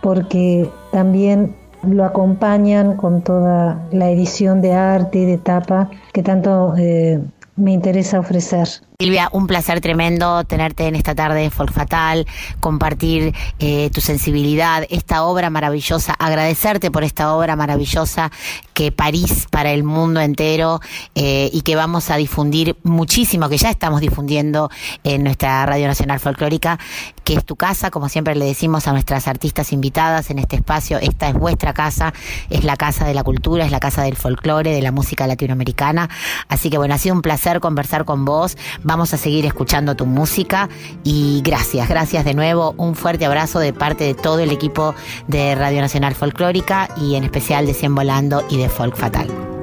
porque 0.00 0.70
también 0.92 1.56
lo 1.82 2.04
acompañan 2.04 2.96
con 2.96 3.22
toda 3.22 3.84
la 3.90 4.10
edición 4.10 4.62
de 4.62 4.72
arte 4.72 5.18
y 5.18 5.24
de 5.24 5.38
tapa 5.38 5.90
que 6.12 6.22
tanto 6.22 6.74
eh, 6.78 7.20
me 7.56 7.72
interesa 7.72 8.20
ofrecer. 8.20 8.68
Silvia, 8.96 9.28
un 9.32 9.48
placer 9.48 9.80
tremendo 9.80 10.44
tenerte 10.44 10.86
en 10.86 10.94
esta 10.94 11.16
tarde 11.16 11.40
de 11.40 11.50
Folk 11.50 11.72
Fatal, 11.72 12.28
compartir 12.60 13.34
eh, 13.58 13.90
tu 13.92 14.00
sensibilidad, 14.00 14.86
esta 14.88 15.24
obra 15.24 15.50
maravillosa, 15.50 16.14
agradecerte 16.16 16.92
por 16.92 17.02
esta 17.02 17.34
obra 17.34 17.56
maravillosa 17.56 18.30
que 18.72 18.92
parís 18.92 19.48
para 19.50 19.72
el 19.72 19.82
mundo 19.82 20.20
entero 20.20 20.80
eh, 21.16 21.50
y 21.52 21.62
que 21.62 21.74
vamos 21.74 22.08
a 22.10 22.16
difundir 22.16 22.76
muchísimo, 22.84 23.48
que 23.48 23.58
ya 23.58 23.68
estamos 23.68 24.00
difundiendo 24.00 24.70
en 25.02 25.24
nuestra 25.24 25.66
Radio 25.66 25.88
Nacional 25.88 26.20
Folclórica, 26.20 26.78
que 27.24 27.34
es 27.34 27.44
tu 27.44 27.56
casa, 27.56 27.90
como 27.90 28.08
siempre 28.08 28.36
le 28.36 28.44
decimos 28.44 28.86
a 28.86 28.92
nuestras 28.92 29.26
artistas 29.26 29.72
invitadas 29.72 30.30
en 30.30 30.38
este 30.38 30.54
espacio, 30.54 30.98
esta 30.98 31.28
es 31.28 31.34
vuestra 31.34 31.72
casa, 31.72 32.14
es 32.48 32.62
la 32.62 32.76
casa 32.76 33.04
de 33.06 33.14
la 33.14 33.24
cultura, 33.24 33.64
es 33.64 33.72
la 33.72 33.80
casa 33.80 34.02
del 34.02 34.14
folclore, 34.14 34.70
de 34.70 34.82
la 34.82 34.92
música 34.92 35.26
latinoamericana. 35.26 36.08
Así 36.48 36.70
que 36.70 36.78
bueno, 36.78 36.94
ha 36.94 36.98
sido 36.98 37.16
un 37.16 37.22
placer 37.22 37.58
conversar 37.58 38.04
con 38.04 38.24
vos. 38.24 38.56
Vamos 38.84 39.12
a 39.14 39.16
seguir 39.16 39.46
escuchando 39.46 39.96
tu 39.96 40.06
música 40.06 40.68
y 41.02 41.40
gracias, 41.42 41.88
gracias 41.88 42.24
de 42.24 42.34
nuevo. 42.34 42.74
Un 42.76 42.94
fuerte 42.94 43.24
abrazo 43.24 43.58
de 43.58 43.72
parte 43.72 44.04
de 44.04 44.14
todo 44.14 44.38
el 44.38 44.50
equipo 44.50 44.94
de 45.26 45.54
Radio 45.54 45.80
Nacional 45.80 46.14
Folclórica 46.14 46.88
y 47.00 47.16
en 47.16 47.24
especial 47.24 47.66
de 47.66 47.74
Cien 47.74 47.94
Volando 47.94 48.44
y 48.50 48.58
de 48.58 48.68
Folk 48.68 48.94
Fatal. 48.96 49.53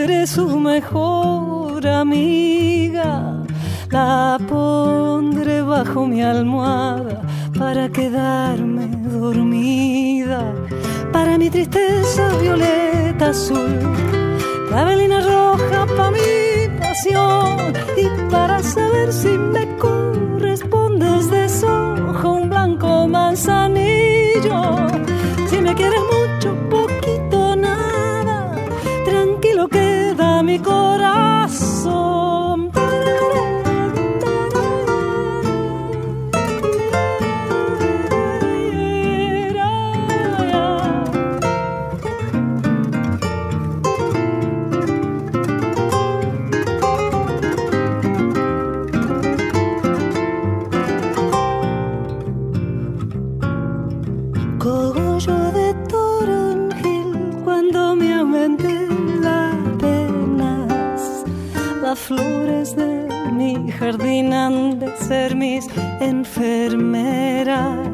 Seré 0.00 0.26
su 0.26 0.46
mejor 0.58 1.86
amiga. 1.86 3.42
La 3.90 4.38
pondré 4.48 5.60
bajo 5.60 6.06
mi 6.06 6.22
almohada 6.22 7.20
para 7.58 7.84
quedarme 7.90 8.86
dormida. 9.18 10.40
Para 11.12 11.36
mi 11.36 11.50
tristeza 11.50 12.22
violeta 12.40 13.28
azul, 13.34 13.72
clavelina 14.68 15.18
roja 15.32 15.80
para 15.96 16.10
mi 16.16 16.32
pasión 16.82 17.58
y 18.04 18.06
para 18.30 18.62
saber 18.62 19.12
si 19.12 19.32
me 19.54 19.64
correspondes 19.84 21.30
desojo 21.30 22.26
un 22.40 22.48
blanco 22.48 23.06
manzanillo. 23.06 23.79
Queda 30.62 30.89
jardín 63.80 64.30
de 64.78 64.96
ser 64.98 65.34
mis 65.34 65.66
enfermeras. 66.00 67.88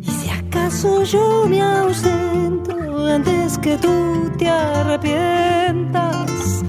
Y 0.00 0.10
si 0.10 0.30
acaso 0.30 1.02
yo 1.02 1.44
me 1.48 1.60
ausento 1.60 3.06
antes 3.06 3.58
que 3.58 3.76
tú 3.76 4.30
te 4.38 4.48
arrepientas, 4.48 6.62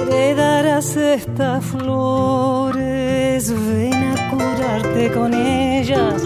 heredarás 0.00 0.96
estas 0.96 1.64
flores. 1.64 3.50
Ven 3.50 3.94
a 3.94 4.30
curarte 4.30 5.10
con 5.12 5.34
ellas 5.34 6.22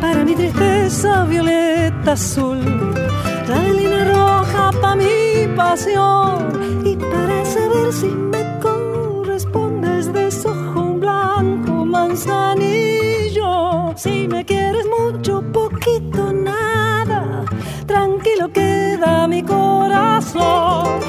para 0.00 0.24
mi 0.24 0.36
tristeza 0.36 1.24
violeta 1.24 2.12
azul, 2.12 2.60
clavelina 3.46 4.04
roja 4.04 4.70
para 4.80 4.94
mi 4.96 5.48
pasión 5.56 6.82
y 6.84 6.96
para 6.96 7.44
saber 7.44 7.92
si 7.92 8.21
Si 14.02 14.26
me 14.26 14.44
quieres 14.44 14.84
mucho, 14.86 15.42
poquito, 15.52 16.32
nada, 16.32 17.44
tranquilo 17.86 18.52
queda 18.52 19.28
mi 19.28 19.42
corazón 19.42 21.00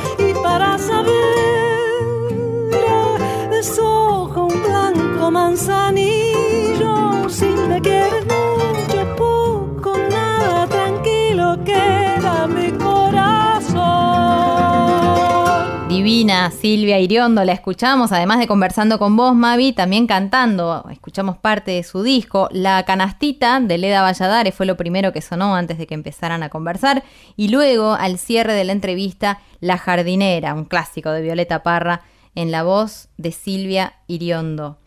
Silvia 16.51 16.99
Iriondo, 16.99 17.43
la 17.43 17.51
escuchamos, 17.51 18.13
además 18.13 18.39
de 18.39 18.47
conversando 18.47 18.97
con 18.97 19.17
vos, 19.17 19.35
Mavi, 19.35 19.73
también 19.73 20.07
cantando. 20.07 20.85
Escuchamos 20.89 21.37
parte 21.37 21.71
de 21.71 21.83
su 21.83 22.01
disco. 22.01 22.47
La 22.51 22.83
canastita 22.83 23.59
de 23.59 23.77
Leda 23.77 24.01
Valladares 24.01 24.55
fue 24.55 24.65
lo 24.65 24.77
primero 24.77 25.11
que 25.11 25.21
sonó 25.21 25.53
antes 25.53 25.77
de 25.77 25.85
que 25.85 25.95
empezaran 25.95 26.41
a 26.41 26.49
conversar. 26.49 27.03
Y 27.35 27.49
luego, 27.49 27.93
al 27.93 28.17
cierre 28.17 28.53
de 28.53 28.63
la 28.63 28.71
entrevista, 28.71 29.41
La 29.59 29.77
jardinera, 29.77 30.53
un 30.53 30.63
clásico 30.63 31.11
de 31.11 31.21
Violeta 31.21 31.61
Parra, 31.61 32.01
en 32.35 32.51
la 32.51 32.63
voz 32.63 33.09
de 33.17 33.33
Silvia 33.33 33.95
Iriondo. 34.07 34.77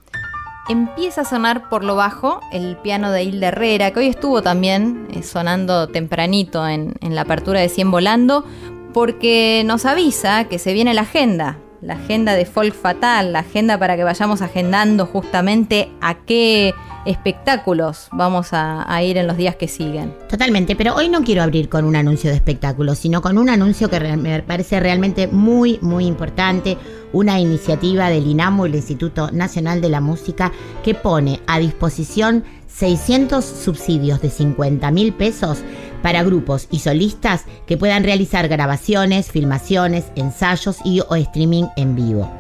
Empieza 0.69 1.21
a 1.21 1.25
sonar 1.25 1.69
por 1.69 1.85
lo 1.85 1.97
bajo 1.97 2.41
el 2.51 2.77
piano 2.79 3.13
de 3.13 3.25
Hilda 3.25 3.49
Herrera, 3.49 3.91
que 3.91 4.01
hoy 4.01 4.07
estuvo 4.07 4.43
también 4.43 5.07
eh, 5.13 5.23
sonando 5.23 5.89
tempranito 5.89 6.67
en, 6.67 6.95
en 7.01 7.15
la 7.15 7.21
apertura 7.21 7.61
de 7.61 7.69
Cien 7.69 7.91
Volando, 7.91 8.45
porque 8.97 9.63
nos 9.67 9.85
avisa 9.85 10.45
que 10.45 10.59
se 10.59 10.73
viene 10.73 10.95
la 10.95 11.03
agenda, 11.03 11.59
la 11.83 11.97
agenda 11.97 12.33
de 12.33 12.47
Folk 12.47 12.73
Fatal, 12.75 13.35
la 13.35 13.41
agenda 13.41 13.79
para 13.79 13.95
que 13.95 14.05
vayamos 14.05 14.41
agendando 14.41 15.05
justamente 15.05 15.91
a 16.01 16.15
qué 16.15 16.73
espectáculos 17.05 18.09
vamos 18.13 18.49
a, 18.53 19.03
ir 19.03 19.19
en 19.19 19.27
los 19.27 19.37
días 19.37 19.55
que 19.57 19.69
siguen. 19.69 20.15
Totalmente, 20.31 20.77
pero 20.77 20.95
hoy 20.95 21.11
no 21.11 21.23
quiero 21.25 21.43
abrir 21.43 21.69
con 21.69 21.85
un 21.85 21.95
anuncio 21.95 22.31
de 22.31 22.37
espectáculos, 22.37 22.97
sino 22.97 23.21
con 23.21 23.37
un 23.37 23.51
anuncio 23.51 23.91
que 23.91 24.01
me 24.01 24.43
parece 24.43 24.81
realmente 24.81 25.29
muy, 25.29 25.79
muy 25.83 26.07
importante, 26.07 26.79
una 27.13 27.39
iniciativa 27.39 28.09
del 28.09 28.27
INAMU, 28.27 28.65
el 28.65 28.77
Instituto 28.77 29.31
Nacional 29.31 29.83
de 29.83 29.91
la 29.91 30.01
Música, 30.01 30.53
que 30.83 30.95
pone 30.95 31.41
a 31.47 31.59
disposición 31.59 32.45
600 32.79 33.45
subsidios 33.45 34.21
de 34.21 34.31
50 34.31 34.91
mil 34.91 35.15
pesos 35.15 35.59
para 36.03 36.23
grupos 36.23 36.69
y 36.71 36.81
solistas 36.81 37.45
que 37.67 37.77
puedan 37.77 38.05
realizar 38.05 38.49
grabaciones, 38.49 39.31
filmaciones, 39.31 40.07
ensayos 40.15 40.79
y 40.85 41.01
o 41.01 41.15
streaming 41.17 41.65
en 41.77 41.97
vivo 41.97 42.31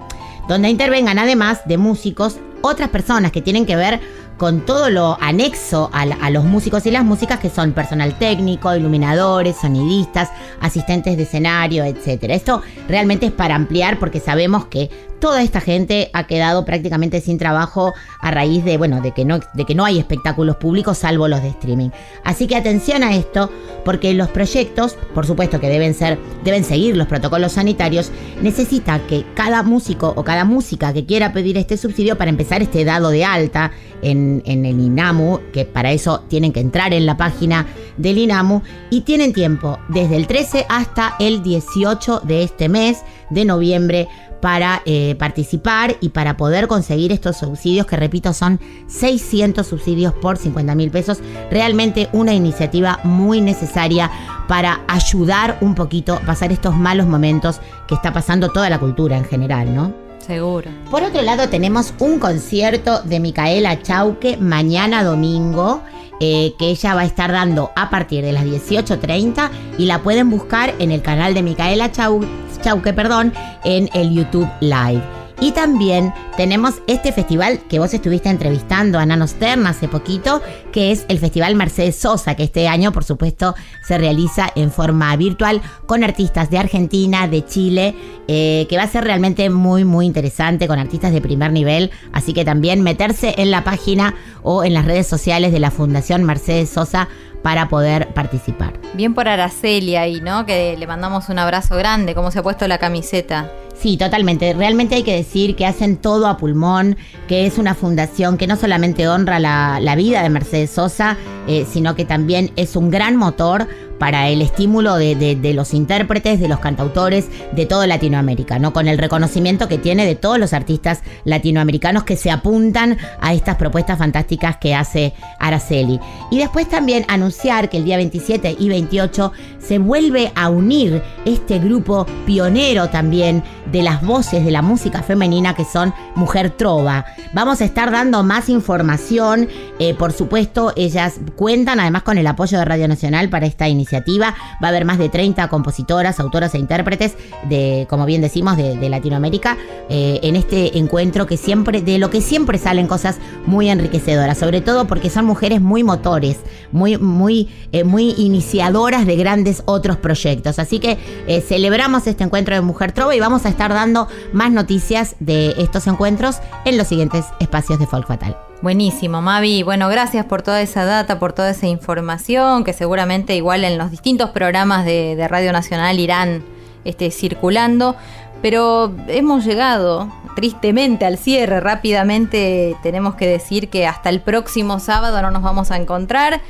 donde 0.48 0.68
intervengan 0.68 1.18
además 1.18 1.60
de 1.66 1.78
músicos 1.78 2.38
otras 2.62 2.88
personas 2.90 3.32
que 3.32 3.42
tienen 3.42 3.66
que 3.66 3.76
ver 3.76 4.00
con 4.36 4.66
todo 4.66 4.90
lo 4.90 5.16
anexo 5.20 5.88
a, 5.94 6.02
a 6.02 6.30
los 6.30 6.44
músicos 6.44 6.84
y 6.84 6.90
las 6.90 7.04
músicas 7.04 7.40
que 7.40 7.48
son 7.48 7.72
personal 7.72 8.18
técnico, 8.18 8.74
iluminadores, 8.74 9.56
sonidistas, 9.56 10.30
asistentes 10.60 11.16
de 11.16 11.22
escenario, 11.22 11.84
etcétera. 11.84 12.34
Esto 12.34 12.62
realmente 12.86 13.26
es 13.26 13.32
para 13.32 13.54
ampliar 13.54 13.98
porque 13.98 14.20
sabemos 14.20 14.66
que 14.66 14.90
toda 15.18 15.42
esta 15.42 15.60
gente 15.60 16.10
ha 16.12 16.26
quedado 16.26 16.64
prácticamente 16.64 17.20
sin 17.20 17.38
trabajo 17.38 17.94
a 18.20 18.30
raíz 18.30 18.64
de, 18.64 18.76
bueno, 18.76 19.00
de 19.00 19.12
que 19.12 19.24
no, 19.24 19.40
de 19.54 19.64
que 19.64 19.74
no 19.74 19.84
hay 19.84 19.98
espectáculos 19.98 20.56
públicos 20.56 20.98
salvo 20.98 21.28
los 21.28 21.42
de 21.42 21.48
streaming. 21.48 21.90
Así 22.24 22.46
que 22.46 22.56
atención 22.56 23.02
a 23.02 23.14
esto, 23.14 23.50
porque 23.84 24.14
los 24.14 24.28
proyectos, 24.28 24.96
por 25.14 25.26
supuesto 25.26 25.60
que 25.60 25.68
deben 25.68 25.94
ser, 25.94 26.18
deben 26.44 26.64
seguir 26.64 26.96
los 26.96 27.06
protocolos 27.06 27.52
sanitarios, 27.52 28.10
necesita 28.42 29.06
que 29.06 29.24
cada 29.34 29.62
músico 29.62 30.12
o 30.16 30.24
cada 30.24 30.44
música 30.44 30.92
que 30.92 31.06
quiera 31.06 31.32
pedir 31.32 31.56
este 31.56 31.76
subsidio 31.76 32.16
para 32.18 32.30
empezar 32.30 32.62
este 32.62 32.84
dado 32.84 33.10
de 33.10 33.24
alta 33.24 33.72
en, 34.02 34.42
en 34.46 34.66
el 34.66 34.80
INAMU, 34.80 35.40
que 35.52 35.64
para 35.64 35.92
eso 35.92 36.24
tienen 36.28 36.52
que 36.52 36.60
entrar 36.60 36.92
en 36.92 37.06
la 37.06 37.16
página 37.16 37.66
del 37.96 38.18
INAMU, 38.18 38.62
y 38.90 39.02
tienen 39.02 39.32
tiempo 39.32 39.78
desde 39.88 40.16
el 40.16 40.26
13 40.26 40.66
hasta 40.68 41.16
el 41.18 41.42
18 41.42 42.20
de 42.20 42.42
este 42.42 42.68
mes 42.68 42.98
de 43.30 43.44
noviembre 43.44 44.08
para 44.40 44.82
eh, 44.84 45.14
participar 45.18 45.96
y 46.00 46.10
para 46.10 46.36
poder 46.36 46.68
conseguir 46.68 47.10
estos 47.12 47.38
subsidios, 47.38 47.86
que 47.86 47.96
repito 47.96 48.32
son 48.34 48.60
600 48.86 49.66
subsidios 49.66 50.12
por 50.14 50.36
50 50.36 50.74
mil 50.74 50.90
pesos. 50.90 51.18
Realmente 51.50 52.08
una 52.12 52.34
iniciativa 52.34 53.00
muy 53.04 53.40
necesaria 53.40 54.10
para 54.48 54.80
ayudar 54.88 55.58
un 55.60 55.74
poquito 55.74 56.14
a 56.14 56.20
pasar 56.20 56.52
estos 56.52 56.74
malos 56.76 57.06
momentos 57.06 57.60
que 57.88 57.94
está 57.94 58.12
pasando 58.12 58.50
toda 58.50 58.70
la 58.70 58.78
cultura 58.78 59.16
en 59.16 59.24
general, 59.24 59.74
¿no? 59.74 59.92
Seguro. 60.18 60.70
Por 60.90 61.02
otro 61.04 61.22
lado, 61.22 61.48
tenemos 61.48 61.94
un 62.00 62.18
concierto 62.18 63.00
de 63.02 63.20
Micaela 63.20 63.80
Chauque 63.82 64.36
mañana 64.36 65.02
domingo. 65.04 65.82
eh, 66.18 66.54
que 66.58 66.70
ella 66.70 66.94
va 66.94 67.02
a 67.02 67.04
estar 67.04 67.30
dando 67.30 67.72
a 67.76 67.90
partir 67.90 68.24
de 68.24 68.32
las 68.32 68.42
18.30 68.44 69.50
y 69.76 69.84
la 69.84 70.02
pueden 70.02 70.30
buscar 70.30 70.72
en 70.78 70.90
el 70.90 71.02
canal 71.02 71.34
de 71.34 71.42
Micaela 71.42 71.92
Chau- 71.92 72.26
Chauque 72.66 72.92
perdón, 72.92 73.32
en 73.62 73.88
el 73.94 74.12
YouTube 74.12 74.48
Live. 74.60 75.00
Y 75.40 75.52
también 75.52 76.12
tenemos 76.36 76.82
este 76.88 77.12
festival 77.12 77.60
que 77.68 77.78
vos 77.78 77.94
estuviste 77.94 78.28
entrevistando 78.28 78.98
a 78.98 79.06
Nano 79.06 79.28
Stern 79.28 79.68
hace 79.68 79.86
poquito, 79.86 80.42
que 80.72 80.90
es 80.90 81.04
el 81.08 81.20
Festival 81.20 81.54
Mercedes 81.54 81.94
Sosa, 81.94 82.34
que 82.34 82.42
este 82.42 82.66
año, 82.66 82.90
por 82.90 83.04
supuesto, 83.04 83.54
se 83.86 83.98
realiza 83.98 84.50
en 84.56 84.72
forma 84.72 85.14
virtual 85.14 85.62
con 85.86 86.02
artistas 86.02 86.50
de 86.50 86.58
Argentina, 86.58 87.28
de 87.28 87.44
Chile, 87.44 87.94
eh, 88.26 88.66
que 88.68 88.76
va 88.76 88.82
a 88.82 88.88
ser 88.88 89.04
realmente 89.04 89.48
muy, 89.48 89.84
muy 89.84 90.04
interesante, 90.04 90.66
con 90.66 90.80
artistas 90.80 91.12
de 91.12 91.20
primer 91.20 91.52
nivel. 91.52 91.92
Así 92.12 92.32
que 92.32 92.44
también 92.44 92.82
meterse 92.82 93.36
en 93.38 93.52
la 93.52 93.62
página 93.62 94.16
o 94.42 94.64
en 94.64 94.74
las 94.74 94.86
redes 94.86 95.06
sociales 95.06 95.52
de 95.52 95.60
la 95.60 95.70
Fundación 95.70 96.24
Mercedes 96.24 96.70
Sosa 96.70 97.08
para 97.46 97.68
poder 97.68 98.12
participar. 98.12 98.72
Bien 98.94 99.14
por 99.14 99.28
Araceli 99.28 99.94
ahí, 99.94 100.20
¿no? 100.20 100.46
Que 100.46 100.76
le 100.76 100.84
mandamos 100.88 101.28
un 101.28 101.38
abrazo 101.38 101.76
grande, 101.76 102.12
cómo 102.12 102.32
se 102.32 102.40
ha 102.40 102.42
puesto 102.42 102.66
la 102.66 102.78
camiseta. 102.78 103.52
Sí, 103.78 103.96
totalmente. 103.96 104.52
Realmente 104.52 104.96
hay 104.96 105.04
que 105.04 105.14
decir 105.14 105.54
que 105.54 105.64
hacen 105.64 105.96
todo 105.96 106.26
a 106.26 106.38
pulmón, 106.38 106.96
que 107.28 107.46
es 107.46 107.58
una 107.58 107.76
fundación 107.76 108.36
que 108.36 108.48
no 108.48 108.56
solamente 108.56 109.06
honra 109.06 109.38
la, 109.38 109.78
la 109.80 109.94
vida 109.94 110.24
de 110.24 110.28
Mercedes 110.28 110.72
Sosa, 110.72 111.18
eh, 111.46 111.64
sino 111.70 111.94
que 111.94 112.04
también 112.04 112.50
es 112.56 112.74
un 112.74 112.90
gran 112.90 113.14
motor 113.14 113.68
para 113.98 114.28
el 114.28 114.42
estímulo 114.42 114.96
de, 114.96 115.52
los 115.54 115.74
intérpretes, 115.74 116.40
de 116.40 116.48
los 116.48 116.60
cantautores 116.60 117.28
de 117.52 117.66
toda 117.66 117.86
Latinoamérica, 117.86 118.58
¿no? 118.58 118.72
Con 118.72 118.88
el 118.88 118.98
reconocimiento 118.98 119.68
que 119.68 119.78
tiene 119.78 120.06
de 120.06 120.14
todos 120.14 120.38
los 120.38 120.52
artistas 120.52 121.02
latinoamericanos 121.24 122.04
que 122.04 122.16
se 122.16 122.30
apuntan 122.30 122.98
a 123.20 123.34
estas 123.34 123.56
propuestas 123.56 123.98
fantásticas 123.98 124.56
que 124.56 124.74
hace 124.74 125.14
Araceli. 125.38 125.98
Y 126.30 126.38
después 126.38 126.68
también 126.68 127.04
anunciar 127.08 127.70
que 127.70 127.78
el 127.78 127.84
día 127.84 127.96
27 127.96 128.56
y 128.58 128.68
28 128.68 129.32
se 129.58 129.78
vuelve 129.78 130.32
a 130.34 130.48
unir 130.48 131.02
este 131.24 131.58
grupo 131.58 132.06
pionero 132.26 132.88
también 132.88 133.42
de 133.72 133.82
las 133.82 134.02
voces 134.02 134.44
de 134.44 134.50
la 134.50 134.62
música 134.62 135.02
femenina 135.02 135.54
que 135.54 135.64
son 135.64 135.92
Mujer 136.14 136.50
Trova. 136.50 137.04
Vamos 137.32 137.60
a 137.60 137.64
estar 137.64 137.90
dando 137.90 138.22
más 138.22 138.48
información, 138.48 139.48
eh, 139.78 139.94
por 139.94 140.12
supuesto, 140.12 140.72
ellas 140.76 141.14
cuentan 141.34 141.80
además 141.80 142.02
con 142.02 142.18
el 142.18 142.26
apoyo 142.26 142.58
de 142.58 142.64
Radio 142.64 142.88
Nacional 142.88 143.28
para 143.28 143.46
esta 143.46 143.68
iniciativa. 143.68 143.85
Va 143.94 144.34
a 144.60 144.68
haber 144.68 144.84
más 144.84 144.98
de 144.98 145.08
30 145.08 145.48
compositoras, 145.48 146.20
autoras 146.20 146.54
e 146.54 146.58
intérpretes 146.58 147.16
de, 147.48 147.86
como 147.88 148.06
bien 148.06 148.20
decimos, 148.20 148.56
de, 148.56 148.76
de 148.76 148.88
Latinoamérica 148.88 149.56
eh, 149.88 150.20
en 150.22 150.36
este 150.36 150.78
encuentro 150.78 151.26
que 151.26 151.36
siempre, 151.36 151.80
de 151.82 151.98
lo 151.98 152.10
que 152.10 152.20
siempre 152.20 152.58
salen 152.58 152.86
cosas 152.86 153.18
muy 153.46 153.68
enriquecedoras, 153.68 154.38
sobre 154.38 154.60
todo 154.60 154.86
porque 154.86 155.10
son 155.10 155.24
mujeres 155.24 155.60
muy 155.60 155.84
motores, 155.84 156.38
muy, 156.72 156.98
muy, 156.98 157.48
eh, 157.72 157.84
muy 157.84 158.14
iniciadoras 158.16 159.06
de 159.06 159.16
grandes 159.16 159.62
otros 159.66 159.96
proyectos. 159.96 160.58
Así 160.58 160.78
que 160.78 160.98
eh, 161.26 161.40
celebramos 161.40 162.06
este 162.06 162.24
encuentro 162.24 162.54
de 162.54 162.60
Mujer 162.60 162.92
Trova 162.92 163.14
y 163.14 163.20
vamos 163.20 163.46
a 163.46 163.48
estar 163.48 163.72
dando 163.72 164.08
más 164.32 164.50
noticias 164.50 165.16
de 165.20 165.54
estos 165.58 165.86
encuentros 165.86 166.38
en 166.64 166.76
los 166.76 166.88
siguientes 166.88 167.24
espacios 167.40 167.78
de 167.78 167.86
Folk 167.86 168.06
Fatal. 168.06 168.36
Buenísimo, 168.66 169.22
Mavi. 169.22 169.62
Bueno, 169.62 169.88
gracias 169.88 170.26
por 170.26 170.42
toda 170.42 170.60
esa 170.60 170.84
data, 170.84 171.20
por 171.20 171.32
toda 171.32 171.50
esa 171.50 171.68
información, 171.68 172.64
que 172.64 172.72
seguramente 172.72 173.36
igual 173.36 173.62
en 173.62 173.78
los 173.78 173.92
distintos 173.92 174.30
programas 174.30 174.84
de, 174.84 175.24
Radio 175.28 175.52
Nacional 175.52 176.00
irán 176.00 176.42
este, 176.84 177.12
circulando. 177.12 177.94
Pero 178.42 178.92
hemos 179.06 179.44
llegado 179.44 180.12
tristemente 180.34 181.04
al 181.04 181.16
cierre. 181.16 181.60
Rápidamente 181.60 182.74
tenemos 182.82 183.14
que 183.14 183.28
decir 183.28 183.68
que 183.68 183.86
hasta 183.86 184.08
el 184.08 184.20
próximo 184.20 184.80
sábado 184.80 185.22
no 185.22 185.30
nos 185.30 185.44
vamos 185.44 185.70
a 185.70 185.76
encontrar. 185.76 186.40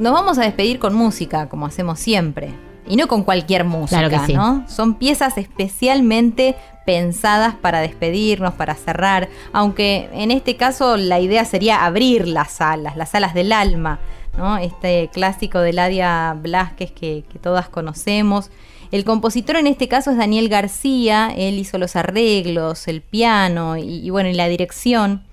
Nos 0.00 0.12
vamos 0.12 0.38
a 0.38 0.42
despedir 0.42 0.80
con 0.80 0.96
música, 0.96 1.48
como 1.48 1.66
hacemos 1.66 2.00
siempre. 2.00 2.52
Y 2.88 2.96
no 2.96 3.06
con 3.08 3.22
cualquier 3.22 3.64
música, 3.64 4.00
Claro 4.00 4.10
que 4.10 4.26
sí. 4.26 4.34
¿no? 4.34 4.64
Son 4.68 4.94
piezas 4.94 5.38
especialmente 5.38 6.56
pensadas 6.84 7.54
para 7.54 7.80
despedirnos, 7.80 8.54
para 8.54 8.74
cerrar, 8.74 9.28
aunque 9.52 10.08
en 10.12 10.30
este 10.30 10.56
caso 10.56 10.96
la 10.96 11.20
idea 11.20 11.44
sería 11.44 11.84
abrir 11.84 12.26
las 12.26 12.52
salas, 12.52 12.96
las 12.96 13.10
salas 13.10 13.34
del 13.34 13.52
alma, 13.52 14.00
¿no? 14.36 14.58
Este 14.58 15.08
clásico 15.12 15.60
de 15.60 15.72
Ladia 15.72 16.36
Blasquez 16.40 16.90
que, 16.90 17.24
que 17.30 17.38
todas 17.38 17.68
conocemos. 17.68 18.50
El 18.90 19.04
compositor 19.04 19.56
en 19.56 19.66
este 19.66 19.88
caso 19.88 20.10
es 20.10 20.16
Daniel 20.16 20.48
García, 20.48 21.32
él 21.34 21.58
hizo 21.58 21.78
los 21.78 21.96
arreglos, 21.96 22.88
el 22.88 23.00
piano 23.00 23.76
y, 23.76 24.04
y 24.04 24.10
bueno, 24.10 24.28
y 24.28 24.34
la 24.34 24.48
dirección. 24.48 25.24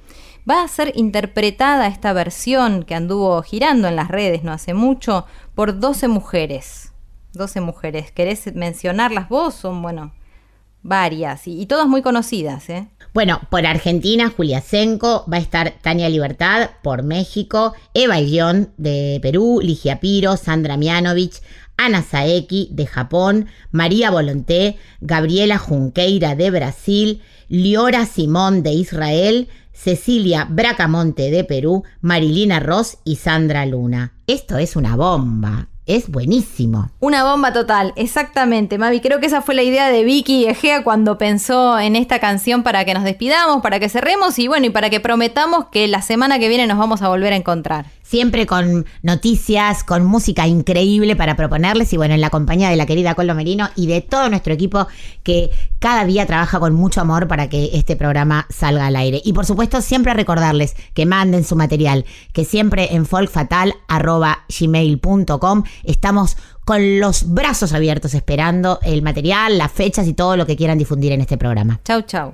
Va 0.49 0.63
a 0.63 0.67
ser 0.67 0.93
interpretada 0.95 1.87
esta 1.87 2.13
versión 2.13 2.83
que 2.83 2.95
anduvo 2.95 3.41
girando 3.41 3.87
en 3.87 3.95
las 3.95 4.07
redes 4.07 4.43
no 4.43 4.51
hace 4.51 4.73
mucho 4.73 5.25
por 5.55 5.79
12 5.79 6.07
mujeres. 6.07 6.88
12 7.33 7.61
mujeres. 7.61 8.11
¿Querés 8.11 8.53
mencionarlas 8.55 9.29
vos? 9.29 9.55
Son, 9.55 9.81
bueno, 9.81 10.13
varias 10.81 11.47
y, 11.47 11.65
todas 11.65 11.87
muy 11.87 12.01
conocidas, 12.01 12.69
¿eh? 12.69 12.87
Bueno, 13.13 13.41
por 13.49 13.65
Argentina, 13.65 14.31
Julia 14.35 14.61
Senko, 14.61 15.25
va 15.31 15.37
a 15.37 15.41
estar 15.41 15.73
Tania 15.81 16.09
Libertad, 16.09 16.69
por 16.83 17.03
México, 17.03 17.73
Eva 17.93 18.19
Guión 18.19 18.71
de 18.77 19.19
Perú, 19.21 19.59
Ligia 19.61 19.99
Piro, 19.99 20.37
Sandra 20.37 20.77
Mianovich, 20.77 21.41
Ana 21.75 22.03
Saeki 22.03 22.69
de 22.71 22.85
Japón, 22.85 23.47
María 23.71 24.11
Volonté, 24.11 24.77
Gabriela 25.01 25.57
Junqueira 25.57 26.35
de 26.35 26.51
Brasil, 26.51 27.21
Liora 27.47 28.05
Simón 28.05 28.63
de 28.63 28.73
Israel, 28.73 29.47
Cecilia 29.71 30.45
Bracamonte 30.49 31.31
de 31.31 31.45
Perú, 31.45 31.83
Marilina 32.01 32.59
Ross 32.59 32.97
y 33.05 33.15
Sandra 33.15 33.65
Luna. 33.65 34.13
Esto 34.27 34.57
es 34.57 34.75
una 34.75 34.97
bomba, 34.97 35.68
es 35.89 36.07
buenísimo. 36.07 36.91
Una 36.99 37.23
bomba 37.23 37.51
total, 37.51 37.93
exactamente, 37.95 38.77
Mavi. 38.77 39.01
Creo 39.01 39.19
que 39.19 39.25
esa 39.25 39.41
fue 39.41 39.55
la 39.55 39.63
idea 39.63 39.89
de 39.89 40.03
Vicky 40.03 40.45
Egea 40.45 40.83
cuando 40.83 41.17
pensó 41.17 41.79
en 41.79 41.95
esta 41.95 42.19
canción 42.19 42.61
para 42.61 42.85
que 42.85 42.93
nos 42.93 43.03
despidamos, 43.03 43.63
para 43.63 43.79
que 43.79 43.89
cerremos 43.89 44.37
y 44.37 44.47
bueno, 44.47 44.67
y 44.67 44.69
para 44.69 44.91
que 44.91 44.99
prometamos 44.99 45.65
que 45.71 45.87
la 45.87 46.03
semana 46.03 46.37
que 46.37 46.47
viene 46.47 46.67
nos 46.67 46.77
vamos 46.77 47.01
a 47.01 47.09
volver 47.09 47.33
a 47.33 47.37
encontrar. 47.37 47.87
Siempre 48.09 48.47
con 48.47 48.87
noticias, 49.03 49.83
con 49.83 50.03
música 50.03 50.47
increíble 50.47 51.15
para 51.15 51.35
proponerles 51.35 51.93
y 51.93 51.97
bueno, 51.97 52.15
en 52.15 52.21
la 52.21 52.31
compañía 52.31 52.71
de 52.71 52.75
la 52.75 52.87
querida 52.87 53.13
Colo 53.13 53.35
Merino 53.35 53.69
y 53.75 53.85
de 53.85 54.01
todo 54.01 54.27
nuestro 54.29 54.51
equipo 54.51 54.87
que 55.21 55.51
cada 55.77 56.05
día 56.05 56.25
trabaja 56.25 56.59
con 56.59 56.73
mucho 56.73 57.01
amor 57.01 57.27
para 57.27 57.49
que 57.49 57.69
este 57.73 57.95
programa 57.95 58.47
salga 58.49 58.87
al 58.87 58.95
aire. 58.95 59.21
Y 59.23 59.33
por 59.33 59.45
supuesto, 59.45 59.79
siempre 59.83 60.15
recordarles 60.15 60.75
que 60.95 61.05
manden 61.05 61.43
su 61.43 61.55
material, 61.55 62.03
que 62.33 62.45
siempre 62.45 62.95
en 62.95 63.05
folkfatal.gmail.com 63.05 65.63
estamos 65.83 66.35
con 66.65 66.99
los 66.99 67.31
brazos 67.31 67.73
abiertos 67.73 68.15
esperando 68.15 68.79
el 68.81 69.03
material, 69.03 69.59
las 69.59 69.71
fechas 69.71 70.07
y 70.07 70.15
todo 70.15 70.35
lo 70.35 70.47
que 70.47 70.55
quieran 70.55 70.79
difundir 70.79 71.11
en 71.11 71.21
este 71.21 71.37
programa. 71.37 71.79
Chau, 71.83 72.01
chau. 72.01 72.33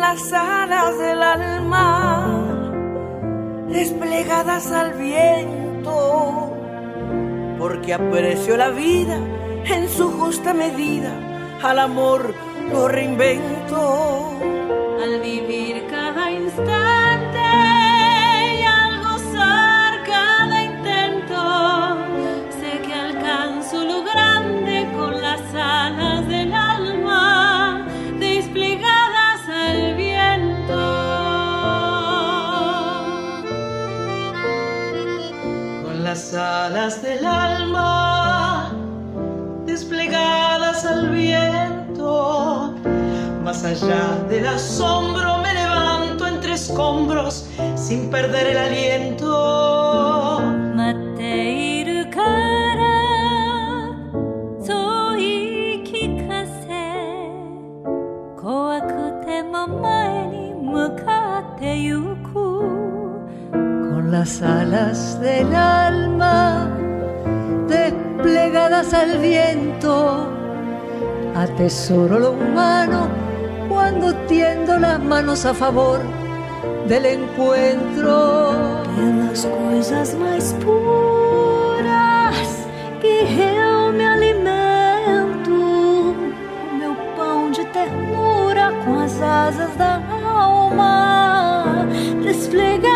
Las 0.00 0.32
alas 0.32 0.98
del 0.98 1.22
alma 1.22 2.26
desplegadas 3.68 4.72
al 4.72 4.94
viento, 4.94 6.56
porque 7.58 7.92
aprecio 7.92 8.56
la 8.56 8.70
vida 8.70 9.18
en 9.66 9.88
su 9.90 10.10
justa 10.10 10.54
medida, 10.54 11.12
al 11.62 11.78
amor 11.78 12.34
lo 12.72 12.88
reinvento. 12.88 14.38
Al 15.02 15.20
vivir 15.20 15.86
cada 15.88 16.30
instante 16.30 16.69
las 36.20 36.34
alas 36.34 37.02
del 37.02 37.24
alma 37.24 38.74
desplegadas 39.64 40.84
al 40.84 41.08
viento, 41.08 42.74
más 43.42 43.64
allá 43.64 44.18
del 44.28 44.46
asombro 44.46 45.38
me 45.38 45.54
levanto 45.54 46.26
entre 46.26 46.52
escombros 46.54 47.46
sin 47.74 48.10
perder 48.10 48.48
el 48.48 48.58
aliento. 48.58 49.60
待 61.60 62.29
las 64.20 64.42
alas 64.42 65.18
del 65.22 65.54
alma 65.54 66.68
desplegadas 67.66 68.92
al 68.92 69.16
viento, 69.16 70.28
atesoro 71.34 72.18
lo 72.18 72.32
humano 72.32 73.08
cuando 73.66 74.12
tiendo 74.28 74.78
las 74.78 75.00
manos 75.00 75.46
a 75.46 75.54
favor 75.54 76.00
del 76.86 77.06
encuentro. 77.06 78.52
Pelas 78.94 79.46
coisas 79.46 80.14
mais 80.16 80.54
puras 80.64 82.48
que 83.00 83.24
eu 83.56 83.90
me 83.90 84.04
alimento, 84.04 85.56
meu 86.78 86.94
pão 87.16 87.50
de 87.50 87.64
ternura 87.76 88.70
com 88.84 88.98
as 88.98 89.18
asas 89.22 89.74
da 89.78 90.02
alma 90.12 91.86
desplegadas 92.22 92.89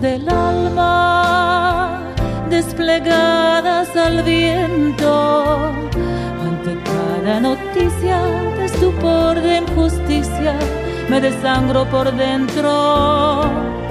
alas 0.00 0.02
del 0.02 0.28
alma 0.28 2.00
desplegadas 2.48 3.94
al 3.96 4.22
viento 4.22 5.54
ante 6.42 6.76
cada 6.84 7.40
noticia 7.40 8.22
de 8.56 8.64
estupor 8.64 9.40
de 9.40 9.58
injusticia 9.58 10.54
me 11.08 11.20
desangro 11.20 11.84
por 11.90 12.12
dentro 12.12 13.42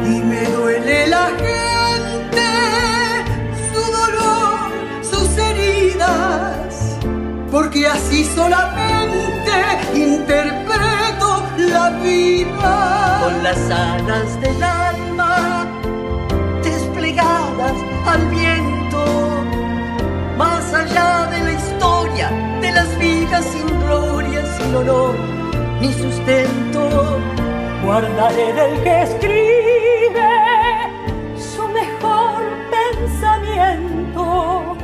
Y 0.04 0.22
me 0.22 0.44
duele 0.46 1.08
la 1.08 1.28
gente, 1.38 2.48
su 3.72 3.82
dolor, 3.92 4.72
sus 5.02 5.38
heridas, 5.38 6.98
porque 7.52 7.88
así 7.88 8.24
solamente 8.24 9.52
interpreto 9.94 11.44
la 11.58 11.90
vida. 12.02 13.20
Con 13.22 13.44
las 13.44 13.70
alas 13.70 14.40
del 14.42 14.64
alma 14.64 14.89
al 17.20 18.26
viento, 18.30 19.06
más 20.38 20.74
allá 20.74 21.28
de 21.32 21.44
la 21.44 21.52
historia 21.54 22.30
de 22.62 22.72
las 22.72 22.98
vidas 23.00 23.44
sin 23.46 23.68
gloria, 23.86 24.46
sin 24.58 24.76
honor 24.76 25.16
ni 25.82 25.92
sustento. 25.94 27.18
Guardaré 27.84 28.54
del 28.54 28.84
que 28.84 29.02
escribe 29.04 30.30
su 31.38 31.68
mejor 31.70 32.42
pensamiento. 32.72 34.76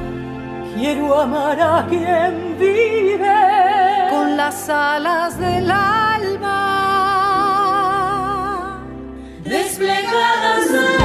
Quiero 0.75 1.21
amar 1.21 1.59
a 1.59 1.85
quien 1.87 2.57
vive. 2.59 4.07
Con 4.09 4.37
las 4.37 4.69
alas 4.69 5.37
del 5.39 5.71
alma 5.71 6.85
desplegadas 9.43 11.04